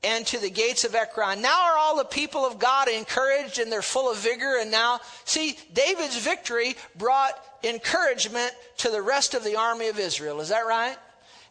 and 0.04 0.26
to 0.26 0.38
the 0.38 0.50
gates 0.50 0.84
of 0.84 0.94
Ekron. 0.94 1.42
Now 1.42 1.70
are 1.70 1.78
all 1.78 1.96
the 1.96 2.04
people 2.04 2.44
of 2.44 2.58
God 2.58 2.88
encouraged 2.88 3.58
and 3.58 3.70
they're 3.70 3.82
full 3.82 4.10
of 4.10 4.18
vigor. 4.18 4.58
And 4.60 4.70
now, 4.70 5.00
see, 5.24 5.56
David's 5.72 6.16
victory 6.16 6.76
brought 6.96 7.32
encouragement 7.62 8.52
to 8.78 8.90
the 8.90 9.02
rest 9.02 9.34
of 9.34 9.44
the 9.44 9.56
army 9.56 9.88
of 9.88 9.98
Israel. 9.98 10.40
Is 10.40 10.48
that 10.48 10.66
right? 10.66 10.96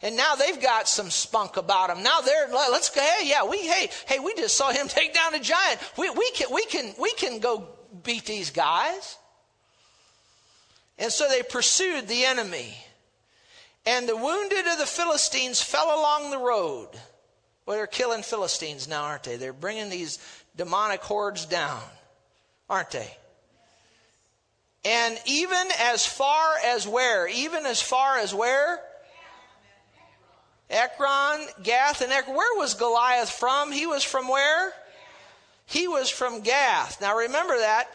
And 0.02 0.18
now 0.18 0.36
they've 0.36 0.62
got 0.62 0.88
some 0.88 1.10
spunk 1.10 1.58
about 1.58 1.90
them. 1.90 2.04
Now 2.04 2.22
they're 2.22 2.48
let's 2.50 2.90
go. 2.90 3.02
Hey, 3.02 3.30
yeah, 3.30 3.46
we 3.46 3.60
hey 3.60 3.90
hey 4.08 4.20
we 4.20 4.34
just 4.34 4.58
saw 4.58 4.72
him 4.72 4.88
take 4.90 5.14
down 5.14 5.36
a 5.36 5.40
giant. 5.40 5.80
We 5.98 6.10
we 6.10 6.32
can 6.32 6.48
we 6.52 6.66
can 6.66 6.94
we 7.00 7.14
can 7.14 7.40
go 7.40 7.68
beat 8.04 8.26
these 8.26 8.50
guys. 8.50 9.18
And 10.98 11.12
so 11.12 11.28
they 11.30 11.44
pursued 11.44 12.08
the 12.08 12.26
enemy. 12.26 12.76
And 13.86 14.08
the 14.08 14.16
wounded 14.16 14.68
of 14.68 14.78
the 14.78 14.86
Philistines 14.86 15.62
fell 15.62 15.88
along 15.88 16.30
the 16.30 16.38
road. 16.38 16.90
Well, 17.66 17.78
they're 17.78 17.88
killing 17.88 18.24
Philistines 18.24 18.88
now, 18.88 19.04
aren't 19.04 19.24
they? 19.24 19.38
They're 19.38 19.54
bringing 19.54 19.90
these 19.90 20.20
demonic 20.56 21.02
hordes 21.02 21.46
down, 21.46 21.82
aren't 22.70 22.92
they? 22.92 23.16
And 24.84 25.20
even 25.26 25.68
as 25.80 26.06
far 26.06 26.56
as 26.66 26.88
where? 26.88 27.28
Even 27.28 27.66
as 27.66 27.82
far 27.82 28.18
as 28.18 28.34
where? 28.34 28.80
Ekron, 30.70 31.46
Gath, 31.64 32.02
and 32.02 32.12
Ekron. 32.12 32.36
Where 32.36 32.58
was 32.58 32.74
Goliath 32.74 33.30
from? 33.30 33.72
He 33.72 33.86
was 33.86 34.04
from 34.04 34.28
where? 34.28 34.74
He 35.66 35.88
was 35.88 36.10
from 36.10 36.42
Gath. 36.42 37.00
Now 37.00 37.18
remember 37.18 37.58
that 37.58 37.88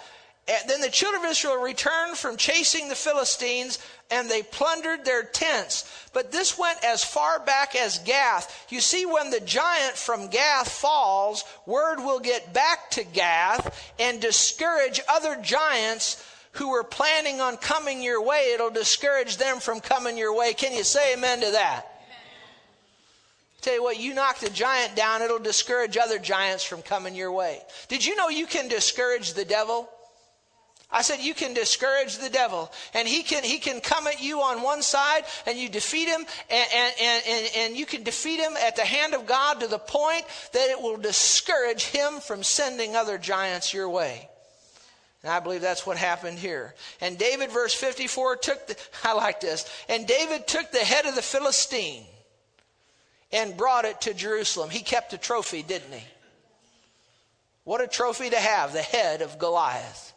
and 0.49 0.71
then 0.71 0.81
the 0.81 0.91
children 0.91 1.25
of 1.25 1.31
Israel 1.31 1.61
returned 1.61 2.17
from 2.17 2.37
chasing 2.37 2.89
the 2.89 2.95
Philistines 2.95 3.81
and 4.13 4.31
they 4.31 4.43
plundered 4.43 5.05
their 5.05 5.25
tents. 5.25 6.07
But 6.13 6.31
this 6.31 6.57
went 6.57 6.85
as 6.85 7.03
far 7.03 7.41
back 7.41 7.75
as 7.75 7.99
Gath. 8.01 8.67
You 8.69 8.81
see, 8.81 9.07
when 9.07 9.31
the 9.31 9.41
giant 9.41 9.97
from 9.97 10.29
Gath 10.29 10.71
falls, 10.71 11.45
word 11.67 11.99
will 11.99 12.21
get 12.21 12.55
back 12.55 12.91
to 12.93 13.03
Gath 13.03 13.93
and 13.99 14.21
discourage 14.21 15.01
other 15.09 15.37
giants 15.43 16.25
who 16.53 16.71
were 16.71 16.85
planning 16.85 17.41
on 17.41 17.57
coming 17.57 18.01
your 18.01 18.23
way. 18.23 18.53
It'll 18.55 18.71
discourage 18.71 19.39
them 19.39 19.59
from 19.59 19.81
coming 19.81 20.17
your 20.17 20.35
way. 20.35 20.55
Can 20.55 20.73
you 20.73 20.85
say 20.85 21.15
amen 21.15 21.41
to 21.41 21.51
that? 21.51 21.87
Tell 23.63 23.75
you 23.75 23.83
what, 23.83 23.99
you 23.99 24.15
knock 24.15 24.39
the 24.39 24.51
giant 24.51 24.95
down, 24.95 25.23
it'll 25.23 25.41
discourage 25.41 25.97
other 25.97 26.21
giants 26.21 26.63
from 26.63 26.83
coming 26.83 27.17
your 27.17 27.33
way. 27.33 27.61
Did 27.89 28.07
you 28.07 28.15
know 28.15 28.29
you 28.29 28.47
can 28.47 28.69
discourage 28.69 29.33
the 29.33 29.45
devil? 29.45 29.91
I 30.97 31.03
said, 31.03 31.21
you 31.21 31.35
can 31.35 31.53
discourage 31.53 32.17
the 32.17 32.31
devil 32.31 32.73
and 32.95 33.07
he 33.07 33.23
can, 33.23 33.45
he 33.45 33.59
can 33.59 33.83
come 33.83 34.07
at 34.07 34.23
you 34.23 34.41
on 34.41 34.63
one 34.63 34.81
side 34.81 35.25
and 35.47 35.59
you 35.59 35.69
defeat 35.69 36.09
him 36.09 36.25
and, 36.49 36.69
and, 36.75 37.23
and, 37.29 37.51
and 37.55 37.77
you 37.77 37.85
can 37.85 38.03
defeat 38.03 38.41
him 38.41 38.55
at 38.57 38.77
the 38.77 38.85
hand 38.85 39.13
of 39.13 39.27
God 39.27 39.61
to 39.61 39.67
the 39.67 39.79
point 39.79 40.25
that 40.55 40.71
it 40.71 40.81
will 40.81 40.97
discourage 40.97 41.85
him 41.85 42.21
from 42.21 42.43
sending 42.43 42.97
other 42.97 43.19
giants 43.19 43.75
your 43.75 43.91
way. 43.91 44.27
And 45.23 45.31
I 45.31 45.39
believe 45.41 45.61
that's 45.61 45.87
what 45.87 45.99
happened 45.99 46.39
here. 46.39 46.75
And 47.03 47.19
David, 47.19 47.51
verse 47.51 47.75
54, 47.75 48.37
took 48.37 48.67
the, 48.67 48.77
I 49.05 49.13
like 49.13 49.41
this. 49.41 49.71
And 49.91 50.07
David 50.07 50.47
took 50.47 50.73
the 50.73 50.79
head 50.79 51.05
of 51.05 51.15
the 51.15 51.21
Philistine 51.21 52.05
and 53.33 53.55
brought 53.55 53.85
it 53.85 54.01
to 54.03 54.15
Jerusalem. 54.15 54.71
He 54.71 54.81
kept 54.81 55.13
a 55.13 55.19
trophy, 55.19 55.63
didn't 55.63 55.93
he? 55.93 56.07
What 57.65 57.83
a 57.83 57.87
trophy 57.87 58.31
to 58.31 58.41
have, 58.41 58.73
the 58.73 58.81
head 58.81 59.21
of 59.21 59.39
Goliath. 59.39 60.15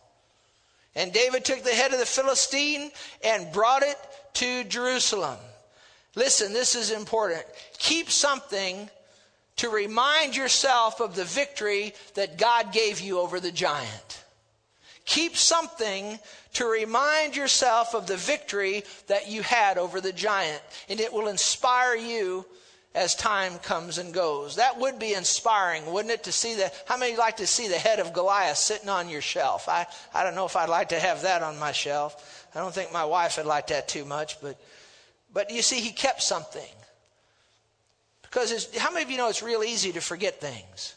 And 0.99 1.13
David 1.13 1.45
took 1.45 1.63
the 1.63 1.69
head 1.69 1.93
of 1.93 1.99
the 1.99 2.05
Philistine 2.05 2.91
and 3.23 3.53
brought 3.53 3.83
it 3.83 3.97
to 4.33 4.65
Jerusalem. 4.65 5.37
Listen, 6.15 6.51
this 6.51 6.75
is 6.75 6.91
important. 6.91 7.45
Keep 7.77 8.11
something 8.11 8.89
to 9.55 9.69
remind 9.69 10.35
yourself 10.35 10.99
of 10.99 11.15
the 11.15 11.23
victory 11.23 11.93
that 12.15 12.37
God 12.37 12.73
gave 12.73 12.99
you 12.99 13.17
over 13.17 13.39
the 13.39 13.51
giant. 13.51 14.25
Keep 15.05 15.37
something 15.37 16.19
to 16.55 16.65
remind 16.65 17.33
yourself 17.33 17.95
of 17.95 18.05
the 18.05 18.17
victory 18.17 18.83
that 19.07 19.29
you 19.29 19.41
had 19.41 19.77
over 19.77 20.01
the 20.01 20.11
giant, 20.11 20.61
and 20.89 20.99
it 20.99 21.13
will 21.13 21.29
inspire 21.29 21.95
you 21.95 22.45
as 22.95 23.13
time 23.15 23.59
comes 23.59 23.97
and 23.97 24.13
goes. 24.13 24.55
That 24.55 24.79
would 24.79 24.97
be 24.97 25.13
inspiring, 25.13 25.85
wouldn't 25.91 26.13
it, 26.13 26.23
to 26.23 26.31
see 26.31 26.55
the, 26.55 26.71
how 26.87 26.97
many 26.97 27.15
like 27.15 27.37
to 27.37 27.47
see 27.47 27.67
the 27.67 27.77
head 27.77 27.99
of 27.99 28.13
Goliath 28.13 28.57
sitting 28.57 28.89
on 28.89 29.09
your 29.09 29.21
shelf? 29.21 29.69
I, 29.69 29.85
I 30.13 30.23
don't 30.23 30.35
know 30.35 30.45
if 30.45 30.55
I'd 30.55 30.69
like 30.69 30.89
to 30.89 30.99
have 30.99 31.21
that 31.21 31.43
on 31.43 31.59
my 31.59 31.71
shelf. 31.71 32.47
I 32.55 32.59
don't 32.59 32.73
think 32.73 32.91
my 32.91 33.05
wife 33.05 33.37
would 33.37 33.45
like 33.45 33.67
that 33.67 33.87
too 33.87 34.05
much, 34.05 34.41
but, 34.41 34.59
but 35.31 35.51
you 35.51 35.61
see, 35.61 35.79
he 35.79 35.91
kept 35.91 36.23
something. 36.23 36.61
Because 38.23 38.75
how 38.75 38.91
many 38.91 39.03
of 39.03 39.11
you 39.11 39.17
know 39.17 39.29
it's 39.29 39.43
real 39.43 39.63
easy 39.63 39.91
to 39.91 40.01
forget 40.01 40.39
things? 40.39 40.95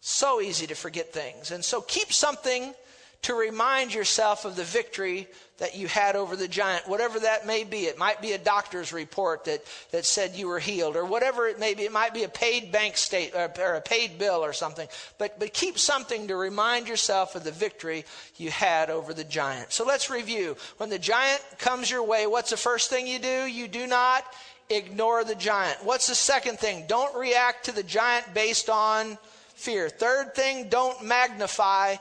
So 0.00 0.40
easy 0.40 0.66
to 0.68 0.74
forget 0.74 1.12
things. 1.12 1.50
And 1.50 1.64
so 1.64 1.80
keep 1.80 2.12
something 2.12 2.74
to 3.22 3.34
remind 3.34 3.92
yourself 3.92 4.44
of 4.44 4.56
the 4.56 4.64
victory 4.64 5.28
that 5.58 5.74
you 5.74 5.88
had 5.88 6.16
over 6.16 6.36
the 6.36 6.48
giant, 6.48 6.86
whatever 6.86 7.18
that 7.18 7.46
may 7.46 7.64
be. 7.64 7.86
It 7.86 7.98
might 7.98 8.20
be 8.20 8.32
a 8.32 8.38
doctor's 8.38 8.92
report 8.92 9.44
that, 9.44 9.64
that 9.90 10.04
said 10.04 10.34
you 10.34 10.48
were 10.48 10.58
healed, 10.58 10.96
or 10.96 11.04
whatever 11.04 11.46
it 11.46 11.58
may 11.58 11.74
be. 11.74 11.84
It 11.84 11.92
might 11.92 12.12
be 12.12 12.24
a 12.24 12.28
paid 12.28 12.70
bank 12.70 12.96
state 12.96 13.32
or, 13.34 13.50
or 13.58 13.74
a 13.74 13.80
paid 13.80 14.18
bill 14.18 14.44
or 14.44 14.52
something. 14.52 14.86
But, 15.18 15.38
but 15.38 15.54
keep 15.54 15.78
something 15.78 16.28
to 16.28 16.36
remind 16.36 16.88
yourself 16.88 17.34
of 17.34 17.44
the 17.44 17.52
victory 17.52 18.04
you 18.36 18.50
had 18.50 18.90
over 18.90 19.14
the 19.14 19.24
giant. 19.24 19.72
So 19.72 19.84
let's 19.84 20.10
review. 20.10 20.56
When 20.76 20.90
the 20.90 20.98
giant 20.98 21.42
comes 21.58 21.90
your 21.90 22.04
way, 22.04 22.26
what's 22.26 22.50
the 22.50 22.56
first 22.56 22.90
thing 22.90 23.06
you 23.06 23.18
do? 23.18 23.46
You 23.46 23.66
do 23.66 23.86
not 23.86 24.24
ignore 24.68 25.24
the 25.24 25.34
giant. 25.34 25.84
What's 25.84 26.08
the 26.08 26.14
second 26.14 26.58
thing? 26.58 26.84
Don't 26.86 27.16
react 27.16 27.64
to 27.66 27.72
the 27.72 27.82
giant 27.82 28.34
based 28.34 28.68
on 28.68 29.16
fear. 29.54 29.88
Third 29.88 30.34
thing, 30.34 30.68
don't 30.68 31.02
magnify 31.04 31.96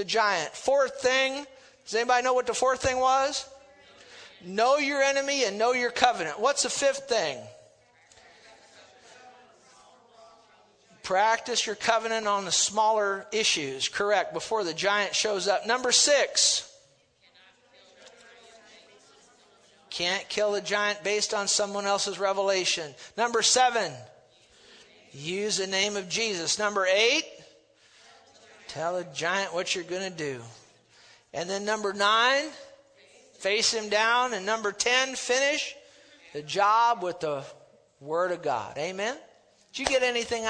the 0.00 0.04
giant. 0.06 0.54
Fourth 0.54 1.02
thing, 1.02 1.44
does 1.84 1.94
anybody 1.94 2.24
know 2.24 2.32
what 2.32 2.46
the 2.46 2.54
fourth 2.54 2.80
thing 2.80 2.98
was? 2.98 3.46
Know 4.42 4.78
your 4.78 5.02
enemy 5.02 5.44
and 5.44 5.58
know 5.58 5.72
your 5.72 5.90
covenant. 5.90 6.40
What's 6.40 6.62
the 6.62 6.70
fifth 6.70 7.06
thing? 7.06 7.36
Practice 11.02 11.66
your 11.66 11.76
covenant 11.76 12.26
on 12.26 12.46
the 12.46 12.52
smaller 12.52 13.26
issues. 13.30 13.88
Correct. 13.90 14.32
Before 14.32 14.64
the 14.64 14.72
giant 14.72 15.14
shows 15.14 15.46
up. 15.48 15.66
Number 15.66 15.92
six. 15.92 16.66
Can't 19.90 20.26
kill 20.30 20.52
the 20.52 20.62
giant 20.62 21.04
based 21.04 21.34
on 21.34 21.46
someone 21.46 21.84
else's 21.84 22.18
revelation. 22.18 22.94
Number 23.18 23.42
seven. 23.42 23.92
Use 25.12 25.58
the 25.58 25.66
name 25.66 25.96
of 25.98 26.08
Jesus. 26.08 26.58
Number 26.58 26.86
eight. 26.86 27.24
Tell 28.72 28.98
a 28.98 29.04
giant 29.12 29.52
what 29.52 29.74
you're 29.74 29.82
going 29.82 30.08
to 30.08 30.16
do. 30.16 30.40
And 31.34 31.50
then 31.50 31.64
number 31.64 31.92
nine, 31.92 32.44
face 33.40 33.74
him 33.74 33.88
down. 33.88 34.32
And 34.32 34.46
number 34.46 34.70
10, 34.70 35.16
finish 35.16 35.74
the 36.32 36.42
job 36.42 37.02
with 37.02 37.18
the 37.18 37.42
Word 38.00 38.30
of 38.30 38.42
God. 38.42 38.78
Amen? 38.78 39.16
Did 39.72 39.80
you 39.80 39.86
get 39.86 40.04
anything 40.04 40.44
out 40.44 40.48